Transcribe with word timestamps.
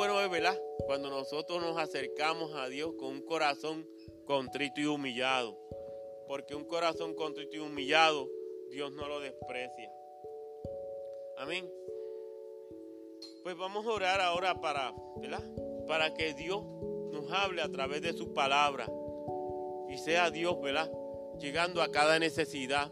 bueno 0.00 0.18
es, 0.22 0.30
¿verdad? 0.30 0.58
Cuando 0.86 1.10
nosotros 1.10 1.60
nos 1.60 1.76
acercamos 1.76 2.54
a 2.54 2.70
Dios 2.70 2.94
con 2.98 3.08
un 3.10 3.20
corazón 3.20 3.86
contrito 4.24 4.80
y 4.80 4.86
humillado. 4.86 5.58
Porque 6.26 6.54
un 6.54 6.64
corazón 6.64 7.14
contrito 7.14 7.56
y 7.56 7.58
humillado, 7.58 8.26
Dios 8.70 8.92
no 8.92 9.06
lo 9.08 9.20
desprecia. 9.20 9.92
Amén. 11.36 11.70
Pues 13.42 13.54
vamos 13.58 13.84
a 13.84 13.90
orar 13.90 14.22
ahora 14.22 14.58
para, 14.58 14.94
¿verdad? 15.18 15.44
Para 15.86 16.14
que 16.14 16.32
Dios 16.32 16.64
nos 17.12 17.30
hable 17.30 17.60
a 17.60 17.68
través 17.68 18.00
de 18.00 18.14
su 18.14 18.32
palabra. 18.32 18.90
Y 19.90 19.98
sea 19.98 20.30
Dios, 20.30 20.58
¿verdad? 20.62 20.90
Llegando 21.38 21.82
a 21.82 21.90
cada 21.90 22.18
necesidad 22.18 22.90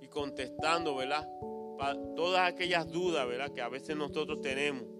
y 0.00 0.06
contestando, 0.06 0.94
¿verdad? 0.94 1.28
Para 1.76 1.98
todas 2.14 2.48
aquellas 2.48 2.88
dudas, 2.92 3.26
¿verdad? 3.26 3.50
Que 3.50 3.60
a 3.60 3.68
veces 3.68 3.96
nosotros 3.96 4.40
tenemos. 4.40 4.97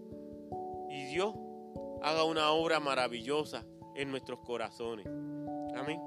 Dios 1.09 1.35
haga 2.03 2.25
una 2.25 2.51
obra 2.51 2.81
maravillosa 2.81 3.65
en 3.95 4.11
nuestros 4.11 4.41
corazones. 4.41 5.07
Amén. 5.75 6.01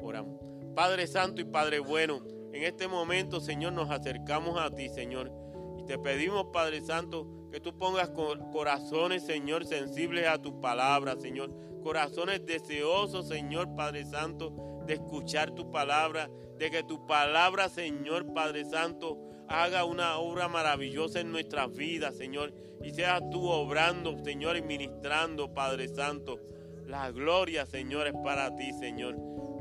Oramos. 0.00 0.40
Padre 0.74 1.06
Santo 1.06 1.40
y 1.40 1.44
Padre 1.44 1.78
Bueno, 1.78 2.20
en 2.52 2.62
este 2.64 2.88
momento, 2.88 3.40
Señor, 3.40 3.72
nos 3.74 3.90
acercamos 3.90 4.58
a 4.58 4.70
ti, 4.70 4.88
Señor. 4.88 5.32
Y 5.78 5.84
te 5.84 5.98
pedimos, 5.98 6.46
Padre 6.52 6.80
Santo, 6.80 7.48
que 7.52 7.60
tú 7.60 7.78
pongas 7.78 8.10
corazones, 8.10 9.24
Señor, 9.24 9.64
sensibles 9.64 10.26
a 10.26 10.38
tu 10.38 10.60
palabra, 10.60 11.16
Señor. 11.16 11.52
Corazones 11.82 12.44
deseosos, 12.44 13.28
Señor, 13.28 13.74
Padre 13.76 14.04
Santo, 14.04 14.82
de 14.86 14.94
escuchar 14.94 15.52
tu 15.52 15.70
palabra, 15.70 16.28
de 16.58 16.70
que 16.70 16.82
tu 16.82 17.06
palabra, 17.06 17.68
Señor, 17.68 18.32
Padre 18.34 18.64
Santo, 18.64 19.27
haga 19.48 19.84
una 19.84 20.18
obra 20.18 20.48
maravillosa 20.48 21.20
en 21.20 21.32
nuestras 21.32 21.72
vidas, 21.74 22.16
Señor. 22.16 22.52
Y 22.82 22.92
seas 22.92 23.22
tú 23.30 23.48
obrando, 23.48 24.16
Señor, 24.24 24.56
y 24.56 24.62
ministrando, 24.62 25.52
Padre 25.52 25.88
Santo. 25.88 26.38
La 26.86 27.10
gloria, 27.10 27.66
Señor, 27.66 28.06
es 28.06 28.14
para 28.24 28.54
ti, 28.56 28.72
Señor. 28.72 29.16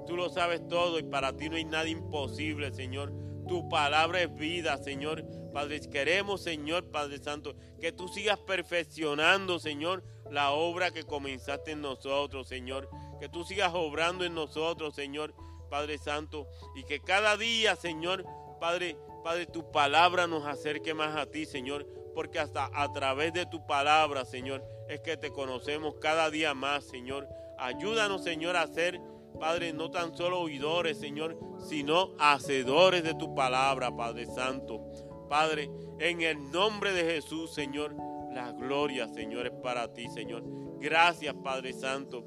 Tú 0.06 0.16
lo 0.16 0.30
sabes 0.30 0.66
todo 0.68 1.00
y 1.00 1.04
para 1.04 1.36
ti 1.36 1.50
no 1.50 1.56
hay 1.56 1.66
nada 1.66 1.88
imposible, 1.88 2.72
Señor. 2.72 3.12
Tu 3.48 3.68
palabra 3.70 4.22
es 4.22 4.34
vida, 4.36 4.78
Señor. 4.78 5.26
Padre, 5.54 5.82
queremos, 5.82 6.42
Señor, 6.44 6.90
Padre 6.92 7.18
Santo, 7.18 7.56
que 7.80 7.92
tú 7.92 8.08
sigas 8.08 8.40
perfeccionando, 8.40 9.60
Señor, 9.60 10.04
la 10.30 10.52
obra 10.52 10.92
que 10.92 11.04
comenzaste 11.04 11.72
en 11.72 11.82
nosotros, 11.82 12.48
Señor. 12.48 12.90
Que 13.20 13.30
tú 13.30 13.44
sigas 13.44 13.74
obrando 13.74 14.24
en 14.24 14.36
nosotros, 14.36 14.96
Señor, 14.96 15.34
Padre 15.70 15.98
Santo. 15.98 16.48
Y 16.76 16.84
que 16.84 17.00
cada 17.00 17.36
día, 17.38 17.76
Señor, 17.76 18.26
Padre, 18.60 18.98
Padre, 19.24 19.46
tu 19.46 19.72
palabra 19.72 20.28
nos 20.28 20.46
acerque 20.46 20.94
más 20.94 21.16
a 21.16 21.26
ti, 21.26 21.46
Señor. 21.46 21.86
Porque 22.14 22.40
hasta 22.40 22.70
a 22.74 22.92
través 22.94 23.34
de 23.34 23.46
tu 23.46 23.66
palabra, 23.68 24.26
Señor, 24.26 24.64
es 24.90 25.02
que 25.02 25.18
te 25.18 25.32
conocemos 25.32 25.96
cada 26.02 26.30
día 26.32 26.54
más, 26.54 26.86
Señor. 26.86 27.28
Ayúdanos, 27.60 28.24
Señor, 28.24 28.56
a 28.56 28.68
ser, 28.68 29.00
Padre, 29.40 29.72
no 29.74 29.92
tan 29.92 30.16
solo 30.16 30.42
oidores, 30.42 30.98
Señor, 30.98 31.38
sino 31.60 32.16
hacedores 32.20 33.04
de 33.04 33.14
tu 33.14 33.36
palabra, 33.36 33.96
Padre 33.96 34.26
Santo. 34.26 34.82
Padre, 35.30 35.70
en 36.00 36.22
el 36.22 36.52
nombre 36.52 36.94
de 36.94 37.04
Jesús, 37.04 37.54
Señor, 37.54 37.96
la 38.32 38.52
gloria, 38.52 39.08
Señor, 39.08 39.48
es 39.48 39.54
para 39.54 39.94
ti, 39.94 40.10
Señor. 40.10 40.44
Gracias, 40.80 41.36
Padre 41.44 41.74
Santo. 41.74 42.26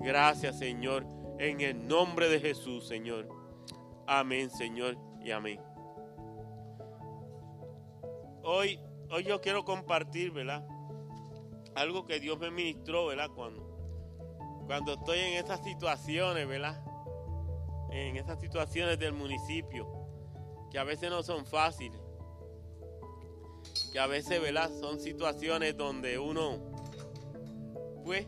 Gracias, 0.00 0.58
Señor, 0.58 1.06
en 1.38 1.60
el 1.60 1.86
nombre 1.86 2.28
de 2.28 2.40
Jesús, 2.40 2.86
Señor. 2.86 3.28
Amén, 4.06 4.50
Señor, 4.50 4.96
y 5.20 5.30
amén. 5.30 5.65
Hoy, 8.48 8.78
hoy 9.10 9.24
yo 9.24 9.40
quiero 9.40 9.64
compartir, 9.64 10.30
¿verdad? 10.30 10.64
algo 11.76 12.06
que 12.06 12.18
Dios 12.18 12.38
me 12.38 12.50
ministró, 12.50 13.06
¿verdad? 13.06 13.30
Cuando, 13.34 13.62
cuando 14.66 14.94
estoy 14.94 15.18
en 15.18 15.44
esas 15.44 15.62
situaciones, 15.62 16.48
¿verdad? 16.48 16.82
En 17.90 18.16
esas 18.16 18.40
situaciones 18.40 18.98
del 18.98 19.12
municipio, 19.12 19.86
que 20.70 20.78
a 20.78 20.84
veces 20.84 21.10
no 21.10 21.22
son 21.22 21.44
fáciles, 21.44 22.00
que 23.92 23.98
a 23.98 24.06
veces, 24.06 24.40
¿verdad? 24.40 24.70
Son 24.80 24.98
situaciones 24.98 25.76
donde 25.76 26.18
uno, 26.18 26.58
pues, 28.04 28.26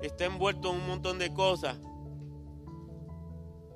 está 0.00 0.26
envuelto 0.26 0.70
en 0.70 0.76
un 0.76 0.86
montón 0.86 1.18
de 1.18 1.34
cosas 1.34 1.76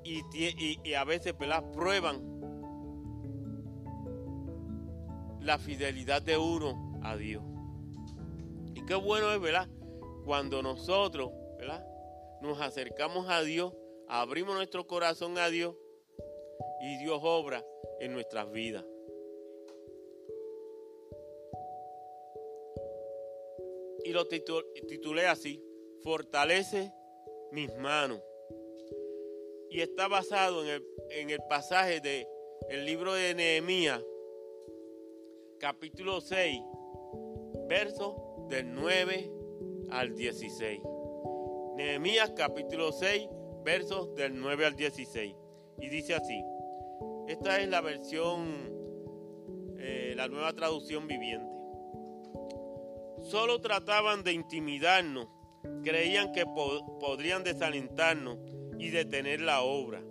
y, 0.05 0.23
y, 0.33 0.93
a 0.93 1.03
veces, 1.03 1.37
¿verdad? 1.37 1.61
Prueban 1.73 2.32
la 5.43 5.57
fidelidad 5.57 6.21
de 6.21 6.37
uno 6.37 6.99
a 7.03 7.15
Dios 7.15 7.43
qué 8.85 8.95
bueno 8.95 9.31
es, 9.33 9.41
¿verdad? 9.41 9.67
Cuando 10.25 10.61
nosotros, 10.61 11.31
¿verdad? 11.57 11.85
Nos 12.41 12.59
acercamos 12.59 13.29
a 13.29 13.41
Dios, 13.41 13.73
abrimos 14.07 14.55
nuestro 14.55 14.85
corazón 14.85 15.37
a 15.37 15.49
Dios 15.49 15.75
y 16.81 16.97
Dios 16.97 17.19
obra 17.23 17.65
en 17.99 18.13
nuestras 18.13 18.51
vidas. 18.51 18.85
Y 24.05 24.11
lo 24.11 24.27
titulé 24.27 25.27
así, 25.27 25.63
fortalece 26.03 26.91
mis 27.51 27.73
manos. 27.77 28.21
Y 29.69 29.79
está 29.79 30.07
basado 30.07 30.63
en 30.63 30.69
el, 30.69 30.87
en 31.11 31.29
el 31.29 31.39
pasaje 31.49 32.01
del 32.01 32.27
el 32.69 32.85
libro 32.85 33.13
de 33.13 33.33
Nehemías, 33.33 34.01
capítulo 35.63 36.19
6, 36.19 36.61
verso 37.69 38.45
del 38.49 38.73
9 38.73 39.31
al 39.91 40.13
16. 40.13 40.81
Nehemías 41.77 42.33
capítulo 42.35 42.91
6, 42.91 43.29
versos 43.63 44.13
del 44.13 44.37
9 44.37 44.65
al 44.65 44.75
16. 44.75 45.33
Y 45.79 45.87
dice 45.87 46.15
así, 46.15 46.43
esta 47.29 47.61
es 47.61 47.69
la 47.69 47.79
versión, 47.79 48.45
eh, 49.79 50.11
la 50.17 50.27
nueva 50.27 50.51
traducción 50.51 51.07
viviente. 51.07 51.49
Solo 53.21 53.61
trataban 53.61 54.25
de 54.25 54.33
intimidarnos, 54.33 55.29
creían 55.81 56.33
que 56.33 56.45
podrían 56.45 57.45
desalentarnos 57.45 58.37
y 58.77 58.89
detener 58.89 59.39
la 59.39 59.61
obra. 59.61 60.03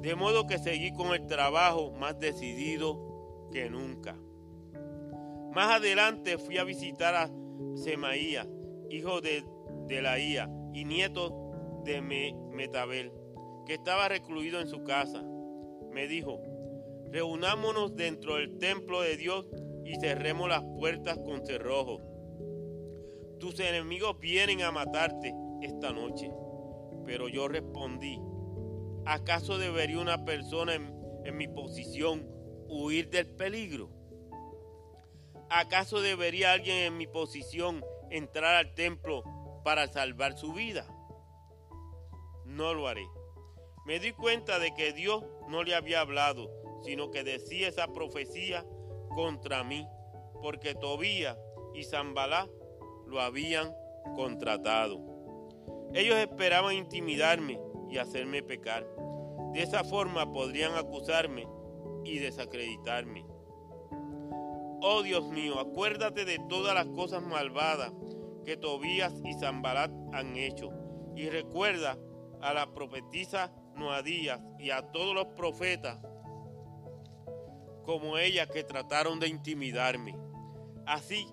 De 0.00 0.14
modo 0.14 0.46
que 0.46 0.58
seguí 0.58 0.92
con 0.92 1.12
el 1.12 1.26
trabajo 1.26 1.90
más 1.90 2.20
decidido 2.20 3.48
que 3.50 3.68
nunca. 3.68 4.16
Más 5.56 5.74
adelante 5.74 6.36
fui 6.36 6.58
a 6.58 6.64
visitar 6.64 7.14
a 7.14 7.30
Semaías, 7.76 8.46
hijo 8.90 9.22
de, 9.22 9.42
de 9.86 10.02
Laía 10.02 10.50
y 10.74 10.84
nieto 10.84 11.80
de 11.82 12.02
Metabel, 12.02 13.10
que 13.64 13.72
estaba 13.72 14.06
recluido 14.06 14.60
en 14.60 14.68
su 14.68 14.84
casa. 14.84 15.24
Me 15.90 16.08
dijo, 16.08 16.42
reunámonos 17.10 17.96
dentro 17.96 18.34
del 18.34 18.58
templo 18.58 19.00
de 19.00 19.16
Dios 19.16 19.48
y 19.86 19.98
cerremos 19.98 20.46
las 20.46 20.62
puertas 20.78 21.18
con 21.20 21.46
cerrojo. 21.46 22.02
Tus 23.40 23.58
enemigos 23.58 24.20
vienen 24.20 24.60
a 24.60 24.70
matarte 24.70 25.34
esta 25.62 25.90
noche. 25.90 26.30
Pero 27.06 27.28
yo 27.28 27.48
respondí, 27.48 28.20
¿acaso 29.06 29.56
debería 29.56 30.00
una 30.00 30.22
persona 30.22 30.74
en 30.74 31.34
mi 31.34 31.48
posición 31.48 32.28
huir 32.68 33.08
del 33.08 33.28
peligro? 33.28 33.95
¿Acaso 35.48 36.00
debería 36.00 36.52
alguien 36.52 36.76
en 36.78 36.96
mi 36.96 37.06
posición 37.06 37.84
entrar 38.10 38.56
al 38.56 38.74
templo 38.74 39.22
para 39.64 39.86
salvar 39.86 40.36
su 40.36 40.52
vida? 40.52 40.86
No 42.44 42.74
lo 42.74 42.88
haré. 42.88 43.06
Me 43.84 44.00
di 44.00 44.12
cuenta 44.12 44.58
de 44.58 44.74
que 44.74 44.92
Dios 44.92 45.24
no 45.48 45.62
le 45.62 45.76
había 45.76 46.00
hablado, 46.00 46.50
sino 46.82 47.12
que 47.12 47.22
decía 47.22 47.68
esa 47.68 47.86
profecía 47.92 48.66
contra 49.14 49.62
mí, 49.62 49.86
porque 50.42 50.74
Tobía 50.74 51.38
y 51.74 51.84
Zambalá 51.84 52.48
lo 53.06 53.20
habían 53.20 53.72
contratado. 54.16 55.00
Ellos 55.94 56.16
esperaban 56.16 56.74
intimidarme 56.74 57.60
y 57.88 57.98
hacerme 57.98 58.42
pecar. 58.42 58.84
De 59.52 59.62
esa 59.62 59.84
forma 59.84 60.32
podrían 60.32 60.74
acusarme 60.74 61.46
y 62.04 62.18
desacreditarme. 62.18 63.35
Oh 64.88 65.02
Dios 65.02 65.24
mío, 65.24 65.58
acuérdate 65.58 66.24
de 66.24 66.38
todas 66.48 66.72
las 66.72 66.86
cosas 66.86 67.20
malvadas 67.20 67.92
que 68.44 68.56
Tobías 68.56 69.12
y 69.24 69.34
Zambalat 69.34 69.90
han 70.12 70.36
hecho. 70.36 70.70
Y 71.16 71.28
recuerda 71.28 71.98
a 72.40 72.54
la 72.54 72.72
profetisa 72.72 73.52
Noadías 73.74 74.40
y 74.60 74.70
a 74.70 74.92
todos 74.92 75.12
los 75.12 75.26
profetas 75.34 75.98
como 77.84 78.16
ella 78.16 78.46
que 78.46 78.62
trataron 78.62 79.18
de 79.18 79.26
intimidarme. 79.26 80.16
Así 80.86 81.26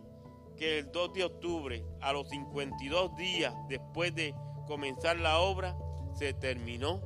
que 0.57 0.79
el 0.79 0.91
2 0.91 1.13
de 1.13 1.23
octubre, 1.23 1.85
a 2.01 2.11
los 2.11 2.27
52 2.29 3.15
días 3.17 3.53
después 3.69 4.15
de 4.15 4.33
comenzar 4.65 5.19
la 5.19 5.37
obra, 5.37 5.77
se 6.15 6.33
terminó 6.33 7.01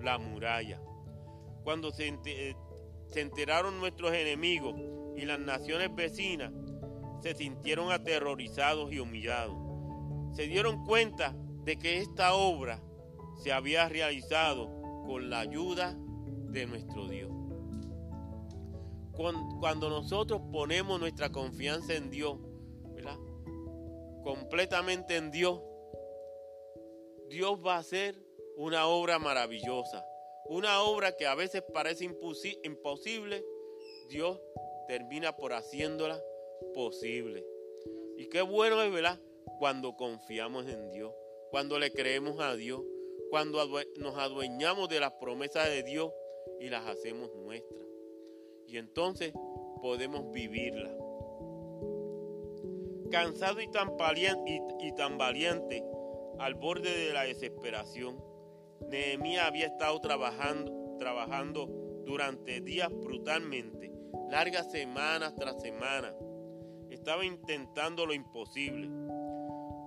la 0.00 0.16
muralla. 0.16 0.80
Cuando 1.64 1.90
se, 1.90 2.18
se 3.08 3.20
enteraron 3.20 3.78
nuestros 3.78 4.14
enemigos 4.14 4.74
y 5.16 5.24
las 5.24 5.38
naciones 5.38 5.94
vecinas 5.94 6.52
se 7.20 7.34
sintieron 7.34 7.92
aterrorizados 7.92 8.92
y 8.92 8.98
humillados. 8.98 9.56
Se 10.34 10.46
dieron 10.46 10.84
cuenta 10.84 11.36
de 11.64 11.78
que 11.78 11.98
esta 11.98 12.34
obra 12.34 12.82
se 13.42 13.52
había 13.52 13.88
realizado 13.88 14.68
con 15.06 15.30
la 15.30 15.40
ayuda 15.40 15.96
de 16.50 16.66
nuestro 16.66 17.08
Dios. 17.08 17.30
Cuando 19.60 19.90
nosotros 19.90 20.40
ponemos 20.50 20.98
nuestra 20.98 21.30
confianza 21.30 21.94
en 21.94 22.10
Dios, 22.10 22.38
completamente 24.22 25.16
en 25.16 25.30
Dios, 25.30 25.60
Dios 27.28 27.58
va 27.64 27.76
a 27.76 27.78
hacer 27.78 28.16
una 28.56 28.86
obra 28.86 29.18
maravillosa. 29.18 30.04
Una 30.46 30.82
obra 30.82 31.16
que 31.16 31.26
a 31.26 31.34
veces 31.34 31.62
parece 31.72 32.04
imposible, 32.04 33.44
Dios 34.08 34.38
termina 34.86 35.36
por 35.36 35.52
haciéndola 35.52 36.20
posible. 36.74 37.44
Y 38.16 38.26
qué 38.26 38.42
bueno 38.42 38.82
es, 38.82 38.92
¿verdad? 38.92 39.18
Cuando 39.58 39.96
confiamos 39.96 40.66
en 40.68 40.90
Dios, 40.90 41.12
cuando 41.50 41.78
le 41.78 41.92
creemos 41.92 42.40
a 42.40 42.54
Dios, 42.54 42.82
cuando 43.30 43.66
nos 43.96 44.16
adueñamos 44.18 44.88
de 44.88 45.00
las 45.00 45.12
promesas 45.12 45.68
de 45.68 45.82
Dios 45.82 46.12
y 46.60 46.68
las 46.68 46.86
hacemos 46.86 47.34
nuestras. 47.34 47.86
Y 48.66 48.78
entonces 48.78 49.32
podemos 49.80 50.30
vivirlas. 50.32 50.92
Cansado 53.10 53.60
y 53.60 53.70
tan, 53.70 53.90
y, 54.80 54.92
tan 54.94 55.18
valiente, 55.18 55.84
al 56.38 56.54
borde 56.54 56.90
de 56.90 57.12
la 57.12 57.24
desesperación, 57.24 58.22
Nehemías 58.88 59.46
había 59.46 59.66
estado 59.66 60.00
trabajando, 60.00 60.96
trabajando 60.98 61.66
durante 62.04 62.60
días 62.60 62.90
brutalmente, 62.90 63.91
largas 64.32 64.72
semanas 64.72 65.34
tras 65.36 65.60
semana. 65.60 66.10
Estaba 66.88 67.22
intentando 67.22 68.06
lo 68.06 68.14
imposible. 68.14 68.88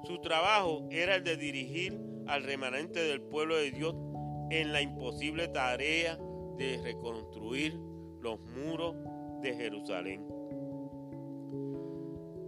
Su 0.03 0.21
trabajo 0.21 0.88
era 0.92 1.15
el 1.15 1.24
de 1.24 1.36
dirigir 1.36 2.00
al 2.27 2.44
remanente 2.44 3.00
del 3.00 3.21
pueblo 3.21 3.56
de 3.56 3.71
Dios 3.71 3.95
en 4.51 4.71
la 4.71 4.83
imposible 4.83 5.47
tarea 5.47 6.19
de 6.59 6.80
reconstruir 6.83 7.74
los 8.21 8.39
muros 8.39 8.95
de 9.42 9.56
Jerusalén. 9.56 10.24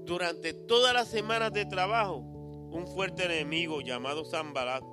Durante 0.05 0.53
todas 0.53 0.93
las 0.93 1.07
semanas 1.07 1.51
de 1.51 1.65
trabajo, 1.65 2.17
un 2.17 2.85
fuerte 2.93 3.25
enemigo 3.25 3.81
llamado 3.81 4.23
Zambalat 4.23 4.83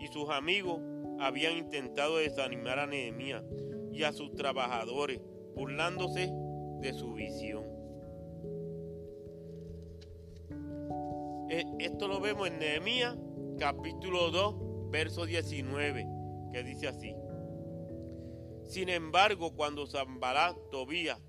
y 0.00 0.06
sus 0.06 0.30
amigos 0.30 0.80
habían 1.20 1.58
intentado 1.58 2.16
desanimar 2.16 2.78
a 2.78 2.86
Nehemías 2.86 3.44
y 3.92 4.04
a 4.04 4.12
sus 4.14 4.34
trabajadores, 4.34 5.20
burlándose 5.54 6.32
de 6.80 6.92
su 6.92 7.12
visión. 7.14 7.64
Eh, 11.48 11.64
esto 11.78 12.08
lo 12.08 12.20
vemos 12.20 12.48
en 12.48 12.58
Nehemías 12.58 13.16
capítulo 13.58 14.30
2, 14.30 14.90
verso 14.90 15.24
19, 15.26 16.06
que 16.52 16.62
dice 16.62 16.88
así. 16.88 17.14
Sin 18.64 18.88
embargo, 18.88 19.54
cuando 19.54 19.86
Zambalat, 19.86 20.56
Tobías 20.70 21.20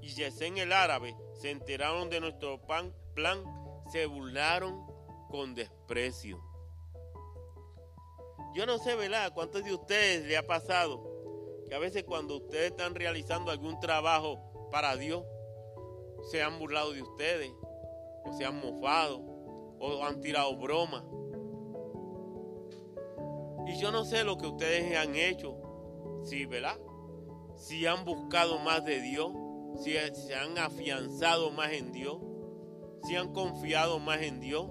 y 0.00 0.08
Yesén 0.08 0.58
el 0.58 0.72
árabe 0.72 1.16
se 1.34 1.50
enteraron 1.50 2.10
de 2.10 2.20
nuestro 2.20 2.60
plan, 2.66 3.44
se 3.90 4.06
burlaron 4.06 4.84
con 5.30 5.54
desprecio. 5.54 6.42
Yo 8.54 8.66
no 8.66 8.78
sé, 8.78 8.96
¿verdad? 8.96 9.32
¿Cuántos 9.32 9.64
de 9.64 9.72
ustedes 9.72 10.26
le 10.26 10.36
ha 10.36 10.46
pasado 10.46 11.02
que 11.68 11.74
a 11.74 11.78
veces 11.78 12.04
cuando 12.04 12.36
ustedes 12.36 12.72
están 12.72 12.94
realizando 12.94 13.50
algún 13.50 13.80
trabajo 13.80 14.51
para 14.72 14.96
Dios, 14.96 15.24
se 16.30 16.42
han 16.42 16.58
burlado 16.58 16.92
de 16.92 17.02
ustedes, 17.02 17.52
o 18.24 18.32
se 18.32 18.46
han 18.46 18.58
mofado, 18.58 19.18
o 19.78 20.02
han 20.02 20.20
tirado 20.22 20.56
bromas? 20.56 21.04
Y 23.66 23.76
yo 23.76 23.92
no 23.92 24.04
sé 24.04 24.24
lo 24.24 24.38
que 24.38 24.46
ustedes 24.46 24.96
han 24.96 25.14
hecho, 25.14 25.56
sí, 26.24 26.46
¿verdad? 26.46 26.78
Si 27.54 27.86
han 27.86 28.04
buscado 28.04 28.58
más 28.58 28.84
de 28.84 29.00
Dios, 29.00 29.30
si 29.76 29.92
se 30.14 30.34
han 30.34 30.56
afianzado 30.58 31.50
más 31.50 31.72
en 31.72 31.92
Dios, 31.92 32.18
si 33.04 33.14
han 33.14 33.32
confiado 33.32 33.98
más 33.98 34.22
en 34.22 34.40
Dios, 34.40 34.66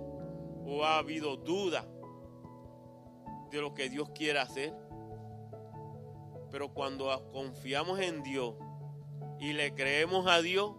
o 0.65 0.83
ha 0.83 0.97
habido 0.97 1.37
duda 1.37 1.87
de 3.51 3.61
lo 3.61 3.73
que 3.75 3.89
Dios 3.89 4.09
quiere 4.15 4.39
hacer. 4.39 4.73
Pero 6.49 6.73
cuando 6.73 7.29
confiamos 7.31 7.99
en 7.99 8.23
Dios 8.23 8.55
y 9.39 9.53
le 9.53 9.73
creemos 9.73 10.27
a 10.27 10.41
Dios, 10.41 10.75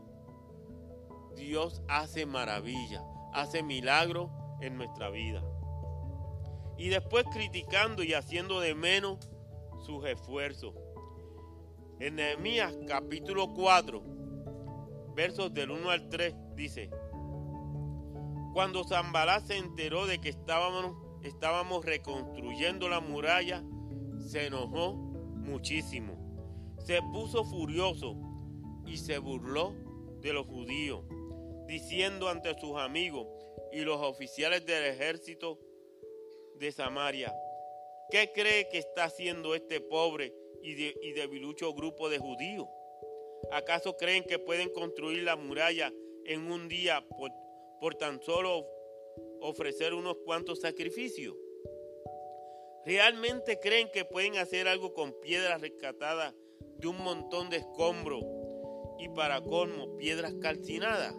Dios 1.37 1.83
hace 1.89 2.27
maravilla, 2.27 3.05
hace 3.33 3.63
milagros 3.63 4.31
en 4.61 4.77
nuestra 4.77 5.11
vida. 5.11 5.43
Y 6.79 6.89
después 6.89 7.25
criticando 7.33 8.03
y 8.03 8.15
haciendo 8.15 8.61
de 8.61 8.75
menos 8.75 9.19
sus 9.85 10.05
esfuerzos. 10.07 10.75
En 11.99 12.17
Nehemías 12.17 12.77
capítulo 12.87 13.53
4, 13.55 14.03
versos 15.15 15.53
del 15.53 15.71
1 15.71 15.91
al 15.91 16.09
3, 16.09 16.35
dice, 16.55 16.91
cuando 18.53 18.85
Zambalá 18.85 19.41
se 19.41 19.57
enteró 19.57 20.07
de 20.07 20.21
que 20.21 20.29
estábamos, 20.29 20.97
estábamos 21.23 21.85
reconstruyendo 21.85 22.89
la 22.89 23.01
muralla, 23.01 23.63
se 24.27 24.47
enojó 24.47 24.95
muchísimo. 24.95 26.19
Se 26.79 27.01
puso 27.13 27.45
furioso 27.45 28.17
y 28.93 28.99
se 28.99 29.17
burló 29.17 29.75
de 30.21 30.35
los 30.35 30.47
judíos, 30.47 31.03
diciendo 31.67 32.29
ante 32.29 32.55
sus 32.61 32.77
amigos 32.77 33.27
y 33.73 33.81
los 33.81 34.03
oficiales 34.03 34.67
del 34.67 34.85
ejército 34.85 35.59
de 36.57 36.71
Samaria, 36.73 37.35
¿qué 38.11 38.31
cree 38.35 38.69
que 38.69 38.77
está 38.77 39.05
haciendo 39.05 39.55
este 39.55 39.81
pobre 39.81 40.35
y, 40.63 40.75
debilucho 41.13 41.73
grupo 41.73 42.11
de 42.11 42.19
judíos? 42.19 42.69
¿Acaso 43.51 43.97
creen 43.97 44.25
que 44.25 44.39
pueden 44.39 44.69
construir 44.69 45.23
la 45.23 45.37
muralla 45.37 45.91
en 46.27 46.53
un 46.53 46.69
día 46.69 47.03
por, 47.17 47.31
por 47.81 47.95
tan 47.95 48.21
solo 48.21 48.67
ofrecer 49.41 49.95
unos 49.95 50.19
cuantos 50.27 50.61
sacrificios? 50.61 51.35
¿Realmente 52.85 53.59
creen 53.59 53.91
que 53.91 54.05
pueden 54.05 54.37
hacer 54.37 54.69
algo 54.69 54.93
con 54.93 55.19
piedras 55.23 55.63
rescatadas 55.63 56.35
de 56.77 56.89
un 56.89 56.99
montón 56.99 57.49
de 57.49 57.57
escombros 57.57 58.23
y 59.03 59.09
para 59.09 59.41
colmo 59.43 59.97
piedras 59.97 60.35
calcinadas? 60.41 61.15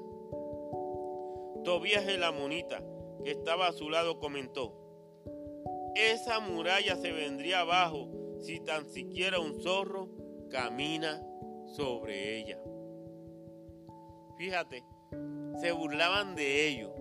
Tobías 1.66 2.08
el 2.08 2.24
amonita, 2.24 2.82
que 3.24 3.32
estaba 3.32 3.68
a 3.68 3.74
su 3.74 3.90
lado, 3.90 4.20
comentó, 4.20 4.74
esa 5.96 6.40
muralla 6.40 6.96
se 6.96 7.12
vendría 7.12 7.60
abajo 7.60 8.10
si 8.40 8.60
tan 8.60 8.90
siquiera 8.90 9.40
un 9.40 9.62
zorro 9.62 10.10
camina 10.50 11.22
sobre 11.68 12.40
ella. 12.40 12.60
Fíjate, 14.38 14.84
se 15.62 15.72
burlaban 15.72 16.36
de 16.36 16.68
ellos, 16.68 16.92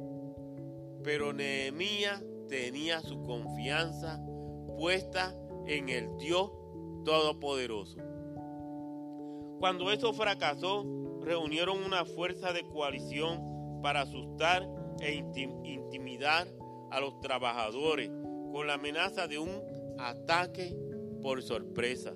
pero 1.03 1.33
Nehemías 1.33 2.23
tenía 2.49 3.01
su 3.01 3.23
confianza 3.23 4.21
puesta 4.77 5.35
en 5.67 5.89
el 5.89 6.17
Dios 6.19 6.51
Todopoderoso. 7.05 8.12
Cuando 9.63 9.93
eso 9.93 10.13
fracasó, 10.13 10.85
reunieron 11.21 11.85
una 11.85 12.05
fuerza 12.05 12.53
de 12.53 12.65
coalición 12.65 13.81
para 13.81 14.01
asustar 14.01 14.69
e 14.99 15.15
intimidar 15.15 16.49
a 16.91 16.99
los 16.99 17.21
trabajadores 17.21 18.11
con 18.51 18.67
la 18.67 18.75
amenaza 18.75 19.29
de 19.29 19.39
un 19.39 19.63
ataque 20.01 20.77
por 21.23 21.45
sorpresa. 21.45 22.13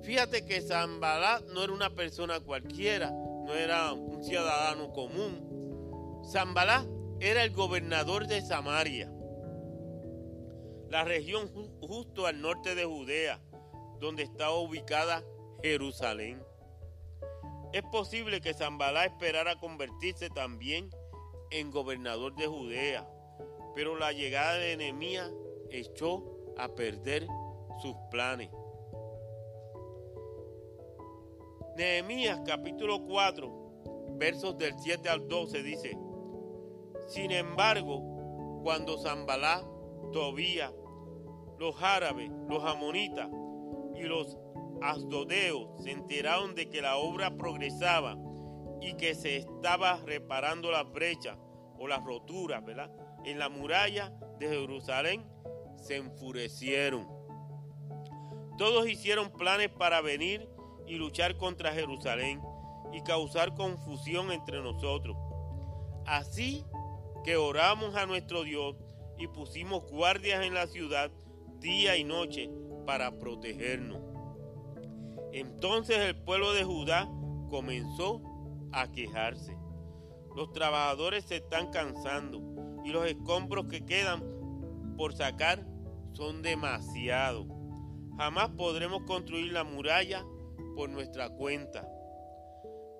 Fíjate 0.00 0.46
que 0.46 0.62
Zambalat 0.62 1.44
no 1.48 1.62
era 1.62 1.74
una 1.74 1.90
persona 1.90 2.40
cualquiera, 2.40 3.10
no 3.10 3.52
era 3.52 3.92
un 3.92 4.24
ciudadano 4.24 4.90
común. 4.94 6.22
Zambalat 6.32 6.86
era 7.20 7.44
el 7.44 7.50
gobernador 7.50 8.26
de 8.26 8.40
Samaria, 8.40 9.12
la 10.88 11.04
región 11.04 11.50
justo 11.82 12.26
al 12.26 12.40
norte 12.40 12.74
de 12.74 12.86
Judea, 12.86 13.38
donde 14.00 14.22
estaba 14.22 14.58
ubicada 14.58 15.24
Jerusalén. 15.62 16.42
Es 17.72 17.82
posible 17.82 18.40
que 18.40 18.54
Zambalá 18.54 19.04
esperara 19.04 19.56
convertirse 19.56 20.30
también 20.30 20.90
en 21.50 21.70
gobernador 21.70 22.34
de 22.34 22.46
Judea, 22.46 23.08
pero 23.74 23.96
la 23.96 24.12
llegada 24.12 24.54
de 24.54 24.76
Nehemías 24.76 25.30
echó 25.70 26.24
a 26.56 26.68
perder 26.68 27.26
sus 27.80 27.94
planes. 28.10 28.50
Nehemías 31.76 32.40
capítulo 32.46 33.04
4, 33.04 34.12
versos 34.12 34.56
del 34.56 34.74
7 34.78 35.08
al 35.10 35.28
12 35.28 35.62
dice, 35.62 35.98
Sin 37.06 37.30
embargo, 37.30 38.60
cuando 38.62 38.96
Zambalá, 38.98 39.62
Tobía, 40.12 40.72
los 41.58 41.82
árabes, 41.82 42.30
los 42.48 42.64
amonitas 42.64 43.28
y 43.98 44.02
los 44.02 44.36
asdodeos 44.82 45.82
se 45.82 45.90
enteraron 45.90 46.54
de 46.54 46.68
que 46.68 46.82
la 46.82 46.96
obra 46.96 47.36
progresaba 47.36 48.16
y 48.80 48.94
que 48.94 49.14
se 49.14 49.36
estaba 49.36 50.00
reparando 50.04 50.70
las 50.70 50.90
brechas 50.90 51.36
o 51.78 51.88
las 51.88 52.04
roturas, 52.04 52.64
¿verdad? 52.64 52.90
En 53.24 53.38
la 53.38 53.48
muralla 53.48 54.12
de 54.38 54.48
Jerusalén 54.48 55.24
se 55.76 55.96
enfurecieron. 55.96 57.08
Todos 58.58 58.88
hicieron 58.88 59.30
planes 59.30 59.70
para 59.70 60.00
venir 60.00 60.48
y 60.86 60.96
luchar 60.96 61.36
contra 61.36 61.72
Jerusalén 61.72 62.40
y 62.92 63.02
causar 63.02 63.54
confusión 63.54 64.30
entre 64.30 64.62
nosotros. 64.62 65.16
Así 66.06 66.64
que 67.24 67.36
oramos 67.36 67.96
a 67.96 68.06
nuestro 68.06 68.44
Dios 68.44 68.76
y 69.18 69.26
pusimos 69.26 69.82
guardias 69.90 70.44
en 70.44 70.54
la 70.54 70.66
ciudad 70.66 71.10
día 71.58 71.96
y 71.96 72.04
noche 72.04 72.50
para 72.86 73.18
protegernos. 73.18 74.00
Entonces 75.32 75.98
el 75.98 76.16
pueblo 76.16 76.54
de 76.54 76.64
Judá 76.64 77.10
comenzó 77.50 78.22
a 78.72 78.90
quejarse. 78.90 79.56
Los 80.34 80.52
trabajadores 80.52 81.24
se 81.24 81.36
están 81.36 81.70
cansando 81.70 82.40
y 82.84 82.90
los 82.90 83.06
escombros 83.06 83.66
que 83.66 83.84
quedan 83.84 84.22
por 84.96 85.14
sacar 85.14 85.66
son 86.12 86.42
demasiados. 86.42 87.46
Jamás 88.16 88.50
podremos 88.50 89.02
construir 89.02 89.52
la 89.52 89.64
muralla 89.64 90.24
por 90.74 90.88
nuestra 90.88 91.28
cuenta. 91.28 91.86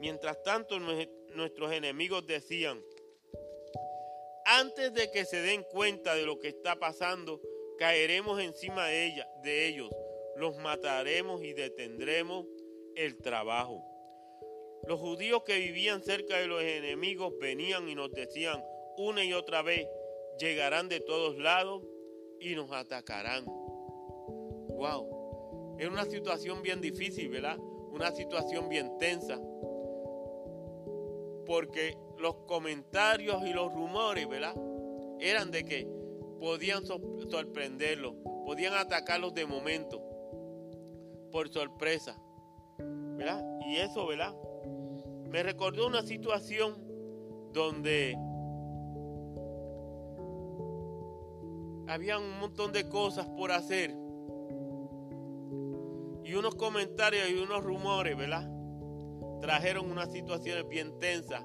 Mientras 0.00 0.42
tanto, 0.42 0.78
nuestros 0.78 1.72
enemigos 1.72 2.26
decían, 2.26 2.82
antes 4.44 4.92
de 4.94 5.10
que 5.10 5.24
se 5.24 5.40
den 5.40 5.64
cuenta 5.64 6.14
de 6.14 6.26
lo 6.26 6.38
que 6.38 6.48
está 6.48 6.76
pasando, 6.76 7.40
caeremos 7.78 8.40
encima 8.40 8.86
de, 8.86 9.06
ella, 9.06 9.28
de 9.42 9.68
ellos, 9.68 9.90
los 10.36 10.56
mataremos 10.58 11.42
y 11.42 11.52
detendremos 11.52 12.46
el 12.94 13.16
trabajo. 13.18 13.82
Los 14.86 15.00
judíos 15.00 15.42
que 15.44 15.58
vivían 15.58 16.02
cerca 16.02 16.38
de 16.38 16.46
los 16.46 16.62
enemigos 16.62 17.32
venían 17.40 17.88
y 17.88 17.94
nos 17.94 18.12
decían 18.12 18.62
una 18.96 19.24
y 19.24 19.32
otra 19.32 19.62
vez, 19.62 19.86
llegarán 20.38 20.88
de 20.88 21.00
todos 21.00 21.36
lados 21.38 21.82
y 22.40 22.54
nos 22.54 22.70
atacarán. 22.72 23.44
Wow, 23.46 25.76
es 25.78 25.88
una 25.88 26.04
situación 26.04 26.62
bien 26.62 26.80
difícil, 26.80 27.28
¿verdad? 27.28 27.58
Una 27.58 28.12
situación 28.12 28.68
bien 28.68 28.96
tensa. 28.98 29.40
Porque 31.46 31.96
los 32.18 32.36
comentarios 32.46 33.44
y 33.46 33.52
los 33.52 33.72
rumores, 33.72 34.28
¿verdad? 34.28 34.54
Eran 35.20 35.50
de 35.50 35.64
que 35.64 35.86
podían 36.40 36.84
sorprenderlos, 36.86 38.14
podían 38.44 38.74
atacarlos 38.74 39.34
de 39.34 39.46
momento, 39.46 40.02
por 41.32 41.48
sorpresa, 41.48 42.16
¿verdad? 42.78 43.44
Y 43.66 43.76
eso, 43.76 44.06
¿verdad? 44.06 44.34
Me 45.28 45.42
recordó 45.42 45.86
una 45.86 46.02
situación 46.02 46.74
donde 47.52 48.16
había 51.88 52.18
un 52.18 52.38
montón 52.38 52.72
de 52.72 52.88
cosas 52.88 53.26
por 53.28 53.52
hacer 53.52 53.90
y 56.24 56.34
unos 56.34 56.54
comentarios 56.56 57.30
y 57.30 57.34
unos 57.34 57.62
rumores, 57.62 58.16
¿verdad? 58.16 58.50
Trajeron 59.40 59.90
unas 59.90 60.10
situaciones 60.12 60.68
bien 60.68 60.98
tensas 60.98 61.44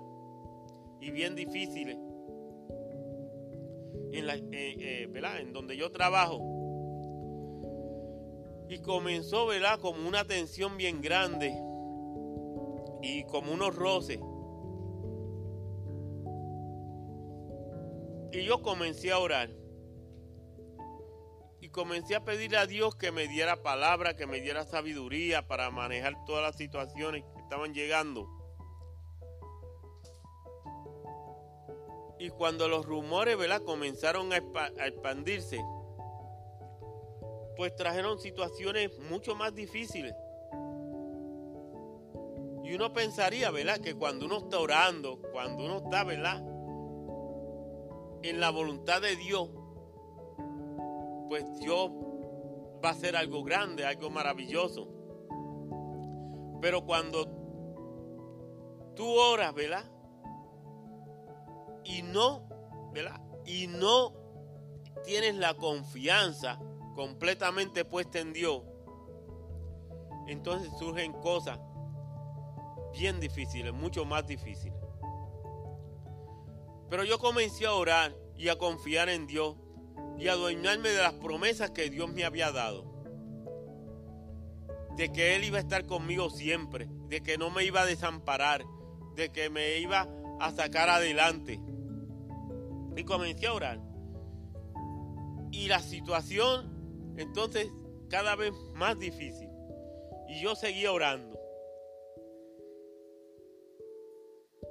y 1.00 1.12
bien 1.12 1.36
difíciles 1.36 1.98
en, 4.14 4.28
la, 4.28 4.36
eh, 4.36 5.08
¿verdad? 5.10 5.40
en 5.40 5.54
donde 5.54 5.78
yo 5.78 5.92
trabajo. 5.92 6.40
Y 8.70 8.80
comenzó, 8.80 9.48
¿verdad? 9.48 9.80
Como 9.80 10.08
una 10.08 10.26
tensión 10.26 10.78
bien 10.78 11.02
grande 11.02 11.54
y 13.02 13.26
como 13.26 13.52
unos 13.52 13.76
roces. 13.76 14.20
Y 18.32 18.46
yo 18.46 18.62
comencé 18.62 19.12
a 19.12 19.20
orar. 19.20 19.50
Y 21.60 21.70
comencé 21.70 22.16
a 22.16 22.24
pedirle 22.24 22.58
a 22.58 22.66
Dios 22.66 22.96
que 22.96 23.12
me 23.12 23.28
diera 23.28 23.62
palabra, 23.62 24.16
que 24.16 24.26
me 24.26 24.40
diera 24.42 24.64
sabiduría 24.66 25.48
para 25.48 25.70
manejar 25.70 26.16
todas 26.26 26.42
las 26.42 26.56
situaciones 26.56 27.24
que 27.36 27.42
estaban 27.42 27.74
llegando. 27.74 28.41
Y 32.22 32.30
cuando 32.30 32.68
los 32.68 32.86
rumores, 32.86 33.36
¿verdad? 33.36 33.64
Comenzaron 33.64 34.32
a, 34.32 34.38
expandirse, 34.86 35.60
pues 37.58 37.76
trajeron 37.76 38.20
situaciones 38.20 39.00
mucho 39.10 39.34
más 39.34 39.56
difíciles. 39.56 40.14
Y 42.64 42.76
uno 42.76 42.94
pensaría, 42.94 43.50
¿verdad? 43.50 43.80
Que 43.80 43.96
cuando 43.96 44.28
uno 44.28 44.38
está 44.38 44.60
orando, 44.60 45.20
cuando 45.32 45.66
uno 45.66 45.78
está, 45.78 46.04
¿verdad? 46.04 46.44
En 48.22 48.40
la 48.40 48.52
voluntad 48.52 49.02
de 49.02 49.16
Dios, 49.16 49.50
pues 51.28 51.44
Dios 51.58 51.90
va 52.86 52.90
a 52.90 52.92
hacer 52.92 53.16
algo 53.16 53.44
grande, 53.44 53.84
algo 53.84 54.12
maravilloso. 54.12 54.88
Pero 56.62 56.86
cuando 56.86 57.26
tú 58.94 59.08
oras, 59.10 59.56
¿verdad? 59.56 59.91
Y 61.84 62.02
no, 62.02 62.48
¿verdad? 62.94 63.22
Y 63.46 63.68
no 63.68 64.14
tienes 65.04 65.36
la 65.36 65.56
confianza 65.56 66.60
completamente 66.96 67.86
puesta 67.86 68.20
en 68.20 68.34
Dios, 68.34 68.64
entonces 70.28 70.72
surgen 70.78 71.14
cosas 71.14 71.60
bien 72.94 73.20
difíciles, 73.20 73.74
mucho 73.74 74.06
más 74.06 74.28
difíciles. 74.28 74.80
Pero 76.90 77.04
yo 77.04 77.20
comencé 77.20 77.66
a 77.66 77.74
orar 77.74 78.16
y 78.36 78.50
a 78.50 78.58
confiar 78.58 79.10
en 79.10 79.28
Dios 79.28 79.56
y 80.18 80.28
a 80.28 80.34
adueñarme 80.34 80.90
de 80.90 81.02
las 81.02 81.14
promesas 81.14 81.72
que 81.72 81.90
Dios 81.90 82.12
me 82.12 82.26
había 82.26 82.52
dado. 82.52 82.86
De 84.98 85.12
que 85.12 85.36
Él 85.36 85.46
iba 85.46 85.58
a 85.58 85.62
estar 85.62 85.86
conmigo 85.86 86.30
siempre, 86.30 86.90
de 87.08 87.22
que 87.22 87.38
no 87.38 87.50
me 87.50 87.64
iba 87.64 87.82
a 87.82 87.86
desamparar, 87.86 88.66
de 89.16 89.30
que 89.32 89.50
me 89.50 89.78
iba 89.78 90.08
a 90.40 90.52
sacar 90.52 90.90
adelante. 90.90 91.60
Y 92.96 93.04
comencé 93.04 93.48
a 93.48 93.54
orar. 93.54 93.80
Y 95.52 95.68
la 95.68 95.80
situación 95.80 96.82
entonces 97.18 97.68
cada 98.10 98.36
vez 98.36 98.52
más 98.74 98.98
difícil. 99.00 99.50
Y 100.28 100.42
yo 100.42 100.56
seguía 100.56 100.92
orando. 100.92 101.40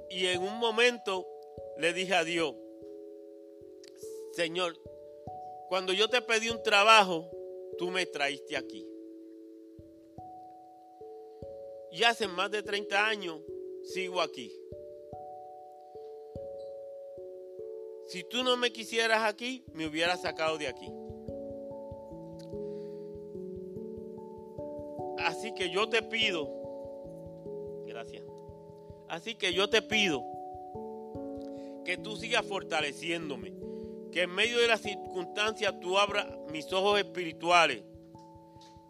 Y 0.09 0.27
en 0.27 0.41
un 0.41 0.59
momento 0.59 1.25
le 1.77 1.93
dije 1.93 2.13
a 2.13 2.23
Dios, 2.23 2.53
Señor, 4.33 4.77
cuando 5.69 5.93
yo 5.93 6.09
te 6.09 6.21
pedí 6.21 6.49
un 6.49 6.61
trabajo, 6.63 7.29
tú 7.77 7.89
me 7.89 8.05
traíste 8.05 8.57
aquí. 8.57 8.85
Y 11.91 12.03
hace 12.03 12.27
más 12.27 12.51
de 12.51 12.63
30 12.63 13.07
años 13.07 13.41
sigo 13.83 14.21
aquí. 14.21 14.51
Si 18.11 18.25
tú 18.25 18.43
no 18.43 18.57
me 18.57 18.73
quisieras 18.73 19.23
aquí, 19.23 19.63
me 19.73 19.87
hubieras 19.87 20.21
sacado 20.21 20.57
de 20.57 20.67
aquí. 20.67 20.91
Así 25.17 25.53
que 25.53 25.69
yo 25.69 25.87
te 25.87 26.03
pido, 26.03 26.49
gracias. 27.87 28.25
Así 29.07 29.35
que 29.35 29.53
yo 29.53 29.69
te 29.69 29.81
pido 29.81 30.25
que 31.85 31.95
tú 31.95 32.17
sigas 32.17 32.45
fortaleciéndome, 32.45 33.53
que 34.11 34.23
en 34.23 34.31
medio 34.31 34.59
de 34.59 34.67
las 34.67 34.81
circunstancias 34.81 35.79
tú 35.79 35.97
abras 35.97 36.27
mis 36.51 36.73
ojos 36.73 36.99
espirituales 36.99 37.81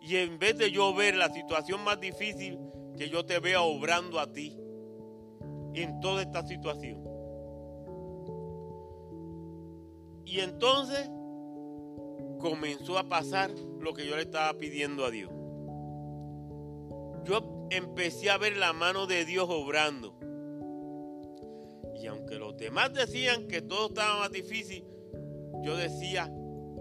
y 0.01 0.15
en 0.15 0.39
vez 0.39 0.57
de 0.57 0.71
yo 0.71 0.95
ver 0.95 1.13
la 1.13 1.31
situación 1.31 1.83
más 1.83 1.99
difícil, 1.99 2.57
que 2.97 3.07
yo 3.07 3.23
te 3.23 3.37
vea 3.37 3.61
obrando 3.61 4.19
a 4.19 4.33
ti 4.33 4.57
en 5.75 5.99
toda 5.99 6.23
esta 6.23 6.41
situación. 6.47 7.10
Y 10.31 10.39
entonces 10.39 11.09
comenzó 12.39 12.97
a 12.97 13.03
pasar 13.09 13.51
lo 13.81 13.93
que 13.93 14.07
yo 14.07 14.15
le 14.15 14.21
estaba 14.21 14.57
pidiendo 14.57 15.03
a 15.03 15.11
Dios. 15.11 15.29
Yo 17.25 17.67
empecé 17.69 18.29
a 18.29 18.37
ver 18.37 18.55
la 18.55 18.71
mano 18.71 19.07
de 19.07 19.25
Dios 19.25 19.47
obrando. 19.49 20.15
Y 22.01 22.07
aunque 22.07 22.35
los 22.35 22.55
demás 22.55 22.93
decían 22.93 23.49
que 23.49 23.61
todo 23.61 23.87
estaba 23.87 24.19
más 24.19 24.31
difícil, 24.31 24.85
yo 25.63 25.75
decía 25.75 26.33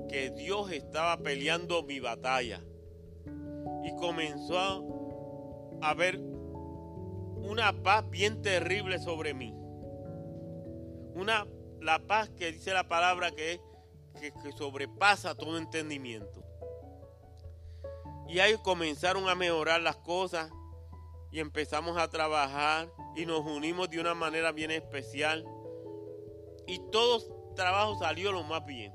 que 0.08 0.30
Dios 0.30 0.70
estaba 0.70 1.18
peleando 1.18 1.82
mi 1.82 1.98
batalla. 1.98 2.60
Y 3.84 3.96
comenzó 3.96 4.58
a 5.80 5.90
haber 5.90 6.20
una 6.20 7.72
paz 7.82 8.08
bien 8.10 8.42
terrible 8.42 9.00
sobre 9.00 9.34
mí. 9.34 9.52
Una 11.16 11.48
la 11.80 11.98
paz 12.06 12.30
que 12.30 12.52
dice 12.52 12.72
la 12.72 12.88
palabra 12.88 13.30
que, 13.30 13.60
que, 14.18 14.32
que 14.32 14.52
sobrepasa 14.52 15.34
todo 15.34 15.58
entendimiento. 15.58 16.44
Y 18.28 18.38
ahí 18.38 18.56
comenzaron 18.62 19.28
a 19.28 19.34
mejorar 19.34 19.80
las 19.80 19.96
cosas 19.96 20.50
y 21.32 21.40
empezamos 21.40 21.96
a 21.96 22.08
trabajar 22.08 22.92
y 23.16 23.26
nos 23.26 23.40
unimos 23.40 23.90
de 23.90 24.00
una 24.00 24.14
manera 24.14 24.52
bien 24.52 24.70
especial. 24.70 25.44
Y 26.66 26.78
todo 26.90 27.54
trabajo 27.54 27.98
salió 27.98 28.32
lo 28.32 28.42
más 28.44 28.64
bien. 28.64 28.92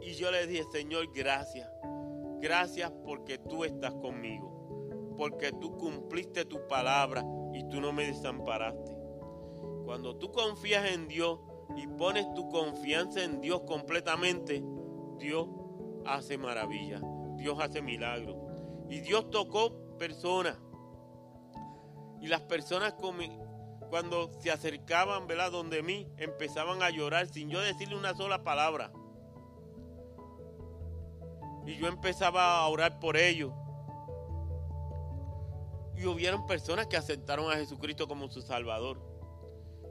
Y 0.00 0.14
yo 0.14 0.30
le 0.30 0.46
dije, 0.46 0.64
Señor, 0.72 1.12
gracias. 1.12 1.68
Gracias 2.40 2.90
porque 3.04 3.38
tú 3.38 3.64
estás 3.64 3.94
conmigo. 3.94 5.14
Porque 5.18 5.52
tú 5.52 5.76
cumpliste 5.76 6.44
tu 6.44 6.66
palabra 6.66 7.22
y 7.52 7.68
tú 7.68 7.80
no 7.80 7.92
me 7.92 8.06
desamparaste. 8.06 8.97
Cuando 9.88 10.16
tú 10.16 10.30
confías 10.30 10.84
en 10.90 11.08
Dios 11.08 11.40
y 11.74 11.86
pones 11.86 12.26
tu 12.34 12.50
confianza 12.50 13.24
en 13.24 13.40
Dios 13.40 13.62
completamente, 13.62 14.62
Dios 15.16 15.48
hace 16.04 16.36
maravilla. 16.36 17.00
Dios 17.36 17.58
hace 17.58 17.80
milagros. 17.80 18.36
Y 18.90 19.00
Dios 19.00 19.30
tocó 19.30 19.96
personas. 19.96 20.58
Y 22.20 22.26
las 22.26 22.42
personas 22.42 22.96
cuando 23.88 24.30
se 24.42 24.50
acercaban, 24.50 25.26
¿verdad? 25.26 25.52
Donde 25.52 25.82
mí, 25.82 26.06
empezaban 26.18 26.82
a 26.82 26.90
llorar 26.90 27.26
sin 27.28 27.48
yo 27.48 27.58
decirle 27.58 27.96
una 27.96 28.14
sola 28.14 28.44
palabra. 28.44 28.92
Y 31.64 31.76
yo 31.78 31.86
empezaba 31.86 32.58
a 32.60 32.68
orar 32.68 33.00
por 33.00 33.16
ellos. 33.16 33.54
Y 35.96 36.04
hubieron 36.04 36.46
personas 36.46 36.88
que 36.88 36.98
aceptaron 36.98 37.50
a 37.50 37.56
Jesucristo 37.56 38.06
como 38.06 38.28
su 38.28 38.42
Salvador. 38.42 39.08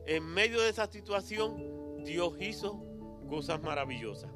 En 0.07 0.23
medio 0.23 0.61
de 0.61 0.69
esa 0.69 0.87
situación, 0.87 2.03
Dios 2.05 2.33
hizo 2.39 2.81
cosas 3.29 3.61
maravillosas. 3.61 4.31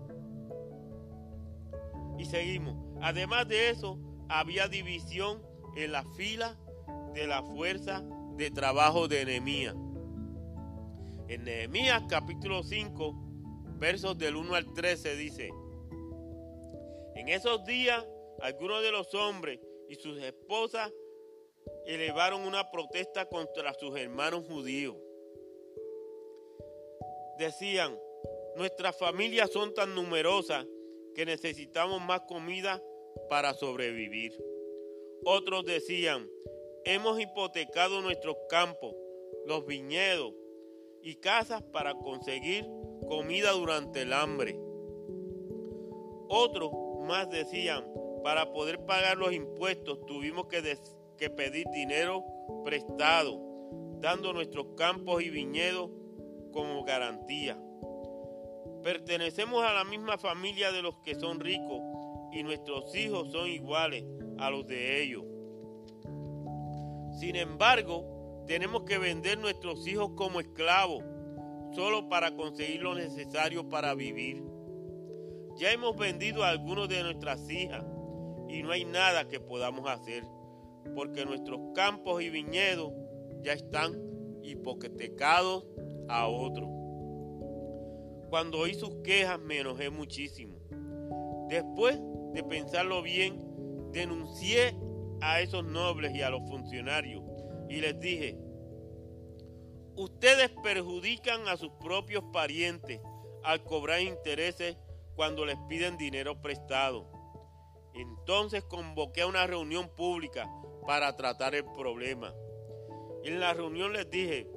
Y 2.18 2.26
seguimos. 2.26 2.76
Además 3.02 3.48
de 3.48 3.70
eso, 3.70 3.98
había 4.28 4.68
división 4.68 5.42
en 5.78 5.94
la 5.94 6.04
fila 6.14 6.58
de 7.14 7.26
la 7.26 7.42
fuerza 7.42 8.04
de 8.36 8.52
trabajo 8.52 9.08
de 9.08 9.24
Nehemías. 9.24 9.76
En 11.30 11.46
Nehemías 11.46 12.04
capítulo 12.10 12.64
5, 12.64 13.16
versos 13.80 14.18
del 14.18 14.36
1 14.36 14.54
al 14.54 14.74
13 14.74 15.16
dice, 15.16 15.52
en 17.16 17.30
esos 17.30 17.64
días 17.64 18.06
algunos 18.42 18.82
de 18.82 18.92
los 18.92 19.14
hombres 19.16 19.60
y 19.88 19.96
sus 19.96 20.22
esposas 20.22 20.92
elevaron 21.86 22.42
una 22.42 22.70
protesta 22.72 23.26
contra 23.28 23.74
sus 23.74 23.98
hermanos 23.98 24.46
judíos. 24.48 24.98
Decían, 27.42 28.00
nuestras 28.56 28.96
familias 28.96 29.50
son 29.50 29.74
tan 29.74 29.96
numerosas 29.96 30.68
que 31.16 31.26
necesitamos 31.26 32.00
más 32.00 32.22
comida 32.28 32.80
para 33.32 33.56
sobrevivir. 33.56 34.32
Otros 35.26 35.66
decían, 35.66 36.30
hemos 36.86 37.20
hipotecado 37.20 38.04
nuestros 38.04 38.36
campos, 38.48 38.94
los 39.48 39.66
viñedos 39.66 40.36
y 41.02 41.16
casas 41.16 41.64
para 41.64 41.96
conseguir 41.96 42.64
comida 43.10 43.54
durante 43.54 44.04
el 44.04 44.14
hambre. 44.14 44.56
Otros 46.30 46.70
más 47.08 47.28
decían, 47.32 47.92
para 48.24 48.54
poder 48.54 48.86
pagar 48.86 49.18
los 49.18 49.34
impuestos 49.34 50.06
tuvimos 50.06 50.46
que, 50.46 50.78
que 51.18 51.32
pedir 51.32 51.66
dinero 51.74 52.24
prestado, 52.64 53.42
dando 54.00 54.32
nuestros 54.32 54.76
campos 54.78 55.24
y 55.24 55.32
viñedos 55.32 55.90
como 56.52 56.84
garantía. 56.84 57.58
Pertenecemos 58.84 59.64
a 59.64 59.74
la 59.74 59.84
misma 59.84 60.18
familia 60.18 60.72
de 60.72 60.82
los 60.82 60.98
que 61.00 61.16
son 61.16 61.40
ricos 61.40 61.82
y 62.32 62.44
nuestros 62.44 62.96
hijos 62.96 63.32
son 63.32 63.48
iguales 63.48 64.04
a 64.38 64.50
los 64.50 64.66
de 64.68 65.04
ellos. 65.04 65.24
Sin 67.20 67.36
embargo, 67.36 68.44
tenemos 68.48 68.84
que 68.84 68.98
vender 68.98 69.38
nuestros 69.38 69.86
hijos 69.88 70.12
como 70.16 70.40
esclavos 70.40 71.04
solo 71.74 72.10
para 72.10 72.36
conseguir 72.36 72.82
lo 72.82 72.96
necesario 72.96 73.70
para 73.70 73.94
vivir. 73.94 74.44
Ya 75.58 75.72
hemos 75.72 75.96
vendido 75.96 76.44
a 76.44 76.50
algunos 76.50 76.90
de 76.90 77.04
nuestras 77.04 77.50
hijas 77.50 77.86
y 78.50 78.64
no 78.64 78.72
hay 78.72 78.86
nada 78.86 79.28
que 79.28 79.40
podamos 79.40 79.88
hacer 79.90 80.24
porque 80.96 81.26
nuestros 81.26 81.60
campos 81.76 82.22
y 82.22 82.30
viñedos 82.30 82.92
ya 83.42 83.54
están 83.54 83.94
hipotecados 84.44 85.66
a 86.12 86.28
otros. 86.28 86.70
Cuando 88.30 88.60
oí 88.60 88.74
sus 88.74 88.96
quejas 89.04 89.40
me 89.40 89.60
enojé 89.60 89.90
muchísimo. 89.90 90.58
Después 91.50 92.00
de 92.34 92.44
pensarlo 92.44 93.02
bien, 93.02 93.92
denuncié 93.92 94.76
a 95.22 95.42
esos 95.42 95.64
nobles 95.64 96.16
y 96.16 96.22
a 96.22 96.30
los 96.30 96.42
funcionarios 96.50 97.24
y 97.70 97.80
les 97.82 98.00
dije, 98.00 98.38
ustedes 99.96 100.50
perjudican 100.64 101.48
a 101.48 101.58
sus 101.58 101.72
propios 101.80 102.24
parientes 102.34 103.00
al 103.44 103.64
cobrar 103.64 104.02
intereses 104.02 104.78
cuando 105.16 105.46
les 105.46 105.58
piden 105.70 105.98
dinero 105.98 106.42
prestado. 106.42 107.10
Entonces 107.94 108.64
convoqué 108.64 109.22
a 109.22 109.28
una 109.28 109.46
reunión 109.48 109.90
pública 109.96 110.50
para 110.86 111.16
tratar 111.16 111.56
el 111.56 111.66
problema. 111.66 112.34
En 113.24 113.40
la 113.40 113.54
reunión 113.54 113.94
les 113.94 114.10
dije, 114.10 114.50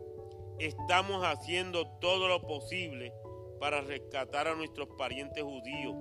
estamos 0.58 1.24
haciendo 1.24 1.86
todo 2.00 2.28
lo 2.28 2.42
posible 2.42 3.12
para 3.60 3.80
rescatar 3.80 4.48
a 4.48 4.54
nuestros 4.54 4.88
parientes 4.96 5.42
judíos 5.42 5.96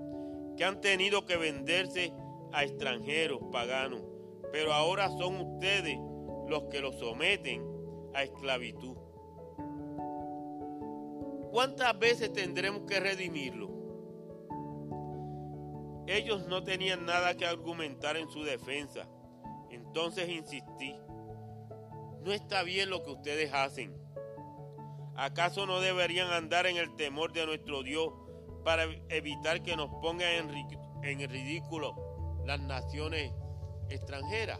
que 0.58 0.64
han 0.64 0.82
tenido 0.82 1.26
que 1.26 1.38
venderse 1.38 2.14
a 2.52 2.64
extranjeros 2.64 3.40
paganos, 3.52 4.02
pero 4.52 4.74
ahora 4.74 5.10
son 5.10 5.38
ustedes 5.38 5.98
los 6.48 6.64
que 6.70 6.82
los 6.82 6.98
someten 7.00 7.64
a 8.14 8.24
esclavitud. 8.24 8.96
¿Cuántas 11.52 11.98
veces 11.98 12.34
tendremos 12.34 12.84
que 12.88 13.00
redimirlo? 13.00 13.70
Ellos 16.08 16.48
no 16.48 16.64
tenían 16.64 17.06
nada 17.06 17.36
que 17.38 17.46
argumentar 17.46 18.18
en 18.18 18.30
su 18.30 18.44
defensa. 18.44 19.08
Entonces 19.70 20.30
insistí, 20.30 20.96
no 22.24 22.32
está 22.32 22.64
bien 22.64 22.90
lo 22.90 23.04
que 23.04 23.12
ustedes 23.12 23.54
hacen. 23.54 24.03
¿Acaso 25.16 25.68
no 25.68 25.80
deberían 25.80 26.32
andar 26.32 26.66
en 26.66 26.78
el 26.78 26.96
temor 26.96 27.34
de 27.34 27.46
nuestro 27.46 27.84
Dios 27.84 28.10
para 28.64 28.86
evitar 29.10 29.62
que 29.62 29.76
nos 29.76 29.90
pongan 30.02 30.50
en, 31.04 31.30
ridículo 31.30 32.42
las 32.46 32.60
naciones 32.60 33.32
extranjeras? 33.90 34.60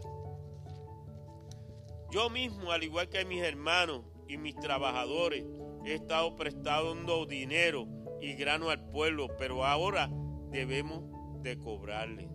Yo 2.12 2.30
mismo, 2.30 2.72
al 2.72 2.84
igual 2.84 3.10
que 3.10 3.26
mis 3.26 3.42
hermanos 3.42 4.04
y 4.28 4.38
mis 4.38 4.56
trabajadores, 4.56 5.44
he 5.86 5.96
estado 5.96 6.36
prestando 6.36 7.26
dinero 7.26 7.88
y 8.22 8.34
grano 8.36 8.70
al 8.70 8.92
pueblo, 8.92 9.30
pero 9.40 9.66
ahora 9.66 10.12
debemos 10.52 11.04
de 11.42 11.58
cobrarle. 11.58 12.30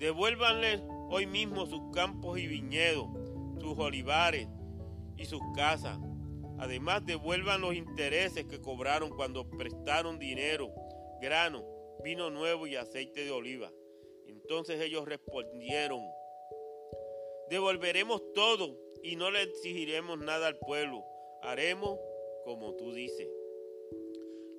Devuélvanle 0.00 0.82
hoy 1.08 1.26
mismo 1.26 1.66
sus 1.66 1.92
campos 1.94 2.38
y 2.38 2.48
viñedos, 2.48 3.06
sus 3.60 3.78
olivares 3.78 4.48
y 5.16 5.24
sus 5.24 5.40
casas 5.54 5.98
Además, 6.58 7.06
devuelvan 7.06 7.60
los 7.60 7.74
intereses 7.74 8.44
que 8.46 8.60
cobraron 8.60 9.10
cuando 9.10 9.48
prestaron 9.48 10.18
dinero, 10.18 10.72
grano, 11.20 11.64
vino 12.02 12.30
nuevo 12.30 12.66
y 12.66 12.76
aceite 12.76 13.24
de 13.24 13.30
oliva. 13.30 13.72
Entonces 14.26 14.80
ellos 14.80 15.06
respondieron, 15.06 16.00
devolveremos 17.48 18.32
todo 18.34 18.76
y 19.02 19.14
no 19.16 19.30
le 19.30 19.42
exigiremos 19.42 20.18
nada 20.18 20.48
al 20.48 20.58
pueblo. 20.58 21.04
Haremos 21.42 21.98
como 22.44 22.74
tú 22.74 22.92
dices. 22.92 23.28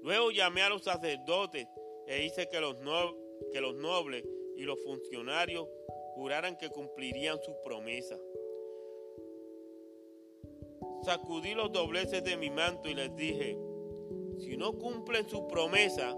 Luego 0.01 0.31
llamé 0.31 0.61
a 0.61 0.69
los 0.69 0.83
sacerdotes 0.83 1.67
e 2.07 2.23
hice 2.23 2.47
que 2.47 2.61
los, 2.61 2.77
que 3.51 3.59
los 3.59 3.75
nobles 3.75 4.23
y 4.55 4.63
los 4.63 4.81
funcionarios 4.83 5.67
juraran 6.15 6.57
que 6.57 6.69
cumplirían 6.69 7.41
su 7.41 7.55
promesa 7.63 8.17
sacudí 11.03 11.53
los 11.53 11.71
dobleces 11.71 12.23
de 12.23 12.37
mi 12.37 12.49
manto 12.49 12.89
y 12.89 12.93
les 12.93 13.15
dije, 13.15 13.57
si 14.39 14.57
no 14.57 14.73
cumplen 14.73 15.27
su 15.27 15.47
promesa, 15.47 16.15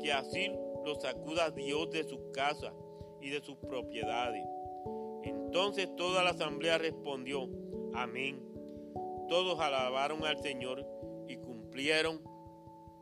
que 0.00 0.12
así 0.12 0.50
los 0.84 1.00
sacuda 1.02 1.50
Dios 1.50 1.90
de 1.90 2.04
sus 2.04 2.20
casas 2.32 2.72
y 3.20 3.30
de 3.30 3.40
sus 3.42 3.56
propiedades. 3.56 4.44
Entonces 5.22 5.94
toda 5.96 6.22
la 6.22 6.30
asamblea 6.30 6.78
respondió, 6.78 7.48
amén. 7.94 8.42
Todos 9.28 9.58
alabaron 9.60 10.24
al 10.24 10.38
Señor 10.42 10.86
y 11.28 11.36
cumplieron 11.36 12.20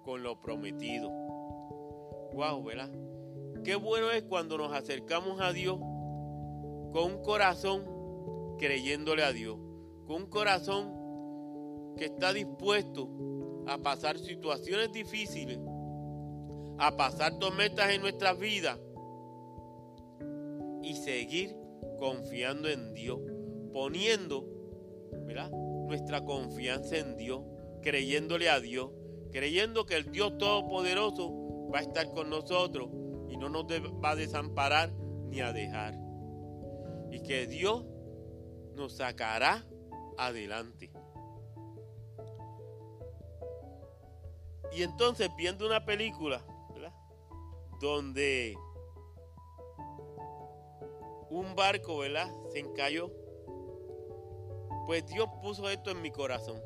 con 0.05 0.23
lo 0.23 0.41
prometido. 0.41 1.11
Wow, 2.35 2.63
¿verdad? 2.63 2.91
Qué 3.65 3.75
bueno 3.77 4.11
es 4.11 4.23
cuando 4.23 4.57
nos 4.59 4.73
acercamos 4.73 5.41
a 5.41 5.53
Dios 5.53 5.79
con 6.93 7.05
un 7.05 7.23
corazón 7.23 7.85
creyéndole 8.59 9.25
a 9.25 9.33
Dios, 9.33 9.59
con 10.07 10.23
un 10.23 10.27
corazón 10.27 11.02
que 11.97 12.07
está 12.07 12.33
dispuesto 12.33 13.09
a 13.67 13.79
pasar 13.79 14.19
situaciones 14.19 14.93
difíciles, 14.93 15.59
a 16.79 16.97
pasar 16.97 17.39
tormentas 17.39 17.91
en 17.91 18.01
nuestras 18.01 18.39
vidas 18.39 18.79
y 20.83 20.95
seguir 20.95 21.57
confiando 21.99 22.69
en 22.69 22.93
Dios, 22.95 23.21
poniendo 23.73 24.53
nuestra 25.87 26.25
confianza 26.25 26.97
en 26.97 27.17
Dios, 27.17 27.43
creyéndole 27.83 28.49
a 28.49 28.61
Dios, 28.61 28.91
creyendo 29.31 29.87
que 29.87 29.97
el 29.97 30.11
Dios 30.11 30.39
Todopoderoso 30.39 31.69
va 31.73 31.79
a 31.79 31.83
estar 31.83 32.11
con 32.13 32.31
nosotros 32.31 32.91
y 33.29 33.37
no 33.37 33.49
nos 33.49 33.67
va 33.67 34.11
a 34.11 34.17
desamparar 34.17 34.93
ni 35.29 35.41
a 35.41 35.53
dejar. 35.53 35.95
Y 37.11 37.23
que 37.23 37.47
Dios 37.47 37.85
nos 38.75 38.97
sacará 38.97 39.67
adelante. 40.17 40.91
Y 44.75 44.83
entonces 44.83 45.31
viendo 45.37 45.67
una 45.67 45.85
película, 45.85 46.45
Donde 47.81 48.57
un 51.31 51.57
barco, 51.57 51.99
¿verdad? 51.99 52.31
Se 52.51 52.61
encalló. 52.61 53.11
Pues 54.87 55.07
Dios 55.07 55.29
puso 55.41 55.69
esto 55.69 55.91
en 55.91 56.01
mi 56.03 56.11
corazón. 56.11 56.61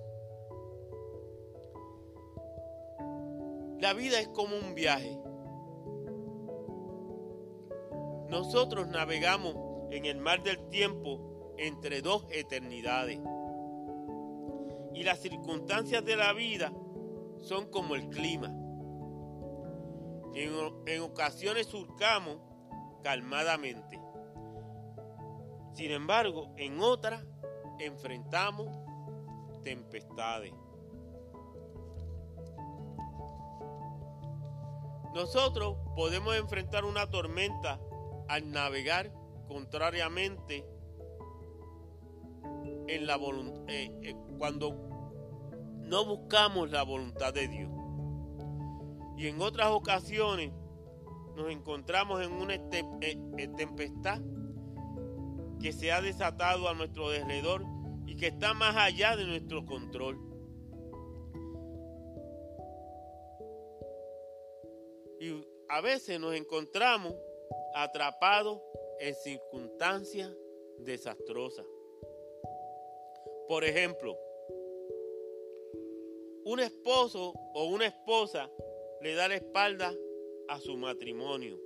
La 3.81 3.93
vida 3.93 4.19
es 4.21 4.29
como 4.29 4.57
un 4.57 4.75
viaje. 4.75 5.19
Nosotros 8.29 8.89
navegamos 8.89 9.55
en 9.91 10.05
el 10.05 10.19
mar 10.19 10.43
del 10.43 10.69
tiempo 10.69 11.55
entre 11.59 12.03
dos 12.03 12.27
eternidades. 12.31 13.21
Y 14.95 15.03
las 15.05 15.21
circunstancias 15.21 16.05
de 16.05 16.17
la 16.17 16.33
vida 16.33 16.73
son 17.47 17.71
como 17.71 17.95
el 17.95 18.09
clima. 18.09 18.49
En, 20.35 21.01
ocasiones 21.01 21.69
surcamos 21.69 22.39
calmadamente. 23.03 24.01
Sin 25.73 25.93
embargo, 25.93 26.53
en 26.57 26.81
otras 26.81 27.25
enfrentamos 27.79 28.69
tempestades. 29.63 30.53
Nosotros 35.15 35.79
podemos 35.95 36.37
enfrentar 36.37 36.85
una 36.85 37.09
tormenta 37.09 37.81
al 38.29 38.51
navegar 38.51 39.13
contrariamente 39.49 40.67
en 42.89 43.07
la 43.07 43.17
eh, 43.69 43.91
eh, 44.03 44.15
cuando 44.39 44.96
no 45.87 46.05
buscamos 46.05 46.71
la 46.71 46.83
voluntad 46.83 47.33
de 47.33 47.49
Dios. 47.49 47.71
Y 49.17 49.29
en 49.29 49.41
otras 49.41 49.69
ocasiones 49.69 50.53
nos 51.37 51.51
encontramos 51.51 52.25
en 52.25 52.33
una 52.33 52.55
eh, 52.55 53.49
tempestad 53.57 54.21
que 55.61 55.73
se 55.73 55.93
ha 55.93 56.01
desatado 56.01 56.69
a 56.69 56.75
nuestro 56.75 57.09
alrededor 57.09 57.65
y 58.07 58.17
que 58.17 58.29
está 58.29 58.53
más 58.55 58.77
allá 58.77 59.17
de 59.17 59.25
nuestro 59.25 59.65
control. 59.65 60.19
Y 65.21 65.47
a 65.69 65.81
veces 65.81 66.21
nos 66.21 66.35
encontramos 66.35 67.15
atrapados 67.75 68.61
en 69.01 69.15
circunstancias 69.15 70.33
desastrosas. 70.79 71.67
Por 73.49 73.65
ejemplo, 73.65 74.19
un 76.47 76.61
esposo 76.61 77.35
o 77.55 77.65
una 77.65 77.87
esposa 77.87 78.49
le 79.01 79.17
da 79.17 79.27
la 79.27 79.35
espalda 79.35 79.93
a 80.49 80.61
su 80.61 80.77
matrimonio. 80.77 81.59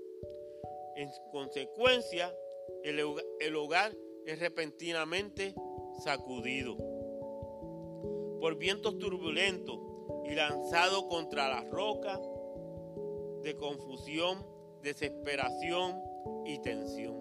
En 0.97 1.11
consecuencia, 1.31 2.35
el, 2.83 3.57
hogar 3.57 3.95
es 4.25 4.39
repentinamente 4.39 5.55
sacudido 6.03 6.79
por 8.41 8.57
vientos 8.57 8.99
turbulentos 8.99 9.79
y 10.25 10.35
lanzado 10.35 11.09
contra 11.09 11.51
las 11.51 11.69
rocas 11.69 12.19
de 13.43 13.55
confusión, 13.57 14.47
desesperación 14.83 16.01
y 16.47 16.59
tensión. 16.63 17.21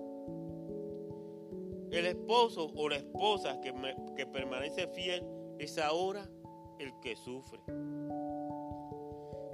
El 1.91 2.05
esposo 2.05 2.71
o 2.73 2.87
la 2.87 2.95
esposa 2.95 3.59
que, 3.59 3.73
que 4.15 4.25
permanece 4.25 4.87
fiel 4.87 5.25
es 5.57 5.77
ahora 5.77 6.29
el 6.79 6.99
que 7.01 7.15
sufre. 7.15 7.59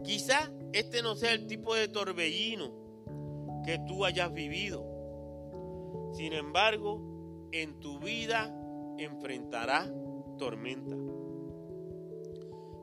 Quizá 0.04 0.52
este 0.72 1.02
no 1.02 1.16
sea 1.16 1.34
el 1.34 1.48
tipo 1.48 1.76
de 1.76 1.88
torbellino 1.90 2.72
que 3.66 3.80
tú 3.88 4.06
hayas 4.06 4.32
vivido 4.32 4.96
sin 6.16 6.32
embargo, 6.32 7.02
en 7.52 7.82
tu 7.82 8.00
vida 8.00 8.50
enfrentarás 8.98 9.92
tormenta. 10.38 10.96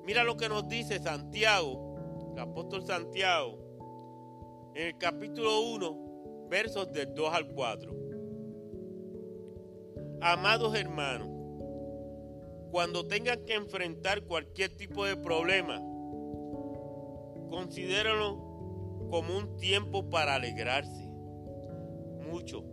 Mira 0.05 0.23
lo 0.23 0.37
que 0.37 0.51
nos 0.51 0.69
dice 0.69 0.99
Santiago, 0.99 1.97
el 2.35 2.39
apóstol 2.39 2.85
Santiago, 2.85 3.59
en 4.75 4.89
el 4.89 4.99
capítulo 4.99 5.63
1, 5.63 6.49
versos 6.51 6.93
del 6.93 7.15
2 7.15 7.33
al 7.33 7.49
4. 7.55 7.95
Amados 10.21 10.75
hermanos, 10.75 11.29
cuando 12.73 13.07
tengan 13.07 13.45
que 13.45 13.55
enfrentar 13.55 14.23
cualquier 14.23 14.77
tipo 14.77 15.05
de 15.05 15.17
problema, 15.17 15.79
considérenlo 17.49 19.09
como 19.09 19.39
un 19.39 19.57
tiempo 19.59 20.11
para 20.11 20.35
alegrarse 20.35 21.07
mucho 22.29 22.65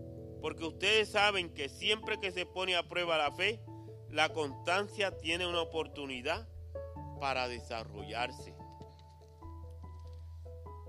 porque 0.42 0.64
ustedes 0.64 1.10
saben 1.10 1.54
que 1.54 1.70
siempre 1.70 2.20
que 2.20 2.32
se 2.32 2.46
pone 2.46 2.76
a 2.76 2.88
prueba 2.88 3.18
la 3.18 3.32
fe, 3.32 3.62
la 4.10 4.30
constancia 4.30 5.18
tiene 5.18 5.46
una 5.46 5.62
oportunidad 5.62 6.48
para 7.20 7.48
desarrollarse. 7.48 8.56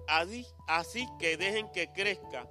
Así, 0.07 1.07
que 1.19 1.37
dejen 1.37 1.71
que 1.71 1.93
crezca, 1.93 2.49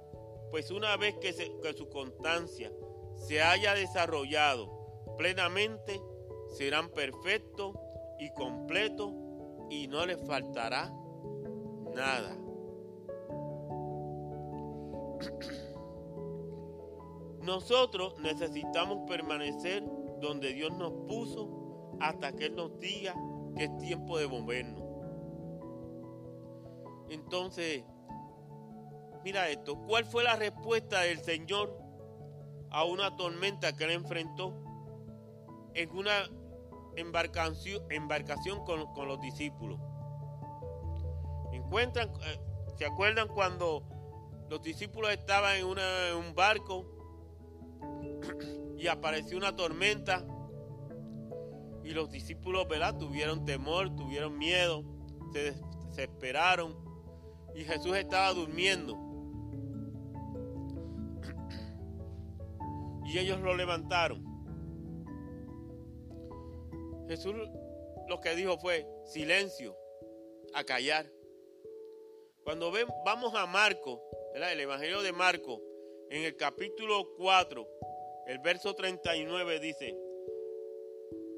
pues 0.50 0.70
una 0.70 0.96
vez 0.96 1.14
que 1.16 1.32
su 1.74 1.88
constancia 1.88 2.72
se 3.16 3.42
haya 3.42 3.74
desarrollado 3.74 5.14
plenamente, 5.18 6.00
serán 6.50 6.88
perfectos 6.90 7.76
y 8.18 8.30
completos 8.32 9.12
y 9.70 9.86
no 9.86 10.04
les 10.04 10.20
faltará 10.26 10.92
nada. 11.94 12.36
Nosotros 17.42 18.18
necesitamos 18.20 19.08
permanecer 19.08 19.82
donde 20.20 20.52
Dios 20.52 20.72
nos 20.76 20.92
puso 21.08 21.96
hasta 22.00 22.32
que 22.32 22.46
Él 22.46 22.56
nos 22.56 22.78
diga 22.78 23.14
que 23.56 23.64
es 23.64 23.78
tiempo 23.78 24.18
de 24.18 24.28
movernos. 24.28 24.84
Entonces, 27.08 27.82
mira 29.24 29.48
esto, 29.48 29.78
¿cuál 29.86 30.04
fue 30.04 30.22
la 30.22 30.36
respuesta 30.36 31.00
del 31.00 31.20
Señor 31.20 31.76
a 32.70 32.84
una 32.84 33.16
tormenta 33.16 33.76
que 33.76 33.84
Él 33.84 33.90
enfrentó 33.92 34.54
en 35.74 35.90
una 35.96 36.28
embarcación, 36.96 37.82
embarcación 37.90 38.64
con, 38.64 39.08
los 39.08 39.20
discípulos? 39.20 39.80
¿Encuentran, 41.52 42.08
eh, 42.08 42.40
¿Se 42.76 42.86
acuerdan 42.86 43.28
cuando 43.28 43.82
los 44.48 44.62
discípulos 44.62 45.10
estaban 45.12 45.56
en, 45.56 45.66
en 45.66 46.16
un 46.16 46.34
barco 46.34 46.86
y 48.78 48.86
apareció 48.86 49.36
una 49.36 49.54
tormenta 49.54 50.24
y 51.84 51.90
los 51.90 52.10
discípulos, 52.10 52.68
¿verdad? 52.68 52.96
Tuvieron 52.96 53.44
temor, 53.44 53.94
tuvieron 53.96 54.38
miedo, 54.38 54.84
se 55.32 55.54
desesperaron 55.90 56.76
y 57.54 57.64
Jesús 57.64 57.96
estaba 57.96 58.32
durmiendo. 58.32 58.96
Y 63.04 63.18
ellos 63.18 63.40
lo 63.40 63.56
levantaron. 63.56 64.29
Jesús 67.10 67.34
lo 68.06 68.20
que 68.20 68.36
dijo 68.36 68.56
fue, 68.56 68.86
silencio, 69.04 69.76
a 70.54 70.62
callar. 70.62 71.10
Cuando 72.44 72.70
ven, 72.70 72.86
vamos 73.04 73.34
a 73.34 73.46
Marco, 73.46 74.00
¿verdad? 74.32 74.52
el 74.52 74.60
Evangelio 74.60 75.02
de 75.02 75.10
Marco, 75.10 75.60
en 76.08 76.22
el 76.22 76.36
capítulo 76.36 77.12
4, 77.16 77.68
el 78.28 78.38
verso 78.38 78.76
39 78.76 79.58
dice, 79.58 79.98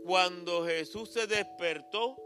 cuando 0.04 0.66
Jesús 0.66 1.10
se 1.10 1.26
despertó, 1.26 2.18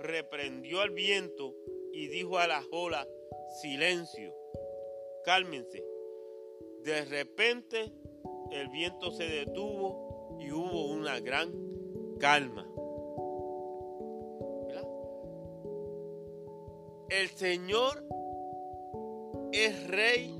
reprendió 0.00 0.80
al 0.80 0.90
viento 0.90 1.54
y 1.92 2.08
dijo 2.08 2.38
a 2.38 2.48
las 2.48 2.64
olas, 2.72 3.06
silencio, 3.62 4.34
cálmense. 5.24 5.80
De 6.82 7.04
repente 7.04 7.92
el 8.50 8.68
viento 8.70 9.12
se 9.12 9.28
detuvo 9.28 10.38
y 10.40 10.50
hubo 10.50 10.86
una 10.86 11.20
gran 11.20 11.63
calma. 12.18 12.66
El 17.10 17.28
Señor 17.30 18.04
es 19.52 19.86
rey 19.86 20.34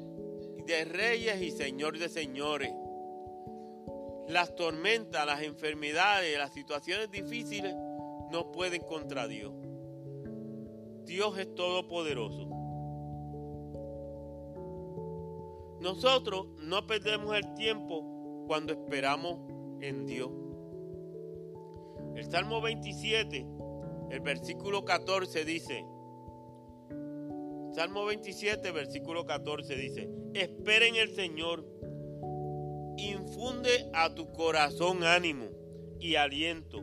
de 0.67 0.85
reyes 0.85 1.41
y 1.41 1.51
señor 1.51 1.99
de 1.99 2.09
señores. 2.09 2.73
las 4.27 4.55
tormentas, 4.57 5.27
las 5.27 5.43
enfermedades, 5.43 6.37
las 6.39 6.53
situaciones 6.53 7.11
difíciles 7.11 7.75
no 8.31 8.51
pueden 8.51 8.81
contra 8.83 9.29
Dios. 9.29 9.53
Dios 11.05 11.39
es 11.39 11.55
todopoderoso. 11.55 12.49
Nosotros 15.81 16.47
no 16.59 16.87
perdemos 16.87 17.37
el 17.37 17.55
tiempo 17.55 18.45
cuando 18.47 18.73
esperamos 18.73 19.39
en 19.83 20.07
Dios. 20.07 20.31
El 22.15 22.31
Salmo 22.31 22.61
27, 22.61 23.47
el 24.11 24.21
versículo 24.21 24.85
14 24.85 25.45
dice, 25.45 25.85
Salmo 27.75 28.05
27, 28.05 28.71
versículo 28.71 29.27
14 29.27 29.75
dice, 29.77 30.09
esperen 30.33 30.95
el 30.95 31.11
Señor, 31.11 31.67
infunde 32.97 33.91
a 33.93 34.15
tu 34.15 34.31
corazón 34.33 35.03
ánimo 35.03 35.47
y 35.99 36.15
aliento. 36.15 36.83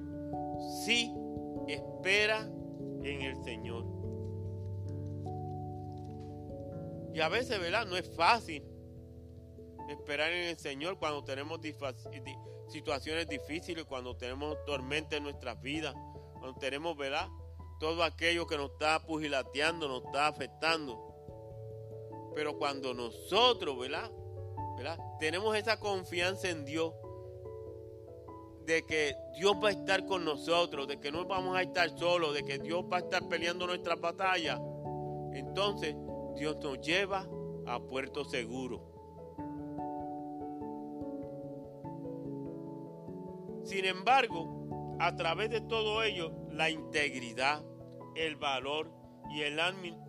Sí, 0.85 1.13
espera 1.67 2.49
en 3.03 3.21
el 3.21 3.41
Señor. 3.43 3.85
Y 7.13 7.19
a 7.19 7.29
veces, 7.29 7.59
¿verdad? 7.59 7.85
No 7.85 7.97
es 7.97 8.09
fácil 8.15 8.63
esperar 9.89 10.31
en 10.31 10.49
el 10.49 10.57
Señor 10.57 10.97
cuando 10.97 11.23
tenemos 11.23 11.59
situaciones 12.67 13.27
difíciles, 13.27 13.85
cuando 13.85 14.15
tenemos 14.15 14.57
tormenta 14.65 15.17
en 15.17 15.23
nuestras 15.23 15.61
vidas, 15.61 15.93
cuando 16.33 16.59
tenemos, 16.59 16.95
¿verdad? 16.97 17.27
Todo 17.79 18.03
aquello 18.03 18.47
que 18.47 18.57
nos 18.57 18.71
está 18.71 19.05
pugilateando, 19.05 19.87
nos 19.87 20.05
está 20.05 20.27
afectando. 20.27 21.07
Pero 22.35 22.57
cuando 22.57 22.93
nosotros, 22.93 23.77
¿verdad? 23.77 24.11
¿verdad? 24.77 24.97
Tenemos 25.19 25.55
esa 25.55 25.79
confianza 25.79 26.49
en 26.49 26.65
Dios, 26.65 26.93
de 28.65 28.85
que 28.85 29.15
Dios 29.35 29.55
va 29.61 29.69
a 29.69 29.71
estar 29.71 30.05
con 30.05 30.23
nosotros, 30.23 30.87
de 30.87 30.99
que 30.99 31.11
no 31.11 31.25
vamos 31.25 31.57
a 31.57 31.61
estar 31.61 31.89
solos, 31.97 32.33
de 32.33 32.43
que 32.43 32.59
Dios 32.59 32.83
va 32.91 32.97
a 32.97 32.99
estar 33.01 33.27
peleando 33.27 33.67
nuestra 33.67 33.95
batalla, 33.95 34.59
entonces 35.33 35.95
Dios 36.35 36.57
nos 36.57 36.79
lleva 36.79 37.27
a 37.65 37.79
puerto 37.79 38.23
seguro. 38.23 38.90
Sin 43.63 43.85
embargo, 43.85 44.97
a 44.99 45.15
través 45.15 45.49
de 45.49 45.61
todo 45.61 46.03
ello, 46.03 46.31
la 46.51 46.69
integridad, 46.69 47.63
el 48.15 48.35
valor 48.35 48.91
y 49.29 49.41
el, 49.41 49.59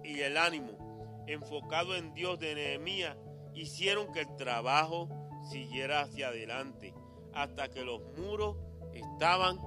y 0.05 0.21
el 0.21 0.37
ánimo 0.37 1.25
enfocado 1.27 1.95
en 1.97 2.13
Dios 2.15 2.39
de 2.39 2.55
Nehemías 2.55 3.17
hicieron 3.55 4.13
que 4.13 4.21
el 4.21 4.37
trabajo 4.37 5.09
siguiera 5.51 6.01
hacia 6.01 6.29
adelante 6.29 6.95
hasta 7.33 7.69
que 7.69 7.85
los 7.85 8.03
muros 8.19 8.57
estaban 8.93 9.59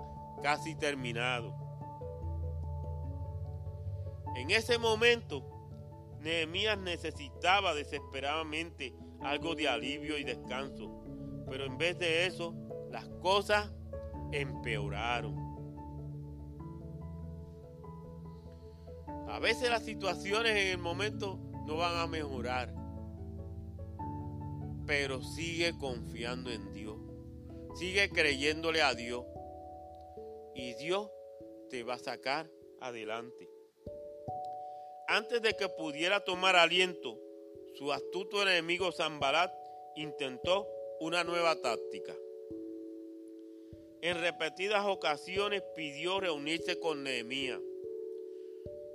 casi 0.44 0.76
terminados. 0.76 1.54
En 4.36 4.52
ese 4.52 4.78
momento, 4.78 5.44
Nehemías 6.20 6.78
necesitaba 6.78 7.74
desesperadamente 7.74 8.94
algo 9.22 9.56
de 9.56 9.70
alivio 9.70 10.18
y 10.18 10.24
descanso, 10.24 11.04
pero 11.50 11.66
en 11.66 11.78
vez 11.78 11.98
de 11.98 12.26
eso, 12.26 12.54
las 12.96 13.10
cosas 13.22 13.70
empeoraron. 14.32 15.36
A 19.28 19.38
veces 19.40 19.70
las 19.70 19.84
situaciones 19.84 20.54
en 20.54 20.68
el 20.68 20.78
momento 20.78 21.38
no 21.66 21.76
van 21.76 21.98
a 21.98 22.08
mejorar, 22.08 22.74
pero 24.88 25.22
sigue 25.22 25.78
confiando 25.78 26.52
en 26.52 26.72
Dios, 26.72 26.98
sigue 27.76 28.10
creyéndole 28.12 28.82
a 28.82 28.94
Dios 28.94 29.26
y 30.54 30.74
Dios 30.76 31.10
te 31.70 31.84
va 31.84 31.96
a 31.96 32.00
sacar 32.00 32.50
adelante. 32.80 33.50
Antes 35.10 35.42
de 35.42 35.54
que 35.58 35.68
pudiera 35.68 36.22
tomar 36.22 36.56
aliento, 36.56 37.20
su 37.74 37.92
astuto 37.92 38.42
enemigo 38.42 38.94
Zambalat 38.94 39.52
intentó 39.98 40.66
una 41.02 41.26
nueva 41.26 41.60
táctica 41.60 42.16
en 44.06 44.22
repetidas 44.22 44.86
ocasiones 44.86 45.64
pidió 45.76 46.20
reunirse 46.20 46.80
con 46.80 47.02
Nehemías. 47.02 47.60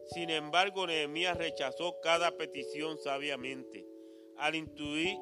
Sin 0.07 0.31
embargo, 0.31 0.87
Nehemías 0.87 1.37
rechazó 1.37 2.01
cada 2.01 2.37
petición 2.37 2.97
sabiamente, 2.97 3.85
al 4.37 4.55
intuir, 4.55 5.19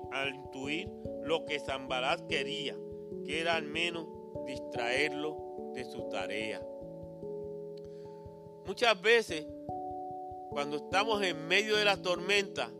lo 1.22 1.46
que 1.46 1.58
Zambalat 1.58 2.26
quería, 2.26 2.76
que 3.24 3.40
era 3.40 3.56
al 3.56 3.62
menos 3.62 4.06
distraerlo 4.44 5.72
de 5.72 5.86
su 5.86 6.06
tarea. 6.10 6.62
Muchas 8.66 9.00
veces, 9.00 9.46
cuando 10.50 10.76
estamos 10.76 11.22
en 11.22 11.48
medio 11.48 11.76
de 11.76 11.86
la 11.86 11.96
tormenta 12.02 12.70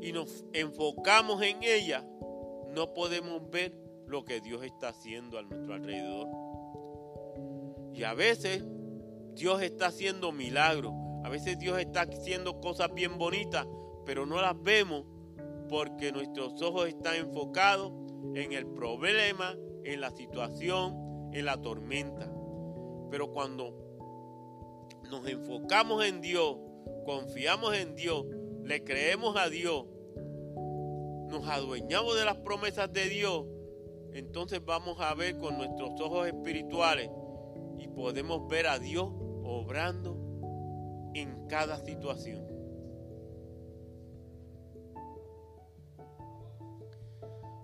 y 0.00 0.10
nos 0.12 0.46
enfocamos 0.54 1.42
en 1.42 1.62
ella, 1.62 2.02
no 2.70 2.94
podemos 2.94 3.50
ver 3.50 3.83
lo 4.06 4.24
que 4.24 4.40
Dios 4.40 4.62
está 4.62 4.88
haciendo 4.88 5.38
a 5.38 5.42
nuestro 5.42 5.74
alrededor. 5.74 6.28
Y 7.92 8.02
a 8.04 8.14
veces 8.14 8.64
Dios 9.34 9.62
está 9.62 9.86
haciendo 9.86 10.32
milagros, 10.32 10.92
a 11.24 11.28
veces 11.28 11.58
Dios 11.58 11.78
está 11.78 12.02
haciendo 12.02 12.60
cosas 12.60 12.92
bien 12.94 13.18
bonitas, 13.18 13.66
pero 14.04 14.26
no 14.26 14.40
las 14.40 14.60
vemos 14.62 15.04
porque 15.68 16.12
nuestros 16.12 16.60
ojos 16.62 16.88
están 16.88 17.16
enfocados 17.16 17.92
en 18.34 18.52
el 18.52 18.66
problema, 18.66 19.56
en 19.84 20.00
la 20.00 20.10
situación, 20.10 21.30
en 21.32 21.44
la 21.44 21.60
tormenta. 21.60 22.30
Pero 23.10 23.32
cuando 23.32 23.74
nos 25.10 25.26
enfocamos 25.28 26.04
en 26.04 26.20
Dios, 26.20 26.56
confiamos 27.04 27.76
en 27.76 27.94
Dios, 27.94 28.24
le 28.62 28.82
creemos 28.82 29.36
a 29.36 29.48
Dios, 29.48 29.86
nos 31.28 31.46
adueñamos 31.48 32.16
de 32.16 32.24
las 32.24 32.36
promesas 32.36 32.92
de 32.92 33.08
Dios, 33.08 33.44
entonces 34.14 34.64
vamos 34.64 35.00
a 35.00 35.12
ver 35.14 35.36
con 35.38 35.58
nuestros 35.58 36.00
ojos 36.00 36.28
espirituales 36.28 37.10
y 37.78 37.88
podemos 37.88 38.46
ver 38.48 38.68
a 38.68 38.78
Dios 38.78 39.08
obrando 39.42 40.16
en 41.14 41.46
cada 41.48 41.78
situación. 41.78 42.46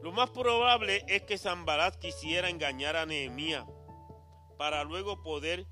Lo 0.02 0.12
más 0.12 0.30
probable 0.30 1.04
es 1.06 1.22
que 1.22 1.38
Zambalat 1.38 1.96
quisiera 1.96 2.48
engañar 2.48 2.96
a 2.96 3.06
Nehemías 3.06 3.64
para 4.56 4.82
luego 4.82 5.22
poder 5.22 5.66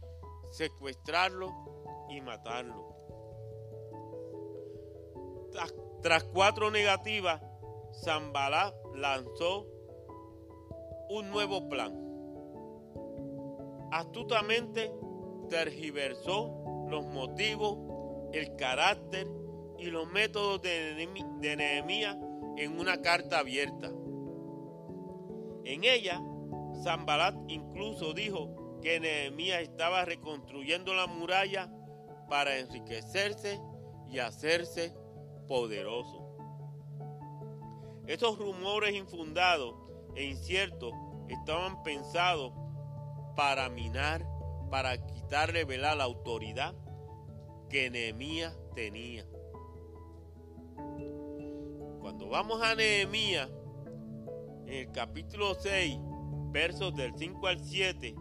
secuestrarlo 0.50 1.50
y 2.08 2.20
matarlo. 2.20 2.94
Tras, 6.02 6.24
cuatro 6.24 6.70
negativas, 6.70 7.42
Zambalat 8.04 8.74
lanzó 8.94 9.66
un 11.08 11.30
nuevo 11.30 11.68
plan. 11.68 11.92
Astutamente 13.90 14.92
tergiversó 15.48 16.86
los 16.88 17.06
motivos, 17.06 17.78
el 18.32 18.56
carácter 18.56 19.26
y 19.78 19.86
los 19.86 20.08
métodos 20.10 20.60
de 20.62 21.56
Nehemías 21.56 22.16
en 22.56 22.78
una 22.78 23.00
carta 23.00 23.38
abierta. 23.38 23.90
En 25.64 25.84
ella, 25.84 26.20
Zambalat 26.82 27.34
incluso 27.48 28.12
dijo 28.12 28.80
que 28.82 29.00
Nehemías 29.00 29.62
estaba 29.62 30.04
reconstruyendo 30.04 30.94
la 30.94 31.06
muralla 31.06 31.70
para 32.28 32.58
enriquecerse 32.58 33.60
y 34.08 34.18
hacerse 34.18 34.94
poderoso. 35.46 36.24
Estos 38.06 38.38
rumores 38.38 38.94
infundados 38.94 39.74
e 40.14 40.24
inciertos 40.24 40.92
estaban 41.28 41.82
pensados 41.82 42.52
para 43.36 43.68
minar, 43.68 44.26
para 44.70 44.98
quitarle 45.06 45.64
la 45.78 46.04
autoridad 46.04 46.74
que 47.68 47.90
Nehemías 47.90 48.56
tenía. 48.74 49.24
Cuando 52.00 52.28
vamos 52.28 52.62
a 52.62 52.74
Nehemías, 52.74 53.50
en 54.66 54.74
el 54.74 54.92
capítulo 54.92 55.54
6, 55.54 55.98
versos 56.50 56.94
del 56.94 57.12
5 57.16 57.46
al 57.46 57.60
7, 57.60 58.14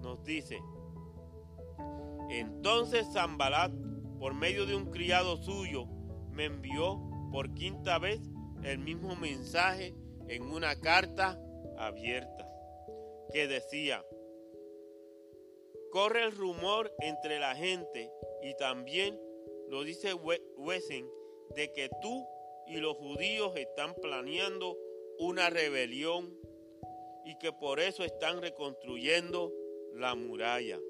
nos 0.00 0.22
dice, 0.24 0.60
entonces 2.28 3.06
Zambalat, 3.12 3.72
por 4.18 4.34
medio 4.34 4.66
de 4.66 4.74
un 4.74 4.86
criado 4.86 5.36
suyo, 5.36 5.86
me 6.30 6.46
envió 6.46 7.00
por 7.30 7.54
quinta 7.54 7.98
vez 7.98 8.20
el 8.62 8.78
mismo 8.78 9.16
mensaje 9.16 9.94
en 10.32 10.50
una 10.50 10.80
carta 10.80 11.38
abierta 11.76 12.48
que 13.32 13.46
decía, 13.46 14.02
corre 15.90 16.24
el 16.24 16.32
rumor 16.32 16.90
entre 17.00 17.38
la 17.38 17.54
gente 17.54 18.10
y 18.42 18.54
también 18.56 19.20
lo 19.68 19.84
dice 19.84 20.14
Wesen 20.14 21.06
de 21.54 21.70
que 21.72 21.90
tú 22.00 22.26
y 22.66 22.78
los 22.78 22.96
judíos 22.96 23.52
están 23.56 23.94
planeando 23.96 24.78
una 25.18 25.50
rebelión 25.50 26.34
y 27.26 27.36
que 27.36 27.52
por 27.52 27.78
eso 27.78 28.02
están 28.02 28.40
reconstruyendo 28.40 29.52
la 29.94 30.14
muralla. 30.14 30.80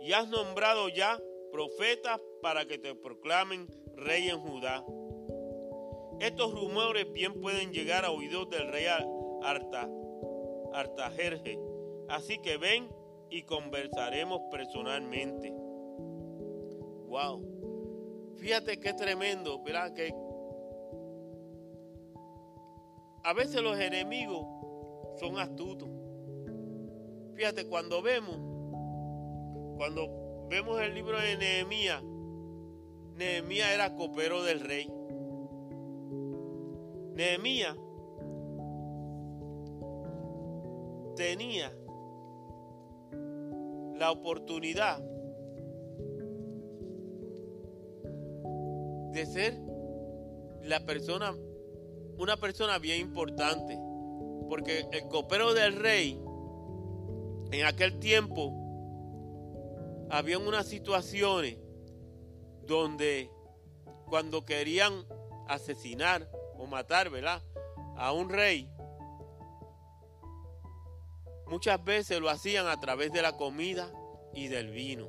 Y 0.00 0.12
has 0.12 0.28
nombrado 0.28 0.88
ya 0.88 1.20
profetas 1.52 2.18
para 2.40 2.64
que 2.64 2.78
te 2.78 2.94
proclamen 2.94 3.66
rey 3.94 4.28
en 4.28 4.40
Judá. 4.40 4.82
Estos 6.20 6.52
rumores 6.52 7.12
bien 7.12 7.40
pueden 7.40 7.72
llegar 7.72 8.04
a 8.04 8.10
oídos 8.10 8.50
del 8.50 8.66
rey 8.72 8.86
Arta, 9.42 9.88
Artajerje. 10.72 11.58
Así 12.08 12.38
que 12.38 12.56
ven 12.56 12.88
y 13.30 13.42
conversaremos 13.42 14.40
personalmente. 14.50 15.52
Wow. 17.08 18.34
Fíjate 18.38 18.80
qué 18.80 18.94
tremendo, 18.94 19.62
¿verdad? 19.62 19.92
Que 19.94 20.12
a 23.24 23.32
veces 23.32 23.62
los 23.62 23.78
enemigos 23.78 24.46
son 25.18 25.38
astutos. 25.38 25.88
Fíjate, 27.34 27.68
cuando 27.68 28.02
vemos, 28.02 28.36
cuando 29.76 30.46
vemos 30.48 30.80
el 30.80 30.94
libro 30.94 31.20
de 31.20 31.36
Nehemías, 31.36 32.02
Nehemías 33.14 33.70
era 33.70 33.94
copero 33.94 34.42
del 34.42 34.60
rey. 34.60 34.90
Nehemías 37.18 37.76
tenía 41.16 41.76
la 43.96 44.12
oportunidad 44.12 45.00
de 49.10 49.26
ser 49.26 49.60
la 50.62 50.86
persona, 50.86 51.34
una 52.18 52.36
persona 52.36 52.78
bien 52.78 53.00
importante. 53.00 53.76
Porque 54.48 54.86
el 54.92 55.08
copero 55.08 55.54
del 55.54 55.74
rey, 55.74 56.22
en 57.50 57.66
aquel 57.66 57.98
tiempo, 57.98 58.54
había 60.08 60.38
unas 60.38 60.68
situaciones 60.68 61.58
donde 62.64 63.28
cuando 64.06 64.44
querían 64.44 65.04
asesinar 65.48 66.30
o 66.58 66.66
matar, 66.66 67.08
¿verdad? 67.10 67.42
A 67.96 68.12
un 68.12 68.28
rey, 68.28 68.70
muchas 71.46 71.82
veces 71.84 72.20
lo 72.20 72.28
hacían 72.28 72.66
a 72.66 72.78
través 72.78 73.12
de 73.12 73.22
la 73.22 73.36
comida 73.36 73.90
y 74.34 74.48
del 74.48 74.70
vino. 74.70 75.08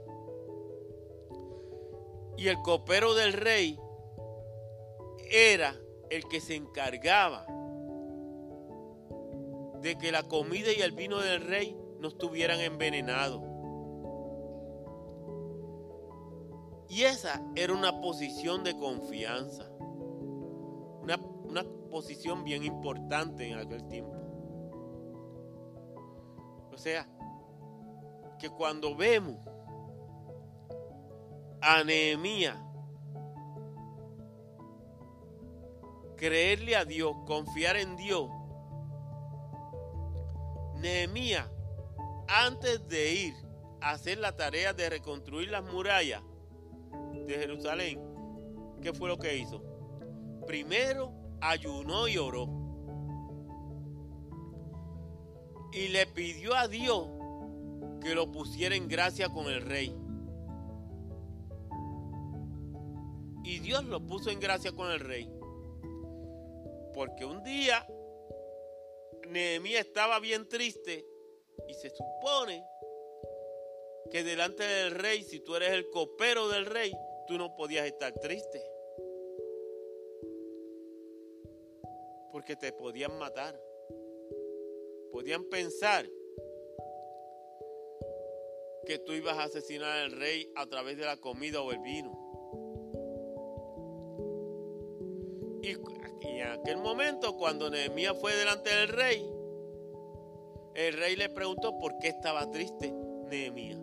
Y 2.38 2.48
el 2.48 2.62
copero 2.62 3.14
del 3.16 3.34
rey 3.34 3.78
era 5.30 5.76
el 6.10 6.28
que 6.28 6.40
se 6.40 6.56
encargaba 6.56 7.46
de 9.82 9.98
que 9.98 10.12
la 10.12 10.24
comida 10.24 10.72
y 10.72 10.82
el 10.82 10.92
vino 10.92 11.20
del 11.20 11.42
rey 11.42 11.78
no 12.00 12.08
estuvieran 12.10 12.60
envenenados. 12.60 13.42
Y 16.90 17.04
esa 17.04 17.42
era 17.56 17.74
una 17.74 18.02
posición 18.02 18.64
de 18.64 18.76
confianza. 18.76 19.69
Una, 21.50 21.64
posición 21.90 22.44
bien 22.44 22.64
importante 22.64 23.50
en 23.50 23.58
aquel 23.58 23.88
tiempo. 23.88 24.14
O 26.72 26.78
sea, 26.78 27.08
que 28.38 28.50
cuando 28.50 28.96
vemos 28.96 29.38
a 31.62 31.84
Nehemías 31.84 32.58
creerle 36.16 36.76
a 36.76 36.86
Dios, 36.86 37.16
confiar 37.26 37.78
en 37.78 37.96
Dios, 37.96 38.30
Nehemías, 40.76 41.50
antes 42.28 42.88
de 42.88 43.14
ir 43.14 43.34
a 43.82 43.92
hacer 43.92 44.20
la 44.20 44.36
tarea 44.36 44.74
de 44.74 44.90
reconstruir 44.90 45.50
las 45.50 45.64
murallas, 45.64 46.22
de 47.26 47.34
Jerusalén, 47.36 48.00
¿qué 48.82 48.94
fue 48.94 49.10
lo 49.10 49.18
que 49.18 49.38
hizo? 49.38 49.64
Primero 50.46 51.19
ayunó 51.42 52.08
y 52.08 52.18
oró. 52.18 52.48
Y 55.72 55.90
le 55.90 56.08
pidió 56.08 56.56
a 56.56 56.68
Dios 56.68 57.08
que 58.02 58.16
lo 58.16 58.32
pusiera 58.32 58.76
en 58.76 58.88
gracia 58.88 59.30
con 59.30 59.48
el 59.48 59.62
rey. 59.62 59.96
Y 63.44 63.60
Dios 63.60 63.84
lo 63.86 64.06
puso 64.06 64.30
en 64.30 64.40
gracia 64.40 64.72
con 64.72 64.92
el 64.92 65.00
rey. 65.00 65.30
Porque 66.94 67.26
un 67.26 67.44
día 67.44 67.86
Nehemías 69.28 69.86
estaba 69.86 70.20
bien 70.20 70.48
triste 70.48 71.06
y 71.68 71.74
se 71.74 71.90
supone 71.92 72.66
que 74.12 74.24
delante 74.24 74.64
del 74.64 74.96
rey, 74.96 75.24
si 75.24 75.40
tú 75.40 75.56
eres 75.56 75.72
el 75.72 75.90
copero 75.90 76.50
del 76.50 76.66
rey, 76.66 76.92
tú 77.28 77.38
no 77.38 77.56
podías 77.56 77.86
estar 77.86 78.12
triste. 78.14 78.79
Porque 82.40 82.56
te 82.56 82.72
podían 82.72 83.20
matar. 83.20 83.62
Podían 85.12 85.44
pensar 85.50 86.10
que 88.86 88.98
tú 89.00 89.12
ibas 89.12 89.38
a 89.38 89.44
asesinar 89.44 89.98
al 89.98 90.14
rey 90.14 90.50
a 90.56 90.66
través 90.66 90.98
de 90.98 91.04
la 91.04 91.18
comida 91.18 91.62
o 91.62 91.74
el 91.74 91.80
vino. 91.80 92.14
Y, 95.62 95.72
en 96.40 96.48
aquel 96.48 96.78
momento, 96.78 97.36
cuando 97.36 97.70
Nehemías 97.70 98.18
fue 98.18 98.34
delante 98.34 98.70
del 98.70 98.88
rey, 98.88 99.22
el 100.76 100.94
rey 100.94 101.18
le 101.18 101.28
preguntó 101.28 101.78
por 101.78 101.98
qué 101.98 102.08
estaba 102.08 102.50
triste 102.50 102.94
Nehemías. 103.30 103.82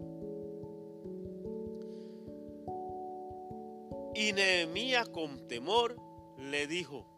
Y 4.14 4.33
Nehemías 4.33 5.11
con 5.11 5.47
temor 5.47 5.95
le 6.38 6.66
dijo, 6.66 7.16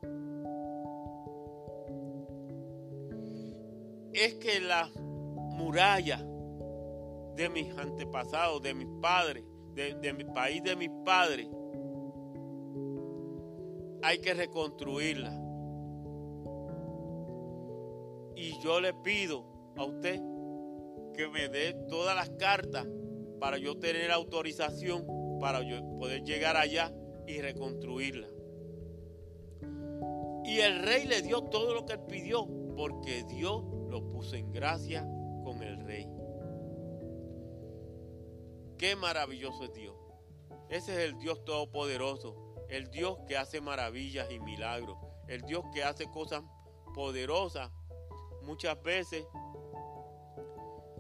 es 4.25 4.35
que 4.35 4.61
la 4.61 4.91
muralla 4.97 6.25
de 7.37 7.49
mis 7.49 7.77
antepasados, 7.79 8.61
de 8.63 8.75
mis 8.75 8.89
padres, 9.01 9.45
de, 9.75 10.13
mi 10.13 10.25
país, 10.25 10.63
de 10.63 10.75
mis 10.75 10.91
padres, 11.05 11.49
hay 14.03 14.19
que 14.19 14.35
reconstruirla. 14.35 15.31
Y 18.35 18.59
yo 18.61 18.81
le 18.81 18.93
pido 18.93 19.45
a 19.77 19.85
usted 19.85 20.21
que 21.15 21.29
me 21.29 21.49
dé 21.49 21.75
todas 21.89 22.17
las 22.17 22.31
cartas 22.31 22.87
para 23.39 23.59
yo 23.59 23.79
tener 23.79 24.11
autorización 24.11 25.07
para 25.41 25.61
poder 25.99 26.25
llegar 26.25 26.57
allá 26.57 26.93
y 27.27 27.41
reconstruirla. 27.41 28.27
Y 30.45 30.59
el 30.61 30.83
rey 30.83 31.07
le 31.07 31.23
dio 31.23 31.43
todo 31.43 31.75
lo 31.75 31.85
que 31.85 31.93
él 31.93 32.01
pidió, 32.09 32.49
porque 32.77 33.23
Dios 33.25 33.63
lo 33.89 34.07
puso 34.11 34.37
en 34.37 34.53
gracia 34.53 35.07
con 35.45 35.63
el 35.63 35.81
rey. 35.85 36.07
Qué 38.79 38.95
maravilloso 38.97 39.65
es 39.65 39.73
Dios. 39.73 39.97
Ese 40.69 40.93
es 40.93 41.11
el 41.11 41.19
Dios 41.19 41.45
todopoderoso, 41.45 42.67
el 42.69 42.91
Dios 42.91 43.19
que 43.27 43.37
hace 43.37 43.61
maravillas 43.61 44.31
y 44.31 44.39
milagros, 44.39 44.99
el 45.27 45.43
Dios 45.43 45.65
que 45.73 45.83
hace 45.83 46.11
cosas 46.11 46.43
poderosas 46.95 47.71
muchas 48.43 48.81
veces, 48.83 49.27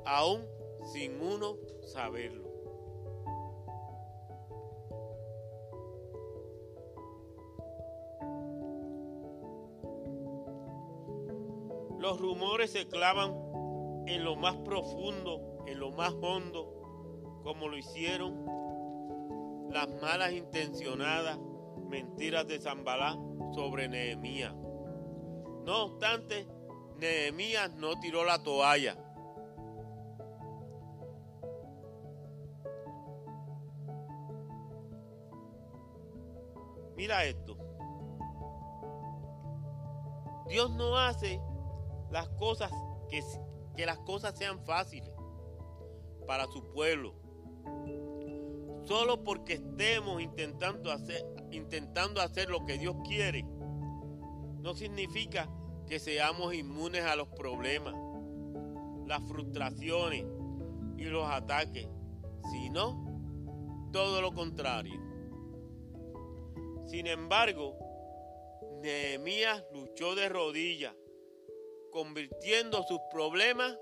aún 0.04 0.44
sin 0.92 1.20
uno 1.20 1.56
saberlo. 1.82 2.47
Los 11.98 12.20
rumores 12.20 12.70
se 12.70 12.86
clavan 12.86 13.34
en 14.06 14.24
lo 14.24 14.36
más 14.36 14.56
profundo, 14.58 15.64
en 15.66 15.80
lo 15.80 15.90
más 15.90 16.14
hondo, 16.22 17.40
como 17.42 17.68
lo 17.68 17.76
hicieron 17.76 18.46
las 19.70 19.88
malas 20.00 20.32
intencionadas 20.32 21.38
mentiras 21.88 22.46
de 22.46 22.60
Zambalá 22.60 23.18
sobre 23.52 23.88
Nehemías. 23.88 24.54
No 25.64 25.84
obstante, 25.84 26.46
Nehemías 26.96 27.72
no 27.74 27.98
tiró 28.00 28.24
la 28.24 28.42
toalla. 28.42 28.96
Mira 36.96 37.24
esto. 37.24 37.56
Dios 40.48 40.70
no 40.70 40.96
hace 40.96 41.40
las 42.10 42.28
cosas, 42.30 42.70
que, 43.08 43.22
que 43.76 43.86
las 43.86 43.98
cosas 43.98 44.36
sean 44.38 44.64
fáciles 44.64 45.10
para 46.26 46.46
su 46.46 46.62
pueblo. 46.72 47.14
Solo 48.84 49.22
porque 49.22 49.54
estemos 49.54 50.22
intentando 50.22 50.90
hacer, 50.90 51.24
intentando 51.50 52.20
hacer 52.20 52.48
lo 52.48 52.64
que 52.64 52.78
Dios 52.78 52.96
quiere, 53.06 53.44
no 54.62 54.74
significa 54.74 55.48
que 55.86 55.98
seamos 55.98 56.54
inmunes 56.54 57.04
a 57.04 57.16
los 57.16 57.28
problemas, 57.28 57.94
las 59.06 59.22
frustraciones 59.26 60.24
y 60.96 61.04
los 61.04 61.28
ataques, 61.28 61.88
sino 62.50 63.08
todo 63.92 64.20
lo 64.20 64.32
contrario. 64.32 65.00
Sin 66.86 67.06
embargo, 67.06 67.76
Nehemías 68.82 69.64
luchó 69.72 70.14
de 70.14 70.28
rodillas, 70.28 70.94
convirtiendo 71.98 72.84
sus 72.84 73.00
problemas 73.10 73.76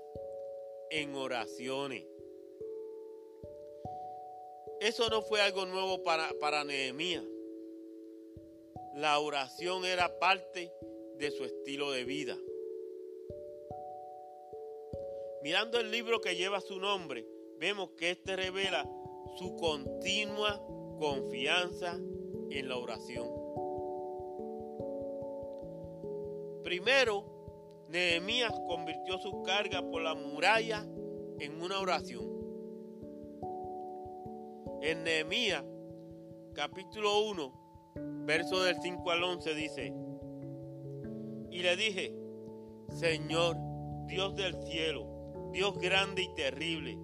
en 0.89 1.13
oraciones. 1.13 2.03
Eso 4.79 5.07
no 5.09 5.21
fue 5.21 5.39
algo 5.39 5.67
nuevo 5.67 6.01
para, 6.01 6.27
para 6.39 6.63
Nehemías. 6.63 7.23
La 8.95 9.19
oración 9.19 9.85
era 9.85 10.17
parte 10.17 10.73
de 11.19 11.29
su 11.29 11.45
estilo 11.45 11.91
de 11.91 12.05
vida. 12.05 12.35
Mirando 15.43 15.79
el 15.79 15.91
libro 15.91 16.19
que 16.19 16.35
lleva 16.35 16.59
su 16.59 16.79
nombre, 16.79 17.23
vemos 17.59 17.91
que 17.91 18.09
este 18.09 18.35
revela 18.35 18.83
su 19.37 19.55
continua 19.57 20.59
confianza 20.97 21.99
en 22.49 22.67
la 22.67 22.77
oración. 22.77 23.29
Primero, 26.63 27.36
Nehemías 27.89 28.53
convirtió 28.67 29.17
su 29.17 29.43
carga 29.43 29.81
por 29.81 30.01
la 30.01 30.13
muralla 30.13 30.85
en 31.39 31.61
una 31.61 31.79
oración. 31.79 32.25
En 34.81 35.03
Nehemías, 35.03 35.63
capítulo 36.53 37.27
1, 37.29 38.23
verso 38.25 38.61
del 38.61 38.75
5 38.81 39.11
al 39.11 39.23
11 39.23 39.55
dice, 39.55 39.93
y 41.49 41.59
le 41.59 41.75
dije, 41.75 42.13
Señor, 42.89 43.57
Dios 44.05 44.35
del 44.35 44.53
cielo, 44.63 45.49
Dios 45.51 45.77
grande 45.79 46.23
y 46.23 46.33
terrible, 46.35 46.97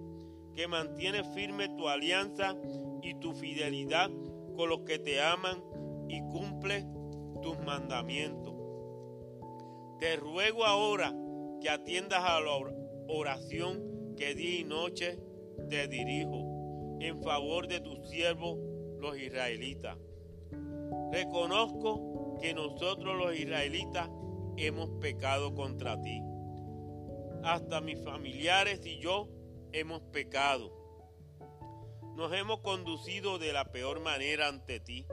que 0.54 0.68
mantiene 0.68 1.24
firme 1.24 1.68
tu 1.70 1.88
alianza 1.88 2.56
y 3.02 3.14
tu 3.14 3.32
fidelidad 3.34 4.10
con 4.56 4.68
los 4.68 4.80
que 4.80 4.98
te 4.98 5.20
aman 5.20 5.62
y 6.08 6.20
cumple 6.20 6.86
tus 7.42 7.58
mandamientos. 7.60 8.53
Te 10.00 10.16
ruego 10.16 10.64
ahora 10.64 11.14
que 11.60 11.70
atiendas 11.70 12.22
a 12.22 12.40
la 12.40 12.52
oración 13.08 14.14
que 14.16 14.34
día 14.34 14.60
y 14.60 14.64
noche 14.64 15.18
te 15.68 15.88
dirijo 15.88 16.98
en 17.00 17.22
favor 17.22 17.68
de 17.68 17.80
tus 17.80 18.08
siervos 18.08 18.58
los 18.98 19.18
israelitas. 19.18 19.96
Reconozco 21.12 22.38
que 22.40 22.54
nosotros 22.54 23.16
los 23.16 23.38
israelitas 23.38 24.08
hemos 24.56 24.90
pecado 25.00 25.54
contra 25.54 26.00
ti. 26.00 26.20
Hasta 27.42 27.80
mis 27.80 28.02
familiares 28.02 28.84
y 28.84 28.98
yo 28.98 29.28
hemos 29.72 30.00
pecado. 30.12 30.72
Nos 32.16 32.32
hemos 32.32 32.60
conducido 32.60 33.38
de 33.38 33.52
la 33.52 33.64
peor 33.72 34.00
manera 34.00 34.48
ante 34.48 34.80
ti. 34.80 35.06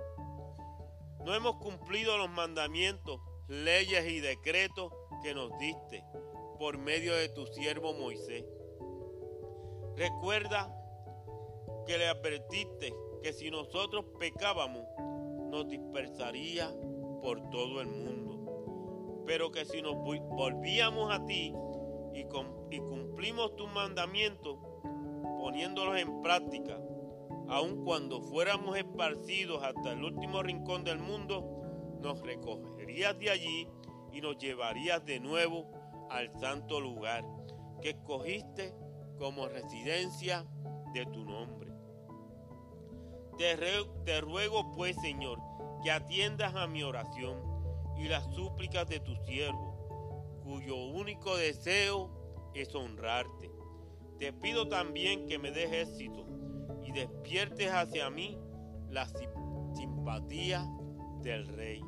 No 1.25 1.35
hemos 1.35 1.57
cumplido 1.57 2.17
los 2.17 2.29
mandamientos, 2.29 3.19
leyes 3.47 4.05
y 4.07 4.19
decretos 4.19 4.91
que 5.23 5.33
nos 5.33 5.57
diste 5.59 6.03
por 6.57 6.77
medio 6.77 7.15
de 7.15 7.29
tu 7.29 7.45
siervo 7.47 7.93
Moisés. 7.93 8.45
Recuerda 9.95 10.73
que 11.85 11.97
le 11.97 12.07
advertiste 12.07 12.93
que 13.21 13.33
si 13.33 13.51
nosotros 13.51 14.05
pecábamos, 14.19 14.83
nos 15.49 15.67
dispersaría 15.67 16.73
por 17.21 17.49
todo 17.49 17.81
el 17.81 17.87
mundo. 17.87 19.23
Pero 19.25 19.51
que 19.51 19.65
si 19.65 19.81
nos 19.81 19.95
volvíamos 19.95 21.13
a 21.13 21.23
ti 21.25 21.53
y, 22.13 22.23
cumplimos 22.25 23.55
tus 23.55 23.71
mandamientos, 23.71 24.57
poniéndolos 25.39 25.97
en 25.97 26.21
práctica, 26.21 26.79
aun 27.47 27.83
cuando 27.83 28.21
fuéramos 28.21 28.77
esparcidos 28.77 29.61
hasta 29.63 29.91
el 29.91 30.03
último 30.03 30.41
rincón 30.41 30.83
del 30.83 30.99
mundo, 30.99 31.61
nos 32.01 32.19
de 32.91 33.29
allí 33.29 33.67
y 34.11 34.21
nos 34.21 34.37
llevarías 34.37 35.05
de 35.05 35.19
nuevo 35.19 35.71
al 36.09 36.29
santo 36.39 36.81
lugar 36.81 37.23
que 37.81 37.91
escogiste 37.91 38.73
como 39.17 39.47
residencia 39.47 40.45
de 40.93 41.05
tu 41.05 41.23
nombre. 41.23 41.71
Te, 43.37 43.57
te, 44.05 44.21
ruego 44.21 44.71
pues, 44.75 44.97
Señor, 44.97 45.39
que 45.83 45.89
atiendas 45.89 46.53
a 46.53 46.67
mi 46.67 46.83
oración 46.83 47.39
y 47.97 48.07
las 48.09 48.25
súplicas 48.35 48.87
de 48.89 48.99
tu 48.99 49.15
siervo, 49.25 50.41
cuyo 50.43 50.75
único 50.75 51.37
deseo 51.37 52.51
es 52.53 52.75
honrarte. 52.75 53.49
Te 54.19 54.33
pido 54.33 54.67
también 54.67 55.27
que 55.27 55.39
me 55.39 55.51
des 55.51 55.71
éxito 55.71 56.25
y 56.83 56.91
despiertes 56.91 57.71
hacia 57.71 58.09
mí 58.09 58.37
la 58.89 59.07
simpatía 59.73 60.67
del 61.21 61.47
rey. 61.47 61.81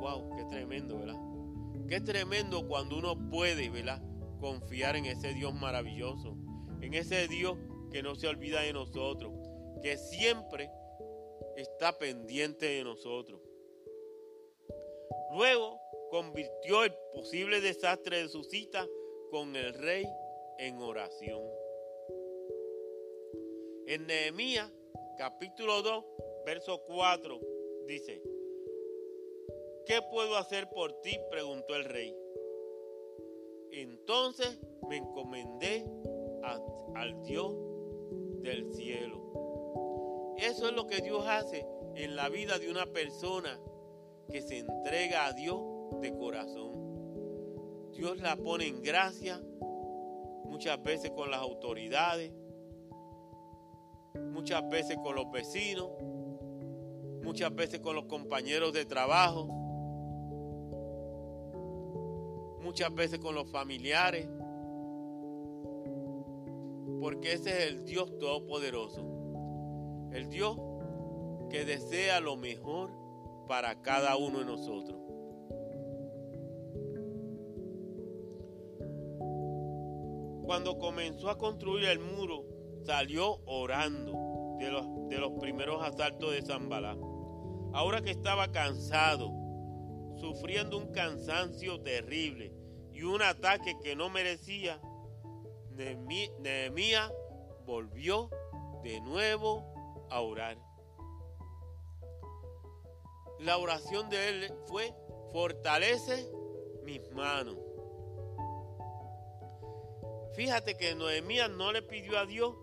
Wow, 0.00 0.36
qué 0.36 0.44
tremendo, 0.44 0.98
¿verdad? 0.98 1.16
Qué 1.88 2.00
tremendo 2.00 2.66
cuando 2.66 2.98
uno 2.98 3.16
puede, 3.30 3.70
¿verdad? 3.70 4.02
Confiar 4.40 4.96
en 4.96 5.06
ese 5.06 5.34
Dios 5.34 5.54
maravilloso, 5.54 6.36
en 6.80 6.94
ese 6.94 7.28
Dios 7.28 7.56
que 7.90 8.02
no 8.02 8.14
se 8.14 8.28
olvida 8.28 8.62
de 8.62 8.72
nosotros, 8.72 9.32
que 9.82 9.96
siempre 9.96 10.70
está 11.56 11.98
pendiente 11.98 12.66
de 12.66 12.84
nosotros. 12.84 13.40
Luego 15.34 15.78
convirtió 16.10 16.84
el 16.84 16.92
posible 17.12 17.60
desastre 17.60 18.22
de 18.22 18.28
su 18.28 18.42
cita 18.44 18.86
con 19.30 19.56
el 19.56 19.74
rey 19.74 20.06
en 20.58 20.78
oración. 20.78 21.42
En 23.86 24.06
Nehemías 24.06 24.70
capítulo 25.18 25.82
2, 25.82 26.04
verso 26.46 26.82
4 26.86 27.40
dice, 27.86 28.22
¿qué 29.86 30.00
puedo 30.10 30.36
hacer 30.36 30.68
por 30.70 31.00
ti? 31.00 31.18
preguntó 31.30 31.74
el 31.74 31.84
rey. 31.84 32.16
Entonces 33.72 34.58
me 34.88 34.98
encomendé 34.98 35.86
al 36.94 37.22
Dios 37.22 37.54
del 38.42 38.72
cielo. 38.72 40.34
Eso 40.36 40.68
es 40.68 40.74
lo 40.74 40.86
que 40.86 41.00
Dios 41.00 41.24
hace 41.26 41.66
en 41.94 42.16
la 42.16 42.28
vida 42.28 42.58
de 42.58 42.70
una 42.70 42.86
persona 42.86 43.60
que 44.30 44.42
se 44.42 44.58
entrega 44.58 45.26
a 45.26 45.32
Dios 45.32 45.60
de 46.00 46.14
corazón. 46.16 46.72
Dios 47.92 48.18
la 48.20 48.36
pone 48.36 48.66
en 48.66 48.82
gracia 48.82 49.40
muchas 50.44 50.82
veces 50.82 51.10
con 51.12 51.30
las 51.30 51.40
autoridades, 51.40 52.32
muchas 54.14 54.68
veces 54.68 54.98
con 55.02 55.14
los 55.14 55.30
vecinos, 55.30 55.90
muchas 57.22 57.54
veces 57.54 57.80
con 57.80 57.94
los 57.94 58.06
compañeros 58.06 58.72
de 58.72 58.84
trabajo, 58.84 59.61
muchas 62.62 62.94
veces 62.94 63.18
con 63.18 63.34
los 63.34 63.50
familiares, 63.50 64.28
porque 67.00 67.32
ese 67.32 67.50
es 67.50 67.72
el 67.72 67.84
Dios 67.84 68.18
Todopoderoso, 68.18 70.10
el 70.12 70.28
Dios 70.28 70.56
que 71.50 71.64
desea 71.64 72.20
lo 72.20 72.36
mejor 72.36 72.90
para 73.48 73.82
cada 73.82 74.16
uno 74.16 74.38
de 74.38 74.44
nosotros. 74.44 74.98
Cuando 80.44 80.78
comenzó 80.78 81.30
a 81.30 81.38
construir 81.38 81.86
el 81.86 81.98
muro, 81.98 82.44
salió 82.84 83.40
orando 83.46 84.56
de 84.58 84.70
los, 84.70 85.08
de 85.08 85.18
los 85.18 85.32
primeros 85.40 85.82
asaltos 85.82 86.32
de 86.32 86.42
Zambalá. 86.42 86.96
Ahora 87.72 88.02
que 88.02 88.10
estaba 88.10 88.52
cansado, 88.52 89.32
sufriendo 90.16 90.76
un 90.78 90.92
cansancio 90.92 91.80
terrible 91.80 92.51
y 92.92 93.02
un 93.02 93.22
ataque 93.22 93.76
que 93.82 93.96
no 93.96 94.10
merecía, 94.10 94.80
Nehemías 95.70 97.12
volvió 97.64 98.30
de 98.82 99.00
nuevo 99.00 100.06
a 100.10 100.20
orar. 100.20 100.58
La 103.38 103.58
oración 103.58 104.08
de 104.08 104.28
él 104.28 104.54
fue, 104.66 104.94
fortalece 105.32 106.30
mis 106.84 107.10
manos. 107.12 107.56
Fíjate 110.34 110.76
que 110.76 110.94
Noemías 110.94 111.50
no 111.50 111.72
le 111.72 111.82
pidió 111.82 112.18
a 112.18 112.26
Dios 112.26 112.54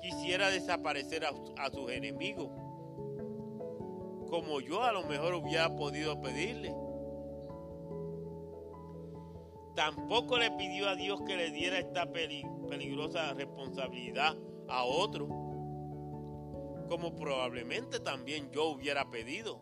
quisiera 0.00 0.50
desaparecer 0.50 1.24
a, 1.24 1.70
sus 1.70 1.90
enemigos, 1.90 2.48
como 4.28 4.60
yo 4.60 4.82
a 4.82 4.92
lo 4.92 5.04
mejor 5.04 5.34
hubiera 5.34 5.74
podido 5.76 6.20
pedirle. 6.20 6.74
Tampoco 9.80 10.36
le 10.36 10.50
pidió 10.50 10.90
a 10.90 10.94
Dios 10.94 11.22
que 11.26 11.38
le 11.38 11.50
diera 11.52 11.78
esta 11.78 12.04
peligrosa 12.12 13.32
responsabilidad 13.32 14.36
a 14.68 14.84
otro, 14.84 15.26
como 16.86 17.16
probablemente 17.16 17.98
también 17.98 18.50
yo 18.50 18.66
hubiera 18.66 19.08
pedido. 19.08 19.58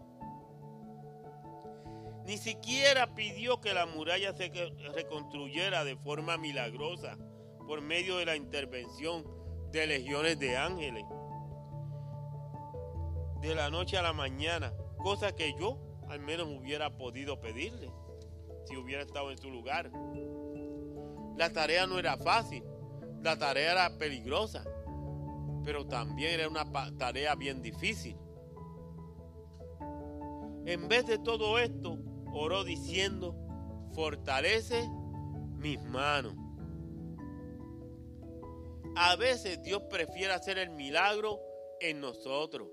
Ni 2.27 2.37
siquiera 2.37 3.15
pidió 3.15 3.61
que 3.61 3.73
la 3.73 3.87
muralla 3.87 4.33
se 4.33 4.51
reconstruyera 4.93 5.85
de 5.85 5.95
forma 5.95 6.37
milagrosa 6.37 7.17
por 7.69 7.81
medio 7.81 8.17
de 8.17 8.27
la 8.27 8.35
intervención 8.35 9.25
de 9.71 9.87
legiones 9.87 10.37
de 10.41 10.57
ángeles. 10.57 11.05
De 13.41 13.55
la 13.55 13.71
noche 13.71 13.97
a 13.97 14.03
la 14.03 14.13
mañana, 14.13 14.75
cosa 14.97 15.37
que 15.37 15.55
yo 15.57 15.79
al 16.09 16.19
menos 16.19 16.49
hubiera 16.49 16.91
podido 16.91 17.41
pedirle 17.41 17.93
si 18.69 18.77
hubiera 18.77 19.03
estado 19.03 19.31
en 19.31 19.39
su 19.39 19.51
lugar. 19.51 19.91
La 21.37 21.51
tarea 21.53 21.87
no 21.87 21.99
era 21.99 22.17
fácil, 22.17 22.63
la 23.23 23.39
tarea 23.39 23.73
era 23.73 23.99
peligrosa, 23.99 24.65
pero 25.65 25.87
también 25.87 26.33
era 26.33 26.49
una 26.49 26.71
tarea 26.99 27.35
bien 27.35 27.63
difícil. 27.63 28.17
En 30.67 30.89
vez 30.89 31.07
de 31.07 31.19
todo 31.19 31.59
esto, 31.59 31.99
oró 32.33 32.65
diciendo, 32.65 33.35
fortalece 33.95 34.89
mis 35.57 35.83
manos. 35.83 36.35
A 38.97 39.17
veces 39.17 39.63
Dios 39.63 39.83
prefiere 39.89 40.33
hacer 40.33 40.59
el 40.59 40.71
milagro 40.71 41.41
en 41.81 42.01
nosotros. 42.01 42.69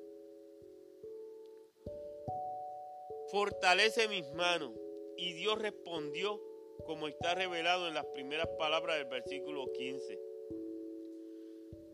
Fortalece 3.31 4.07
mis 4.07 4.29
manos. 4.33 4.71
Y 5.17 5.33
Dios 5.33 5.59
respondió 5.59 6.41
como 6.85 7.07
está 7.07 7.35
revelado 7.35 7.87
en 7.87 7.93
las 7.93 8.05
primeras 8.05 8.47
palabras 8.59 8.97
del 8.97 9.05
versículo 9.05 9.71
15. 9.71 10.19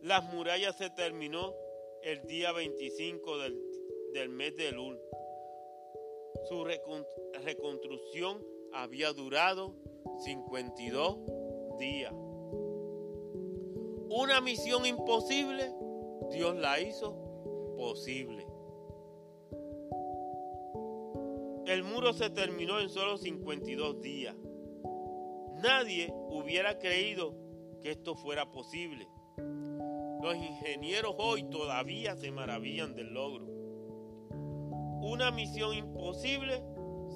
Las 0.02 0.24
murallas 0.34 0.78
se 0.78 0.90
terminó 0.90 1.54
el 2.04 2.26
día 2.26 2.52
25 2.52 3.38
del, 3.38 4.30
mes 4.30 4.56
de 4.56 4.70
Elul. 4.70 5.00
Su 6.50 6.66
reconstrucción 6.66 8.44
había 8.74 9.14
durado 9.14 9.76
52 10.24 11.18
días. 11.78 12.14
Una 14.10 14.42
misión 14.42 14.86
imposible, 14.86 15.72
Dios 16.32 16.56
la 16.56 16.80
hizo 16.80 17.16
posible. 17.78 18.51
El 21.72 21.86
muro 21.86 22.12
se 22.12 22.30
terminó 22.30 22.82
en 22.82 22.90
solo 22.90 23.18
52 23.18 24.02
días. 24.02 24.36
Nadie 25.64 26.14
hubiera 26.30 26.78
creído 26.78 27.34
que 27.82 27.92
esto 27.92 28.14
fuera 28.14 28.52
posible. 28.52 29.08
Los 30.22 30.36
ingenieros 30.36 31.16
hoy 31.18 31.44
todavía 31.44 32.18
se 32.18 32.30
maravillan 32.30 32.94
del 32.94 33.14
logro. 33.14 33.46
Una 35.02 35.32
misión 35.32 35.74
imposible 35.74 36.62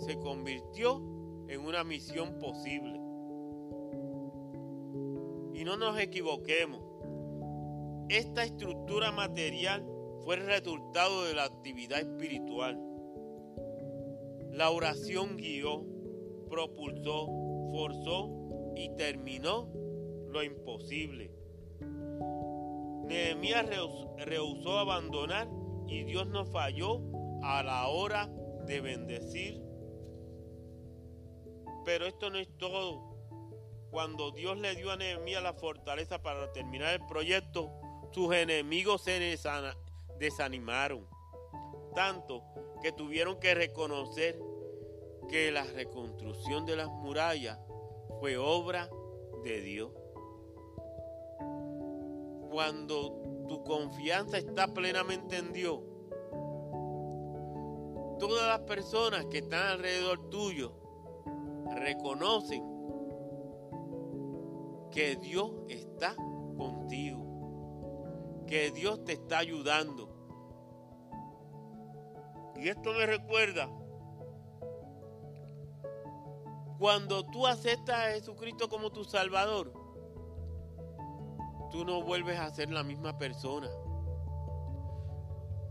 se 0.05 0.17
convirtió 0.19 1.01
en 1.49 1.59
una 1.59 1.83
misión 1.83 2.39
posible. 2.39 2.97
Y 5.53 5.65
no 5.65 5.75
nos 5.75 5.99
equivoquemos. 5.99 6.81
Esta 8.07 8.45
estructura 8.45 9.11
material 9.11 9.85
fue 10.23 10.35
el 10.35 10.45
resultado 10.45 11.25
de 11.25 11.33
la 11.33 11.43
actividad 11.43 11.99
espiritual. 11.99 12.84
La 14.55 14.69
oración 14.69 15.35
guió, 15.35 15.83
propulsó, 16.49 17.27
forzó 17.73 18.29
y 18.77 18.87
terminó 18.95 19.69
lo 20.29 20.41
imposible. 20.43 21.29
Nehemías 23.05 23.65
rehusó 24.17 24.79
abandonar 24.79 25.49
y 25.89 26.05
Dios 26.05 26.27
no 26.27 26.45
falló 26.45 27.01
a 27.43 27.63
la 27.63 27.89
hora 27.89 28.31
de 28.65 28.79
bendecir. 28.79 29.61
Pero 31.83 32.05
esto 32.05 32.29
no 32.29 32.37
es 32.37 32.47
todo. 32.57 33.13
Cuando 33.91 34.31
Dios 34.31 34.57
le 34.57 34.73
dio 34.75 34.89
a 34.89 34.95
Nehemías 34.95 35.43
la 35.43 35.53
fortaleza 35.53 36.21
para 36.21 36.53
terminar 36.53 36.93
el 36.93 37.05
proyecto, 37.07 37.73
sus 38.13 38.33
enemigos 38.33 39.01
se 39.01 39.37
desanimaron. 40.17 41.05
Tanto 41.93 42.41
que 42.85 42.91
tuvieron 42.91 43.39
que 43.39 43.55
reconocer 43.55 44.39
que 45.27 45.51
la 45.51 45.63
reconstrucción 45.63 46.67
de 46.67 46.75
las 46.75 46.87
murallas 46.87 47.57
fue 48.19 48.37
obra 48.37 48.91
de 49.43 49.59
Dios. 49.61 49.91
Cuando 52.51 53.23
tu 53.47 53.63
confianza 53.63 54.37
está 54.37 54.67
plenamente 54.67 55.37
en 55.37 55.51
Dios, 55.51 55.79
todas 58.19 58.47
las 58.49 58.59
personas 58.67 59.25
que 59.31 59.39
están 59.39 59.65
alrededor 59.65 60.29
tuyo 60.29 60.71
reconocen 61.73 62.63
que 64.91 65.15
Dios 65.15 65.53
está 65.69 66.15
contigo, 66.55 68.45
que 68.45 68.69
Dios 68.69 69.03
te 69.05 69.13
está 69.13 69.39
ayudando. 69.39 70.14
Y 72.55 72.69
esto 72.69 72.93
me 72.93 73.05
recuerda 73.05 73.69
cuando 76.77 77.25
tú 77.25 77.47
aceptas 77.47 77.95
a 77.95 78.11
Jesucristo 78.11 78.67
como 78.69 78.91
tu 78.91 79.05
Salvador, 79.05 79.71
tú 81.71 81.85
no 81.85 82.03
vuelves 82.03 82.39
a 82.39 82.49
ser 82.49 82.69
la 82.71 82.83
misma 82.83 83.17
persona. 83.17 83.69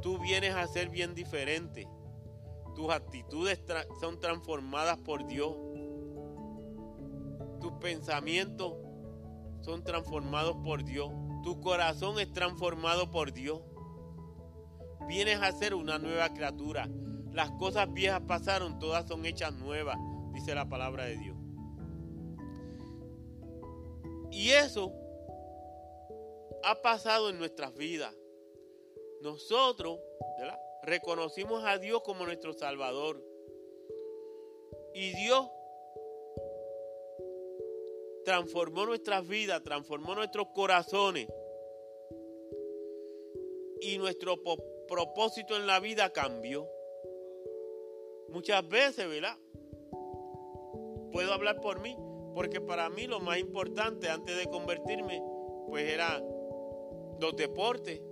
Tú 0.00 0.18
vienes 0.18 0.54
a 0.54 0.66
ser 0.66 0.88
bien 0.88 1.14
diferente. 1.14 1.88
Tus 2.74 2.90
actitudes 2.90 3.62
son 4.00 4.18
transformadas 4.18 4.98
por 4.98 5.26
Dios. 5.26 5.56
Tus 7.60 7.72
pensamientos 7.80 8.74
son 9.60 9.84
transformados 9.84 10.56
por 10.64 10.84
Dios. 10.84 11.10
Tu 11.42 11.60
corazón 11.60 12.18
es 12.18 12.32
transformado 12.32 13.10
por 13.10 13.32
Dios. 13.32 13.60
Vienes 15.06 15.40
a 15.40 15.52
ser 15.52 15.74
una 15.74 15.98
nueva 15.98 16.28
criatura. 16.30 16.88
Las 17.32 17.50
cosas 17.52 17.92
viejas 17.92 18.22
pasaron, 18.26 18.78
todas 18.78 19.06
son 19.06 19.26
hechas 19.26 19.52
nuevas 19.54 19.98
dice 20.34 20.54
la 20.54 20.68
palabra 20.68 21.04
de 21.04 21.16
Dios. 21.16 21.36
Y 24.30 24.50
eso 24.50 24.92
ha 26.64 26.82
pasado 26.82 27.30
en 27.30 27.38
nuestras 27.38 27.72
vidas. 27.74 28.14
Nosotros 29.20 30.00
reconocimos 30.82 31.64
a 31.64 31.78
Dios 31.78 32.02
como 32.02 32.26
nuestro 32.26 32.52
Salvador. 32.52 33.22
Y 34.92 35.14
Dios 35.14 35.48
transformó 38.24 38.86
nuestras 38.86 39.26
vidas, 39.26 39.62
transformó 39.62 40.14
nuestros 40.14 40.48
corazones. 40.48 41.28
Y 43.80 43.98
nuestro 43.98 44.42
propósito 44.86 45.56
en 45.56 45.66
la 45.66 45.80
vida 45.80 46.12
cambió. 46.12 46.68
Muchas 48.28 48.66
veces, 48.68 49.08
¿verdad? 49.08 49.38
puedo 51.14 51.32
hablar 51.32 51.60
por 51.60 51.78
mí, 51.80 51.96
porque 52.34 52.60
para 52.60 52.90
mí 52.90 53.06
lo 53.06 53.20
más 53.20 53.38
importante 53.38 54.10
antes 54.10 54.36
de 54.36 54.46
convertirme, 54.46 55.22
pues 55.68 55.88
era 55.88 56.20
los 57.20 57.36
deportes. 57.36 58.02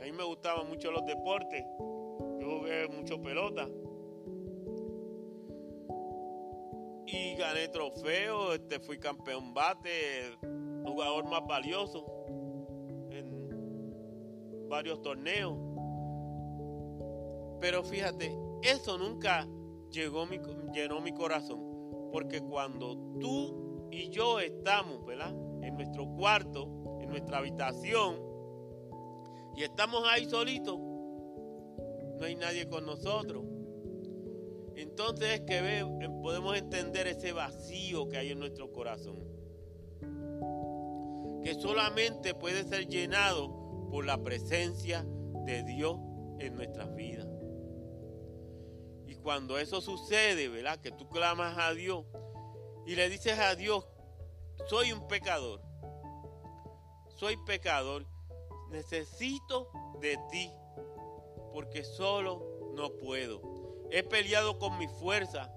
A 0.00 0.04
mí 0.04 0.12
me 0.12 0.24
gustaban 0.24 0.66
mucho 0.66 0.90
los 0.90 1.04
deportes. 1.04 1.62
Yo 2.40 2.58
jugué 2.58 2.88
mucho 2.88 3.20
pelota. 3.20 3.68
Y 7.06 7.34
gané 7.36 7.68
trofeos, 7.68 8.54
este, 8.54 8.80
fui 8.80 8.98
campeón 8.98 9.52
bate, 9.52 10.38
jugador 10.86 11.24
más 11.26 11.46
valioso 11.46 12.06
en 13.10 14.70
varios 14.70 15.02
torneos. 15.02 15.71
Pero 17.62 17.84
fíjate, 17.84 18.36
eso 18.60 18.98
nunca 18.98 19.46
llenó 19.92 21.00
mi 21.00 21.12
corazón. 21.12 22.10
Porque 22.10 22.40
cuando 22.40 22.96
tú 23.20 23.88
y 23.92 24.10
yo 24.10 24.40
estamos, 24.40 25.06
¿verdad? 25.06 25.32
En 25.62 25.76
nuestro 25.76 26.12
cuarto, 26.12 26.98
en 27.00 27.08
nuestra 27.08 27.38
habitación, 27.38 28.20
y 29.54 29.62
estamos 29.62 30.02
ahí 30.08 30.28
solitos, 30.28 30.76
no 30.76 32.24
hay 32.24 32.34
nadie 32.34 32.68
con 32.68 32.84
nosotros. 32.84 33.44
Entonces 34.74 35.28
es 35.34 35.40
que 35.42 36.10
podemos 36.20 36.56
entender 36.58 37.06
ese 37.06 37.32
vacío 37.32 38.08
que 38.08 38.16
hay 38.16 38.32
en 38.32 38.40
nuestro 38.40 38.72
corazón. 38.72 39.20
Que 41.44 41.54
solamente 41.54 42.34
puede 42.34 42.64
ser 42.64 42.88
llenado 42.88 43.86
por 43.88 44.04
la 44.04 44.20
presencia 44.20 45.06
de 45.46 45.62
Dios 45.62 45.96
en 46.40 46.56
nuestras 46.56 46.92
vidas 46.96 47.31
cuando 49.22 49.58
eso 49.58 49.80
sucede, 49.80 50.48
¿verdad? 50.48 50.80
Que 50.80 50.90
tú 50.90 51.08
clamas 51.08 51.56
a 51.58 51.72
Dios 51.72 52.04
y 52.86 52.94
le 52.94 53.08
dices 53.08 53.38
a 53.38 53.54
Dios, 53.54 53.86
soy 54.66 54.92
un 54.92 55.06
pecador, 55.06 55.60
soy 57.16 57.36
pecador, 57.44 58.06
necesito 58.70 59.70
de 60.00 60.18
ti, 60.30 60.50
porque 61.52 61.84
solo 61.84 62.72
no 62.74 62.92
puedo. 62.96 63.40
He 63.90 64.02
peleado 64.02 64.58
con 64.58 64.78
mi 64.78 64.88
fuerza, 64.88 65.52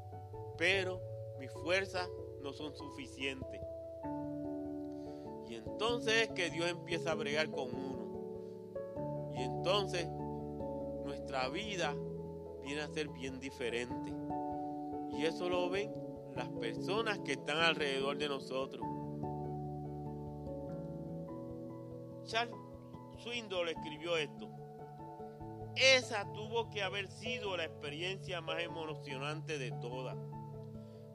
pero 0.57 1.01
mis 1.39 1.51
fuerzas 1.51 2.07
no 2.41 2.53
son 2.53 2.76
suficientes. 2.76 3.61
Y 5.47 5.55
entonces 5.55 6.24
es 6.24 6.30
que 6.30 6.49
Dios 6.49 6.70
empieza 6.70 7.11
a 7.11 7.16
bregar 7.16 7.49
con 7.49 7.74
uno. 7.74 9.34
Y 9.36 9.41
entonces 9.41 10.07
nuestra 11.03 11.49
vida 11.49 11.95
viene 12.66 12.82
a 12.82 12.88
ser 12.88 13.07
bien 13.09 13.39
diferente. 13.39 14.11
Y 15.11 15.26
eso 15.26 15.47
lo 15.47 15.70
ven 15.70 15.93
las 16.36 16.49
personas 16.49 17.20
que 17.20 17.34
están 17.34 17.57
alrededor 17.59 18.18
de 18.18 18.28
nosotros. 18.28 18.86
Charles 22.26 22.55
Swindoll 23.20 23.70
escribió 23.70 24.18
esto. 24.18 24.49
Esa 25.76 26.32
tuvo 26.34 26.70
que 26.70 26.82
haber 26.82 27.07
sido 27.07 27.55
la 27.55 27.66
experiencia 27.66 28.41
más 28.41 28.61
emocionante 28.61 29.57
de 29.57 29.72
todas. 29.74 30.18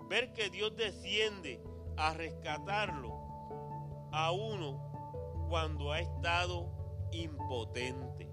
Ver 0.09 0.33
que 0.33 0.51
Dios 0.51 0.77
desciende 0.77 1.63
a 1.97 2.15
rescatarlo 2.15 3.13
a 4.13 4.33
uno 4.33 5.47
cuando 5.49 5.93
ha 5.93 6.01
estado 6.01 6.71
impotente. 7.13 8.30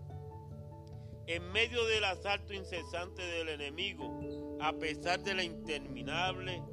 En 1.27 1.51
medio 1.51 1.85
del 1.85 2.05
asalto 2.05 2.53
incesante 2.53 3.21
del 3.21 3.49
enemigo, 3.49 4.57
a 4.61 4.71
pesar 4.71 5.21
de 5.23 5.33
la 5.33 5.43
interminable 5.43 6.63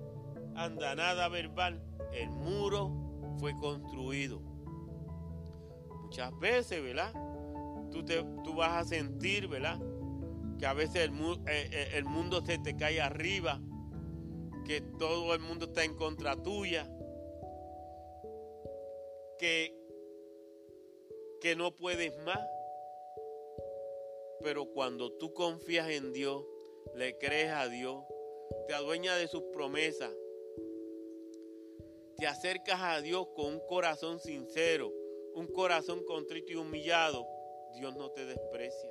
andanada 0.54 1.28
verbal, 1.28 1.82
el 2.12 2.30
muro 2.30 2.92
fue 3.40 3.52
construido. 3.58 4.40
Muchas 6.02 6.38
veces, 6.38 6.80
¿verdad? 6.80 7.12
Tú, 7.90 8.04
te, 8.04 8.22
tú 8.44 8.54
vas 8.54 8.70
a 8.70 8.84
sentir, 8.84 9.48
¿verdad? 9.48 9.80
Que 10.60 10.66
a 10.66 10.72
veces 10.72 11.08
el, 11.08 11.10
eh, 11.10 11.68
eh, 11.72 11.88
el 11.94 12.04
mundo 12.04 12.40
se 12.46 12.58
te 12.58 12.76
cae 12.76 13.00
arriba, 13.00 13.60
que 14.64 14.80
todo 14.80 15.34
el 15.34 15.40
mundo 15.40 15.66
está 15.66 15.82
en 15.82 15.96
contra 15.96 16.40
tuya, 16.40 16.88
que, 19.36 19.76
que 21.40 21.56
no 21.56 21.74
puedes 21.74 22.16
más. 22.24 22.38
Pero 24.44 24.66
cuando 24.66 25.10
tú 25.12 25.32
confías 25.32 25.88
en 25.88 26.12
Dios, 26.12 26.44
le 26.94 27.16
crees 27.16 27.50
a 27.50 27.66
Dios, 27.66 28.04
te 28.68 28.74
adueñas 28.74 29.18
de 29.18 29.26
sus 29.26 29.42
promesas, 29.54 30.12
te 32.18 32.26
acercas 32.26 32.78
a 32.82 33.00
Dios 33.00 33.26
con 33.34 33.46
un 33.54 33.60
corazón 33.66 34.20
sincero, 34.20 34.92
un 35.34 35.46
corazón 35.46 36.04
contrito 36.04 36.52
y 36.52 36.56
humillado, 36.56 37.26
Dios 37.74 37.96
no 37.96 38.10
te 38.10 38.26
desprecia. 38.26 38.90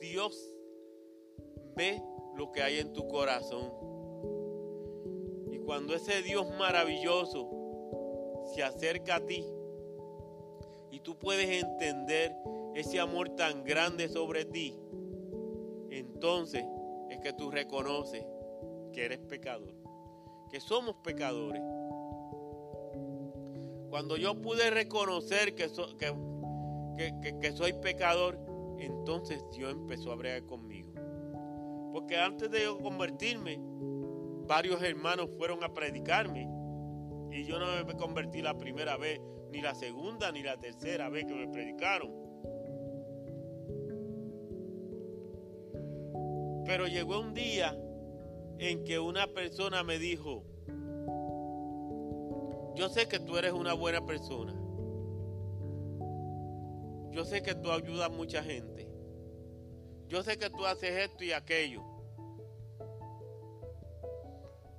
Dios 0.00 0.54
ve 1.74 2.00
lo 2.36 2.52
que 2.52 2.62
hay 2.62 2.78
en 2.78 2.92
tu 2.92 3.08
corazón. 3.08 3.72
Y 5.50 5.58
cuando 5.58 5.92
ese 5.92 6.22
Dios 6.22 6.48
maravilloso 6.56 7.50
se 8.54 8.62
acerca 8.62 9.16
a 9.16 9.26
ti 9.26 9.44
y 10.92 11.00
tú 11.00 11.18
puedes 11.18 11.48
entender 11.48 12.32
ese 12.74 13.00
amor 13.00 13.30
tan 13.30 13.64
grande 13.64 14.08
sobre 14.08 14.44
ti, 14.44 14.78
entonces 15.90 16.64
es 17.10 17.18
que 17.20 17.32
tú 17.32 17.50
reconoces 17.50 18.24
que 18.92 19.04
eres 19.04 19.18
pecador, 19.18 19.74
que 20.50 20.60
somos 20.60 20.96
pecadores. 20.96 21.62
Cuando 23.90 24.16
yo 24.16 24.40
pude 24.40 24.70
reconocer 24.70 25.54
que, 25.54 25.68
soy 25.68 25.94
pecador, 27.74 28.38
entonces 28.80 29.44
Dios 29.52 29.72
empezó 29.72 30.10
a 30.10 30.16
bregar 30.16 30.44
conmigo. 30.46 30.92
Porque 31.92 32.16
antes 32.16 32.50
de 32.50 32.64
yo 32.64 32.76
convertirme, 32.78 33.60
varios 34.48 34.82
hermanos 34.82 35.30
fueron 35.38 35.62
a 35.62 35.72
predicarme. 35.72 36.50
Y 37.30 37.44
yo 37.44 37.60
no 37.60 37.66
me 37.84 37.94
convertí 37.94 38.42
la 38.42 38.58
primera 38.58 38.96
vez, 38.96 39.20
ni 39.52 39.60
la 39.60 39.76
segunda, 39.76 40.32
ni 40.32 40.42
la 40.42 40.58
tercera 40.58 41.08
vez 41.08 41.26
que 41.26 41.34
me 41.34 41.46
predicaron. 41.48 42.23
Pero 46.64 46.86
llegó 46.86 47.20
un 47.20 47.34
día 47.34 47.76
en 48.58 48.84
que 48.84 48.98
una 48.98 49.26
persona 49.26 49.82
me 49.82 49.98
dijo, 49.98 50.44
yo 52.74 52.88
sé 52.88 53.06
que 53.06 53.20
tú 53.20 53.36
eres 53.36 53.52
una 53.52 53.74
buena 53.74 54.04
persona. 54.04 54.54
Yo 57.12 57.24
sé 57.24 57.42
que 57.42 57.54
tú 57.54 57.70
ayudas 57.70 58.06
a 58.06 58.08
mucha 58.08 58.42
gente. 58.42 58.88
Yo 60.08 60.22
sé 60.22 60.36
que 60.36 60.50
tú 60.50 60.66
haces 60.66 61.10
esto 61.10 61.22
y 61.22 61.32
aquello. 61.32 61.82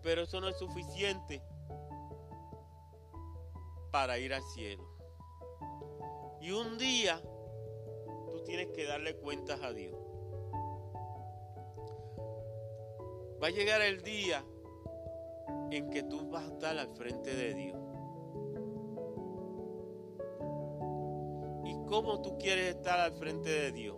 Pero 0.03 0.23
eso 0.23 0.41
no 0.41 0.49
es 0.49 0.57
suficiente 0.57 1.41
para 3.91 4.19
ir 4.19 4.33
al 4.33 4.43
cielo. 4.53 4.85
Y 6.41 6.51
un 6.51 6.77
día 6.77 7.21
tú 8.29 8.43
tienes 8.43 8.67
que 8.75 8.85
darle 8.85 9.15
cuentas 9.15 9.61
a 9.61 9.71
Dios. 9.71 10.04
Va 13.41 13.47
a 13.47 13.51
llegar 13.51 13.81
el 13.81 14.01
día 14.01 14.43
en 15.71 15.89
que 15.89 16.03
tú 16.03 16.29
vas 16.29 16.43
a 16.43 16.53
estar 16.53 16.77
al 16.77 16.95
frente 16.95 17.35
de 17.35 17.53
Dios. 17.53 17.77
¿Y 21.65 21.85
cómo 21.87 22.21
tú 22.21 22.37
quieres 22.37 22.75
estar 22.75 22.99
al 22.99 23.13
frente 23.13 23.49
de 23.49 23.71
Dios? 23.71 23.97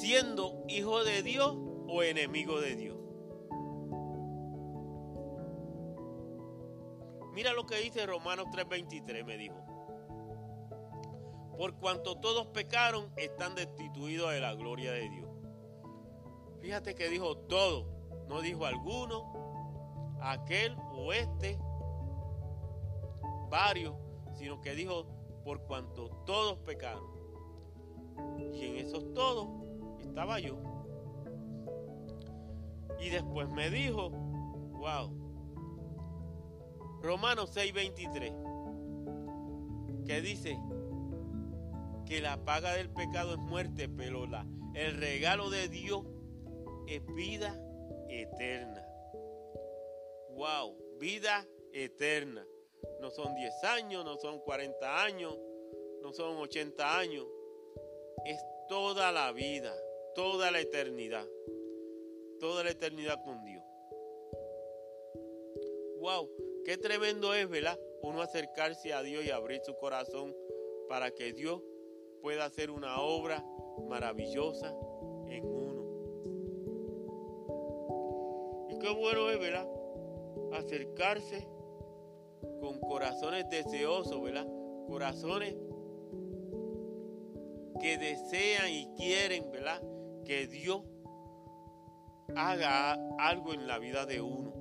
¿Siendo 0.00 0.64
hijo 0.68 1.02
de 1.04 1.22
Dios 1.22 1.56
o 1.88 2.02
enemigo 2.02 2.60
de 2.60 2.76
Dios? 2.76 2.96
Mira 7.32 7.52
lo 7.52 7.64
que 7.64 7.76
dice 7.76 8.04
Romanos 8.06 8.46
3:23, 8.52 9.24
me 9.24 9.36
dijo. 9.36 9.56
Por 11.56 11.74
cuanto 11.76 12.16
todos 12.18 12.46
pecaron, 12.48 13.12
están 13.16 13.54
destituidos 13.54 14.32
de 14.32 14.40
la 14.40 14.54
gloria 14.54 14.92
de 14.92 15.08
Dios. 15.08 15.29
Fíjate 16.60 16.94
que 16.94 17.08
dijo 17.08 17.36
todo, 17.36 17.86
no 18.28 18.40
dijo 18.40 18.66
alguno, 18.66 20.16
aquel 20.20 20.76
o 20.92 21.12
este, 21.12 21.58
varios, 23.48 23.94
sino 24.34 24.60
que 24.60 24.74
dijo 24.74 25.06
por 25.44 25.62
cuanto 25.62 26.10
todos 26.26 26.58
pecaron. 26.58 27.04
Y 28.52 28.64
en 28.64 28.76
esos 28.76 29.14
todos 29.14 29.48
estaba 30.00 30.38
yo. 30.38 30.58
Y 33.00 33.08
después 33.08 33.48
me 33.50 33.70
dijo, 33.70 34.10
wow, 34.10 35.10
Romanos 37.02 37.56
6:23, 37.56 40.04
que 40.04 40.20
dice 40.20 40.58
que 42.04 42.20
la 42.20 42.44
paga 42.44 42.74
del 42.74 42.90
pecado 42.90 43.34
es 43.34 43.38
muerte, 43.38 43.88
pero 43.88 44.26
la, 44.26 44.44
el 44.74 44.98
regalo 44.98 45.48
de 45.48 45.68
Dios 45.68 46.04
es 46.90 47.06
vida 47.14 47.56
eterna. 48.08 48.84
Wow, 50.30 50.76
vida 50.98 51.46
eterna. 51.72 52.44
No 53.00 53.10
son 53.10 53.34
10 53.34 53.64
años, 53.64 54.04
no 54.04 54.16
son 54.16 54.40
40 54.40 55.04
años, 55.04 55.38
no 56.02 56.12
son 56.12 56.36
80 56.38 56.98
años. 56.98 57.26
Es 58.26 58.42
toda 58.68 59.12
la 59.12 59.30
vida, 59.32 59.72
toda 60.14 60.50
la 60.50 60.60
eternidad. 60.60 61.26
Toda 62.40 62.64
la 62.64 62.70
eternidad 62.70 63.22
con 63.22 63.44
Dios. 63.44 63.62
Wow, 66.00 66.28
qué 66.64 66.76
tremendo 66.76 67.34
es, 67.34 67.48
¿verdad? 67.48 67.78
Uno 68.02 68.22
acercarse 68.22 68.94
a 68.94 69.02
Dios 69.02 69.24
y 69.24 69.30
abrir 69.30 69.60
su 69.62 69.76
corazón 69.76 70.34
para 70.88 71.10
que 71.10 71.32
Dios 71.34 71.62
pueda 72.22 72.46
hacer 72.46 72.70
una 72.70 73.00
obra 73.00 73.44
maravillosa 73.86 74.74
en 75.28 75.44
uno. 75.44 75.59
Bueno 78.90 79.30
es, 79.30 79.38
¿verdad? 79.38 79.68
Acercarse 80.52 81.46
con 82.60 82.78
corazones 82.80 83.48
deseosos, 83.50 84.22
¿verdad? 84.22 84.46
Corazones 84.86 85.56
que 87.80 87.96
desean 87.98 88.70
y 88.70 88.88
quieren, 88.96 89.50
¿verdad? 89.50 89.82
Que 90.24 90.46
Dios 90.46 90.82
haga 92.36 92.92
algo 93.18 93.54
en 93.54 93.66
la 93.66 93.78
vida 93.78 94.06
de 94.06 94.20
uno. 94.20 94.52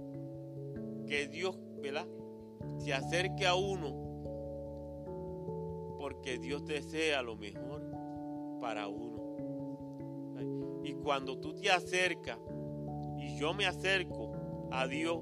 Que 1.06 1.28
Dios, 1.28 1.58
¿verdad? 1.82 2.08
Se 2.78 2.94
acerque 2.94 3.46
a 3.46 3.56
uno 3.56 4.10
porque 6.00 6.40
Dios 6.40 6.66
desea 6.66 7.22
lo 7.22 7.36
mejor 7.36 7.84
para 8.62 8.88
uno. 8.88 9.20
Y 10.84 10.94
cuando 10.94 11.38
tú 11.40 11.54
te 11.56 11.70
acercas 11.70 12.40
y 13.20 13.38
yo 13.38 13.54
me 13.54 13.66
acerco 13.66 14.32
a 14.72 14.88
Dios 14.88 15.20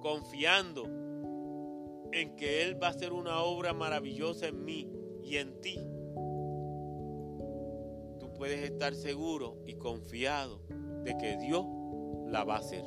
confiando 0.00 0.84
en 2.12 2.36
que 2.36 2.62
Él 2.62 2.80
va 2.82 2.88
a 2.88 2.90
hacer 2.90 3.12
una 3.12 3.42
obra 3.42 3.72
maravillosa 3.72 4.48
en 4.48 4.64
mí 4.64 4.90
y 5.22 5.36
en 5.36 5.60
ti, 5.60 5.76
tú 8.18 8.32
puedes 8.34 8.62
estar 8.62 8.94
seguro 8.94 9.56
y 9.66 9.74
confiado 9.74 10.60
de 11.04 11.16
que 11.16 11.36
Dios 11.38 11.64
la 12.28 12.44
va 12.44 12.56
a 12.56 12.58
hacer. 12.58 12.84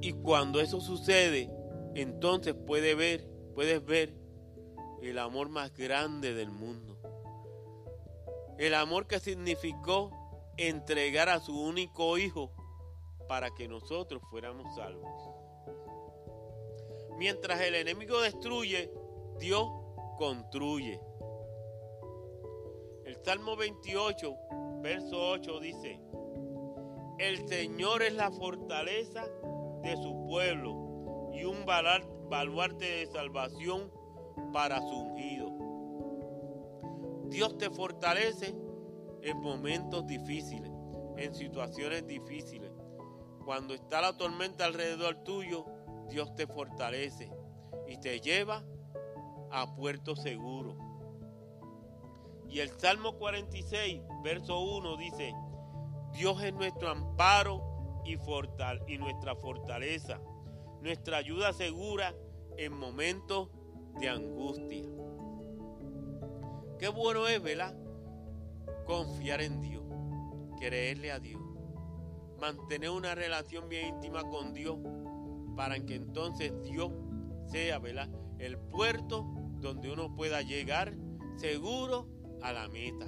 Y 0.00 0.12
cuando 0.12 0.60
eso 0.60 0.80
sucede, 0.80 1.50
entonces 1.94 2.54
puede 2.54 2.94
ver, 2.94 3.26
puedes 3.54 3.84
ver 3.84 4.14
el 5.02 5.18
amor 5.18 5.48
más 5.48 5.74
grande 5.76 6.34
del 6.34 6.50
mundo. 6.50 6.98
El 8.58 8.74
amor 8.74 9.06
que 9.06 9.20
significó 9.20 10.10
entregar 10.56 11.28
a 11.28 11.40
su 11.40 11.58
único 11.58 12.18
hijo 12.18 12.50
para 13.28 13.50
que 13.54 13.68
nosotros 13.68 14.22
fuéramos 14.30 14.74
salvos. 14.74 15.10
Mientras 17.18 17.60
el 17.60 17.74
enemigo 17.74 18.20
destruye, 18.20 18.92
Dios 19.38 19.68
construye. 20.18 21.00
El 23.04 23.16
Salmo 23.24 23.56
28, 23.56 24.36
verso 24.82 25.30
8 25.30 25.60
dice, 25.60 26.00
el 27.18 27.46
Señor 27.48 28.02
es 28.02 28.14
la 28.14 28.30
fortaleza 28.30 29.24
de 29.82 29.96
su 29.96 30.26
pueblo 30.26 31.30
y 31.32 31.44
un 31.44 31.64
baluarte 31.64 32.84
de 32.84 33.06
salvación 33.06 33.92
para 34.52 34.80
su 34.80 34.88
ungido. 34.88 35.52
Dios 37.28 37.56
te 37.58 37.70
fortalece 37.70 38.54
en 39.24 39.40
momentos 39.40 40.06
difíciles, 40.06 40.70
en 41.16 41.34
situaciones 41.34 42.06
difíciles. 42.06 42.70
Cuando 43.44 43.72
está 43.74 44.02
la 44.02 44.16
tormenta 44.16 44.66
alrededor 44.66 45.24
tuyo, 45.24 45.64
Dios 46.08 46.34
te 46.36 46.46
fortalece 46.46 47.30
y 47.88 47.96
te 47.98 48.20
lleva 48.20 48.62
a 49.50 49.74
puerto 49.74 50.14
seguro. 50.14 50.76
Y 52.48 52.60
el 52.60 52.68
Salmo 52.78 53.16
46, 53.16 54.02
verso 54.22 54.60
1 54.60 54.96
dice, 54.98 55.34
Dios 56.12 56.42
es 56.42 56.52
nuestro 56.52 56.90
amparo 56.90 58.02
y, 58.04 58.16
fortal 58.16 58.82
y 58.86 58.98
nuestra 58.98 59.34
fortaleza, 59.34 60.20
nuestra 60.82 61.16
ayuda 61.16 61.54
segura 61.54 62.14
en 62.58 62.76
momentos 62.76 63.48
de 63.98 64.10
angustia. 64.10 64.84
Qué 66.78 66.88
bueno 66.88 67.26
es, 67.26 67.42
¿verdad? 67.42 67.74
Confiar 68.86 69.40
en 69.40 69.60
Dios, 69.60 69.82
creerle 70.58 71.10
a 71.10 71.18
Dios, 71.18 71.40
mantener 72.38 72.90
una 72.90 73.14
relación 73.14 73.68
bien 73.68 73.94
íntima 73.94 74.28
con 74.28 74.52
Dios 74.52 74.78
para 75.56 75.80
que 75.80 75.94
entonces 75.94 76.52
Dios 76.62 76.92
sea. 77.46 77.80
El 78.38 78.58
puerto 78.58 79.24
donde 79.60 79.90
uno 79.90 80.14
pueda 80.14 80.42
llegar 80.42 80.94
seguro 81.36 82.08
a 82.42 82.52
la 82.52 82.68
meta. 82.68 83.06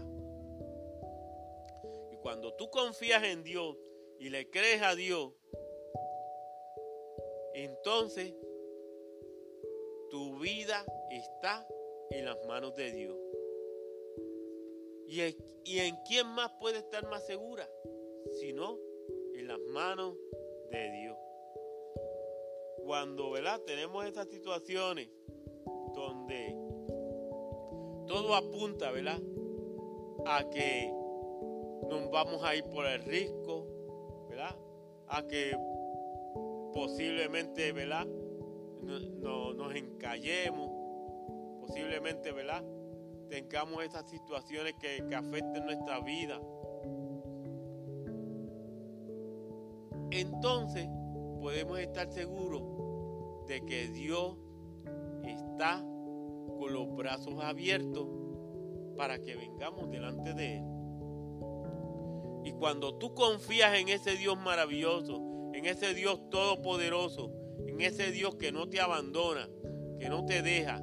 Y 2.12 2.16
cuando 2.18 2.54
tú 2.54 2.70
confías 2.70 3.22
en 3.24 3.42
Dios 3.42 3.76
y 4.18 4.30
le 4.30 4.48
crees 4.50 4.82
a 4.82 4.94
Dios, 4.94 5.32
entonces 7.54 8.34
tu 10.10 10.38
vida 10.38 10.84
está 11.10 11.66
en 12.10 12.24
las 12.24 12.38
manos 12.46 12.74
de 12.76 12.92
Dios. 12.92 13.16
¿Y, 15.08 15.20
¿Y 15.64 15.78
en 15.80 15.96
quién 16.06 16.26
más 16.28 16.50
puede 16.60 16.78
estar 16.78 17.08
más 17.08 17.26
segura? 17.26 17.68
Sino 18.40 18.78
en 19.34 19.48
las 19.48 19.58
manos 19.58 20.16
de 20.70 20.90
Dios. 20.90 21.16
Cuando 22.84 23.30
¿verdad? 23.30 23.60
tenemos 23.66 24.04
estas 24.06 24.28
situaciones 24.28 25.08
donde 25.94 26.56
todo 28.06 28.34
apunta 28.34 28.90
¿verdad? 28.92 29.20
a 30.26 30.48
que 30.50 30.92
nos 31.88 32.10
vamos 32.10 32.42
a 32.44 32.54
ir 32.54 32.64
por 32.64 32.86
el 32.86 33.02
risco, 33.04 33.66
¿verdad? 34.28 34.56
a 35.08 35.26
que 35.26 35.56
posiblemente 36.72 37.72
¿verdad? 37.72 38.06
no, 38.82 39.54
nos 39.54 39.74
encallemos, 39.74 40.70
posiblemente, 41.60 42.32
¿verdad? 42.32 42.62
Tengamos 43.28 43.82
esas 43.84 44.08
situaciones 44.08 44.74
que, 44.74 45.04
que 45.08 45.14
afecten 45.14 45.64
nuestra 45.64 46.00
vida. 46.00 46.40
Entonces 50.10 50.88
podemos 51.40 51.78
estar 51.78 52.10
seguros 52.10 52.62
de 53.46 53.64
que 53.64 53.88
Dios 53.88 54.36
está 55.24 55.84
con 56.58 56.72
los 56.72 56.94
brazos 56.94 57.42
abiertos 57.42 58.06
para 58.96 59.20
que 59.20 59.36
vengamos 59.36 59.90
delante 59.90 60.34
de 60.34 60.58
Él. 60.58 60.64
Y 62.44 62.52
cuando 62.52 62.94
tú 62.94 63.14
confías 63.14 63.78
en 63.78 63.88
ese 63.88 64.16
Dios 64.16 64.36
maravilloso, 64.38 65.50
en 65.52 65.66
ese 65.66 65.94
Dios 65.94 66.30
todopoderoso, 66.30 67.32
en 67.66 67.80
ese 67.80 68.10
Dios 68.12 68.36
que 68.36 68.52
no 68.52 68.68
te 68.68 68.80
abandona, 68.80 69.48
que 69.98 70.08
no 70.08 70.24
te 70.24 70.42
deja, 70.42 70.80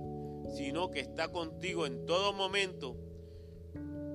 sino 0.53 0.91
que 0.91 0.99
está 0.99 1.29
contigo 1.29 1.85
en 1.85 2.05
todo 2.05 2.33
momento, 2.33 2.95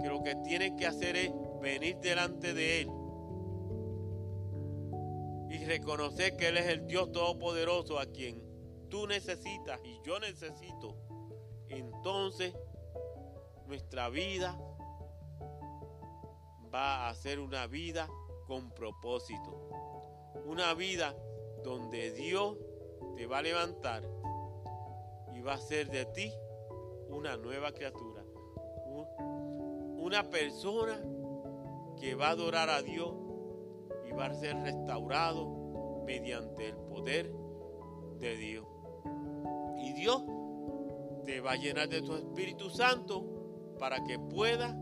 que 0.00 0.08
lo 0.08 0.22
que 0.22 0.36
tienes 0.44 0.72
que 0.78 0.86
hacer 0.86 1.16
es 1.16 1.32
venir 1.60 1.96
delante 1.98 2.54
de 2.54 2.82
Él 2.82 2.90
y 5.50 5.64
reconocer 5.64 6.36
que 6.36 6.48
Él 6.48 6.58
es 6.58 6.66
el 6.68 6.86
Dios 6.86 7.10
todopoderoso 7.10 7.98
a 7.98 8.06
quien 8.06 8.42
tú 8.88 9.06
necesitas 9.06 9.80
y 9.84 10.00
yo 10.02 10.20
necesito. 10.20 10.96
Entonces 11.68 12.54
nuestra 13.66 14.08
vida 14.08 14.58
va 16.72 17.08
a 17.08 17.14
ser 17.14 17.40
una 17.40 17.66
vida 17.66 18.08
con 18.46 18.70
propósito. 18.70 19.68
Una 20.46 20.72
vida 20.74 21.14
donde 21.64 22.12
Dios 22.12 22.56
te 23.16 23.26
va 23.26 23.38
a 23.38 23.42
levantar 23.42 24.17
y 25.38 25.40
va 25.40 25.52
a 25.52 25.54
hacer 25.56 25.88
de 25.88 26.04
ti 26.06 26.32
una 27.08 27.36
nueva 27.36 27.70
criatura. 27.70 28.24
Una 29.96 30.28
persona 30.28 31.00
que 32.00 32.16
va 32.16 32.28
a 32.28 32.30
adorar 32.30 32.68
a 32.70 32.82
Dios 32.82 33.14
y 34.08 34.12
va 34.12 34.26
a 34.26 34.34
ser 34.34 34.56
restaurado 34.56 36.02
mediante 36.04 36.68
el 36.68 36.76
poder 36.76 37.32
de 38.18 38.36
Dios. 38.36 38.66
Y 39.78 39.92
Dios 39.92 40.24
te 41.24 41.40
va 41.40 41.52
a 41.52 41.56
llenar 41.56 41.88
de 41.88 42.02
tu 42.02 42.16
Espíritu 42.16 42.68
Santo 42.68 43.76
para 43.78 44.02
que 44.02 44.18
puedas 44.18 44.74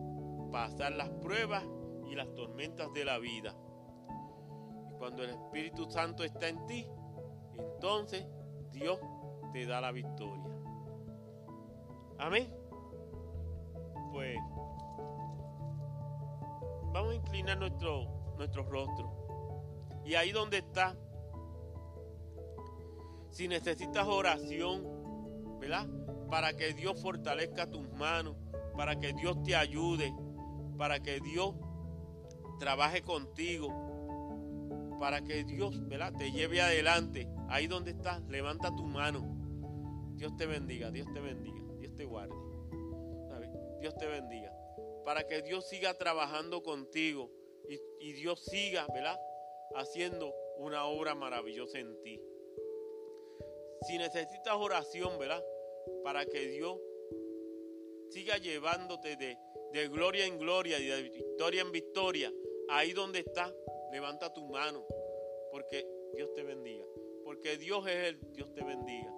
pasar 0.50 0.92
las 0.92 1.10
pruebas 1.10 1.64
y 2.06 2.14
las 2.14 2.32
tormentas 2.34 2.90
de 2.94 3.04
la 3.04 3.18
vida. 3.18 3.54
Cuando 4.98 5.22
el 5.22 5.30
Espíritu 5.30 5.90
Santo 5.90 6.24
está 6.24 6.48
en 6.48 6.64
ti, 6.66 6.86
entonces 7.58 8.26
Dios 8.72 8.98
te 9.56 9.64
da 9.64 9.80
la 9.80 9.90
victoria. 9.90 10.44
Amén. 12.18 12.54
Pues 14.12 14.36
vamos 16.92 17.12
a 17.12 17.14
inclinar 17.14 17.56
nuestro, 17.56 18.34
nuestro 18.36 18.64
rostro. 18.64 20.02
Y 20.04 20.14
ahí 20.14 20.30
donde 20.30 20.58
está, 20.58 20.94
si 23.30 23.48
necesitas 23.48 24.06
oración, 24.06 25.58
¿verdad? 25.58 25.86
Para 26.28 26.52
que 26.54 26.74
Dios 26.74 27.00
fortalezca 27.00 27.70
tus 27.70 27.90
manos, 27.94 28.36
para 28.76 29.00
que 29.00 29.14
Dios 29.14 29.42
te 29.42 29.56
ayude, 29.56 30.14
para 30.76 31.00
que 31.00 31.18
Dios 31.20 31.54
trabaje 32.58 33.00
contigo 33.00 33.86
para 34.98 35.20
que 35.20 35.44
Dios 35.44 35.86
¿verdad? 35.88 36.10
te 36.14 36.32
lleve 36.32 36.62
adelante. 36.62 37.28
Ahí 37.50 37.66
donde 37.66 37.90
estás, 37.90 38.22
levanta 38.28 38.74
tu 38.74 38.86
mano. 38.86 39.35
Dios 40.16 40.36
te 40.36 40.46
bendiga, 40.46 40.90
Dios 40.90 41.06
te 41.12 41.20
bendiga, 41.20 41.62
Dios 41.78 41.94
te 41.94 42.04
guarde. 42.04 42.34
Dios 43.80 43.94
te 43.96 44.06
bendiga. 44.06 44.52
Para 45.04 45.26
que 45.26 45.42
Dios 45.42 45.68
siga 45.68 45.94
trabajando 45.94 46.62
contigo 46.62 47.30
y, 48.00 48.12
Dios 48.12 48.44
siga 48.44 48.86
¿verdad? 48.92 49.18
haciendo 49.74 50.34
una 50.58 50.86
obra 50.86 51.14
maravillosa 51.14 51.78
en 51.78 52.00
ti. 52.02 52.20
Si 53.82 53.98
necesitas 53.98 54.54
oración, 54.54 55.18
¿verdad? 55.18 55.44
Para 56.02 56.24
que 56.24 56.48
Dios 56.48 56.80
siga 58.10 58.38
llevándote 58.38 59.16
de, 59.16 59.36
de 59.72 59.88
gloria 59.88 60.26
en 60.26 60.38
gloria 60.38 60.78
y 60.78 60.86
de 60.86 61.02
victoria 61.02 61.60
en 61.60 61.70
victoria, 61.70 62.32
ahí 62.68 62.92
donde 62.92 63.20
estás, 63.20 63.52
Levanta 63.92 64.32
tu 64.32 64.44
mano, 64.46 64.84
porque 65.50 65.86
Dios 66.14 66.32
te 66.34 66.42
bendiga. 66.42 66.84
Porque 67.24 67.56
Dios 67.56 67.86
es 67.86 68.08
el 68.08 68.32
Dios 68.32 68.52
te 68.52 68.62
bendiga. 68.62 69.12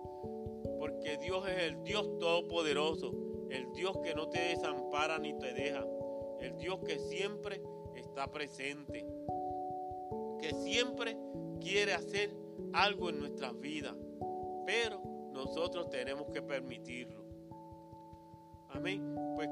Porque 0.79 1.17
Dios 1.19 1.47
es 1.49 1.59
el 1.65 1.83
Dios 1.83 2.19
todopoderoso, 2.19 3.13
el 3.51 3.73
Dios 3.73 3.99
que 4.03 4.15
no 4.15 4.29
te 4.29 4.41
desampara 4.41 5.19
ni 5.19 5.37
te 5.39 5.53
deja, 5.53 5.85
el 6.41 6.57
Dios 6.57 6.79
que 6.87 6.99
siempre 6.99 7.61
está 7.97 8.31
presente, 8.31 9.05
que 10.41 10.55
siempre 10.55 11.17
quiere 11.61 11.95
hacer 11.95 12.35
algo 12.73 13.11
en 13.11 13.19
nuestras 13.19 13.59
vidas, 13.59 13.97
pero 14.67 15.03
nosotros 15.33 15.89
tenemos 15.91 16.29
que 16.31 16.43
permitirlo. 16.43 17.25
Amén. 18.71 19.15
Pues 19.35 19.49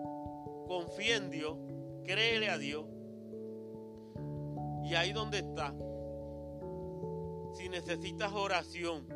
confía 0.66 1.16
en 1.16 1.30
Dios, 1.30 1.56
créele 2.04 2.48
a 2.50 2.58
Dios 2.58 2.84
Y 4.84 4.94
ahí 4.94 5.12
donde 5.12 5.38
está, 5.38 5.74
si 7.54 7.68
necesitas 7.68 8.32
oración 8.32 9.06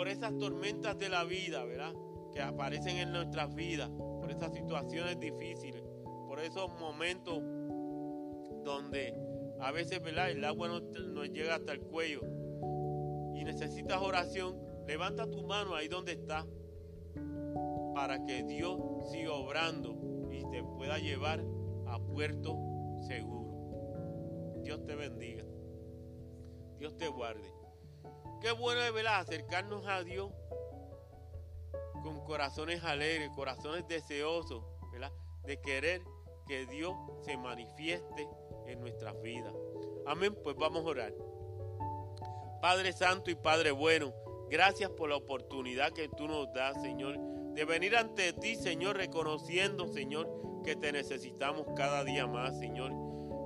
por 0.00 0.08
esas 0.08 0.38
tormentas 0.38 0.98
de 0.98 1.10
la 1.10 1.24
vida, 1.24 1.62
¿verdad? 1.62 1.92
Que 2.32 2.40
aparecen 2.40 2.96
en 2.96 3.12
nuestras 3.12 3.54
vidas, 3.54 3.90
por 3.90 4.30
esas 4.30 4.50
situaciones 4.50 5.20
difíciles, 5.20 5.82
por 6.26 6.40
esos 6.40 6.70
momentos 6.80 7.42
donde 8.64 9.14
a 9.60 9.70
veces, 9.72 10.02
¿verdad? 10.02 10.30
El 10.30 10.42
agua 10.42 10.68
no 10.68 10.80
nos 10.80 11.28
llega 11.28 11.56
hasta 11.56 11.72
el 11.72 11.82
cuello 11.82 12.22
y 13.34 13.44
necesitas 13.44 14.00
oración, 14.00 14.56
levanta 14.88 15.30
tu 15.30 15.42
mano 15.42 15.74
ahí 15.74 15.86
donde 15.86 16.12
está 16.12 16.46
para 17.94 18.24
que 18.24 18.42
Dios 18.44 18.80
siga 19.10 19.34
obrando 19.34 20.30
y 20.32 20.50
te 20.50 20.64
pueda 20.64 20.98
llevar 20.98 21.44
a 21.86 21.98
puerto 21.98 22.56
seguro. 23.06 24.62
Dios 24.62 24.82
te 24.86 24.94
bendiga. 24.94 25.44
Dios 26.78 26.96
te 26.96 27.06
guarde. 27.06 27.59
Qué 28.40 28.52
bueno 28.52 28.80
es 28.80 28.92
¿verdad? 28.92 29.20
acercarnos 29.20 29.86
a 29.86 30.02
Dios 30.02 30.30
con 32.02 32.24
corazones 32.24 32.82
alegres, 32.82 33.30
corazones 33.34 33.86
deseosos, 33.86 34.64
¿verdad? 34.92 35.12
de 35.44 35.60
querer 35.60 36.02
que 36.46 36.66
Dios 36.66 36.94
se 37.22 37.36
manifieste 37.36 38.28
en 38.66 38.80
nuestras 38.80 39.20
vidas. 39.20 39.52
Amén, 40.06 40.34
pues 40.42 40.56
vamos 40.56 40.84
a 40.84 40.88
orar. 40.88 41.14
Padre 42.62 42.92
Santo 42.92 43.30
y 43.30 43.34
Padre 43.34 43.70
bueno, 43.70 44.12
gracias 44.48 44.90
por 44.90 45.08
la 45.08 45.16
oportunidad 45.16 45.92
que 45.92 46.08
tú 46.08 46.26
nos 46.26 46.52
das, 46.52 46.80
Señor, 46.80 47.18
de 47.54 47.64
venir 47.64 47.96
ante 47.96 48.32
ti, 48.32 48.56
Señor, 48.56 48.96
reconociendo, 48.96 49.86
Señor, 49.88 50.62
que 50.64 50.76
te 50.76 50.92
necesitamos 50.92 51.66
cada 51.76 52.04
día 52.04 52.26
más, 52.26 52.58
Señor. 52.58 52.92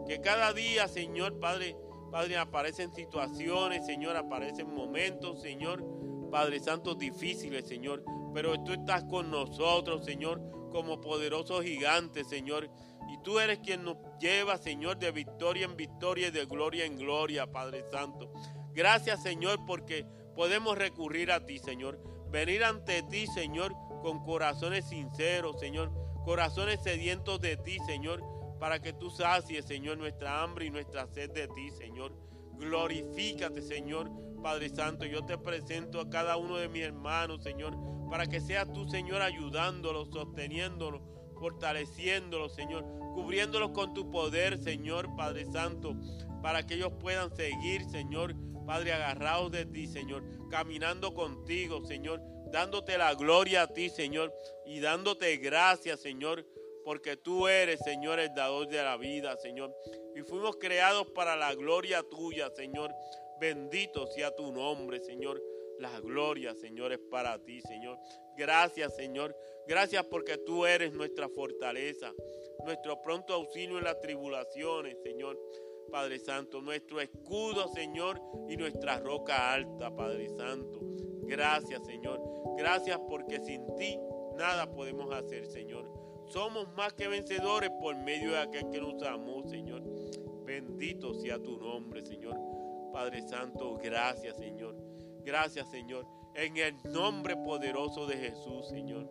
Que 0.06 0.20
cada 0.20 0.52
día, 0.52 0.88
Señor, 0.88 1.38
Padre, 1.40 1.76
Padre, 2.14 2.36
aparecen 2.36 2.92
situaciones, 2.92 3.84
Señor, 3.84 4.16
aparecen 4.16 4.72
momentos, 4.72 5.42
Señor, 5.42 5.84
Padre 6.30 6.60
Santo, 6.60 6.94
difíciles, 6.94 7.66
Señor. 7.66 8.04
Pero 8.32 8.62
tú 8.62 8.72
estás 8.72 9.02
con 9.02 9.32
nosotros, 9.32 10.04
Señor, 10.04 10.40
como 10.70 11.00
poderoso 11.00 11.60
gigante, 11.60 12.22
Señor. 12.22 12.70
Y 13.12 13.18
tú 13.24 13.40
eres 13.40 13.58
quien 13.58 13.82
nos 13.82 13.96
lleva, 14.20 14.58
Señor, 14.58 14.96
de 15.00 15.10
victoria 15.10 15.64
en 15.64 15.76
victoria 15.76 16.28
y 16.28 16.30
de 16.30 16.46
gloria 16.46 16.84
en 16.84 16.98
gloria, 16.98 17.50
Padre 17.50 17.82
Santo. 17.90 18.32
Gracias, 18.72 19.20
Señor, 19.20 19.66
porque 19.66 20.06
podemos 20.36 20.78
recurrir 20.78 21.32
a 21.32 21.44
ti, 21.44 21.58
Señor. 21.58 22.00
Venir 22.30 22.62
ante 22.62 23.02
ti, 23.02 23.26
Señor, 23.26 23.74
con 24.02 24.22
corazones 24.22 24.88
sinceros, 24.88 25.58
Señor. 25.58 25.90
Corazones 26.24 26.80
sedientos 26.80 27.40
de 27.40 27.56
ti, 27.56 27.78
Señor, 27.86 28.22
para 28.64 28.80
que 28.80 28.94
tú 28.94 29.10
sacies, 29.10 29.66
Señor, 29.66 29.98
nuestra 29.98 30.42
hambre 30.42 30.64
y 30.64 30.70
nuestra 30.70 31.06
sed 31.06 31.30
de 31.32 31.48
ti, 31.48 31.70
Señor. 31.72 32.16
Glorifícate, 32.54 33.60
Señor, 33.60 34.10
Padre 34.42 34.70
Santo. 34.70 35.04
Yo 35.04 35.22
te 35.26 35.36
presento 35.36 36.00
a 36.00 36.08
cada 36.08 36.38
uno 36.38 36.56
de 36.56 36.70
mis 36.70 36.84
hermanos, 36.84 37.42
Señor, 37.42 37.76
para 38.08 38.26
que 38.26 38.40
seas 38.40 38.72
tú, 38.72 38.88
Señor, 38.88 39.20
ayudándolos, 39.20 40.08
sosteniéndolos, 40.08 41.02
fortaleciéndolos, 41.38 42.54
Señor, 42.54 42.86
cubriéndolos 43.12 43.72
con 43.72 43.92
tu 43.92 44.10
poder, 44.10 44.56
Señor, 44.56 45.14
Padre 45.14 45.44
Santo, 45.44 45.94
para 46.42 46.64
que 46.64 46.76
ellos 46.76 46.92
puedan 46.98 47.36
seguir, 47.36 47.84
Señor, 47.90 48.34
Padre, 48.64 48.94
agarrados 48.94 49.52
de 49.52 49.66
ti, 49.66 49.86
Señor, 49.86 50.24
caminando 50.50 51.12
contigo, 51.12 51.84
Señor, 51.84 52.22
dándote 52.50 52.96
la 52.96 53.14
gloria 53.14 53.64
a 53.64 53.66
ti, 53.66 53.90
Señor, 53.90 54.32
y 54.64 54.80
dándote 54.80 55.36
gracias, 55.36 56.00
Señor, 56.00 56.46
porque 56.84 57.16
tú 57.16 57.48
eres, 57.48 57.80
Señor, 57.80 58.20
el 58.20 58.34
dador 58.34 58.68
de 58.68 58.82
la 58.82 58.96
vida, 58.96 59.36
Señor. 59.36 59.74
Y 60.14 60.20
fuimos 60.22 60.56
creados 60.56 61.10
para 61.10 61.36
la 61.36 61.54
gloria 61.54 62.02
tuya, 62.02 62.50
Señor. 62.50 62.92
Bendito 63.40 64.06
sea 64.06 64.34
tu 64.34 64.52
nombre, 64.52 65.00
Señor. 65.00 65.42
La 65.78 65.98
gloria, 66.00 66.54
Señor, 66.54 66.92
es 66.92 67.00
para 67.10 67.38
ti, 67.42 67.60
Señor. 67.62 67.98
Gracias, 68.36 68.94
Señor. 68.94 69.36
Gracias 69.66 70.04
porque 70.04 70.38
tú 70.38 70.66
eres 70.66 70.92
nuestra 70.92 71.28
fortaleza, 71.28 72.12
nuestro 72.64 73.00
pronto 73.02 73.34
auxilio 73.34 73.78
en 73.78 73.84
las 73.84 74.00
tribulaciones, 74.00 74.98
Señor. 75.02 75.38
Padre 75.90 76.18
Santo, 76.18 76.60
nuestro 76.60 77.00
escudo, 77.00 77.68
Señor, 77.68 78.20
y 78.48 78.56
nuestra 78.56 78.98
roca 78.98 79.52
alta, 79.52 79.94
Padre 79.94 80.28
Santo. 80.28 80.80
Gracias, 81.22 81.84
Señor. 81.86 82.20
Gracias 82.56 82.98
porque 83.08 83.40
sin 83.40 83.64
ti 83.76 83.98
nada 84.36 84.70
podemos 84.70 85.12
hacer, 85.12 85.46
Señor. 85.46 85.93
Somos 86.34 86.66
más 86.76 86.92
que 86.94 87.06
vencedores 87.06 87.70
por 87.80 87.94
medio 87.94 88.32
de 88.32 88.38
aquel 88.38 88.68
que 88.68 88.80
nos 88.80 89.00
amó, 89.04 89.44
Señor. 89.44 89.84
Bendito 90.44 91.14
sea 91.14 91.40
tu 91.40 91.56
nombre, 91.58 92.04
Señor. 92.04 92.34
Padre 92.92 93.22
Santo, 93.22 93.78
gracias, 93.80 94.36
Señor. 94.36 94.74
Gracias, 95.24 95.70
Señor. 95.70 96.04
En 96.34 96.56
el 96.56 96.74
nombre 96.92 97.36
poderoso 97.36 98.08
de 98.08 98.16
Jesús, 98.16 98.66
Señor. 98.68 99.08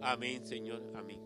Amén, 0.00 0.46
Señor. 0.46 0.82
Amén. 0.94 1.20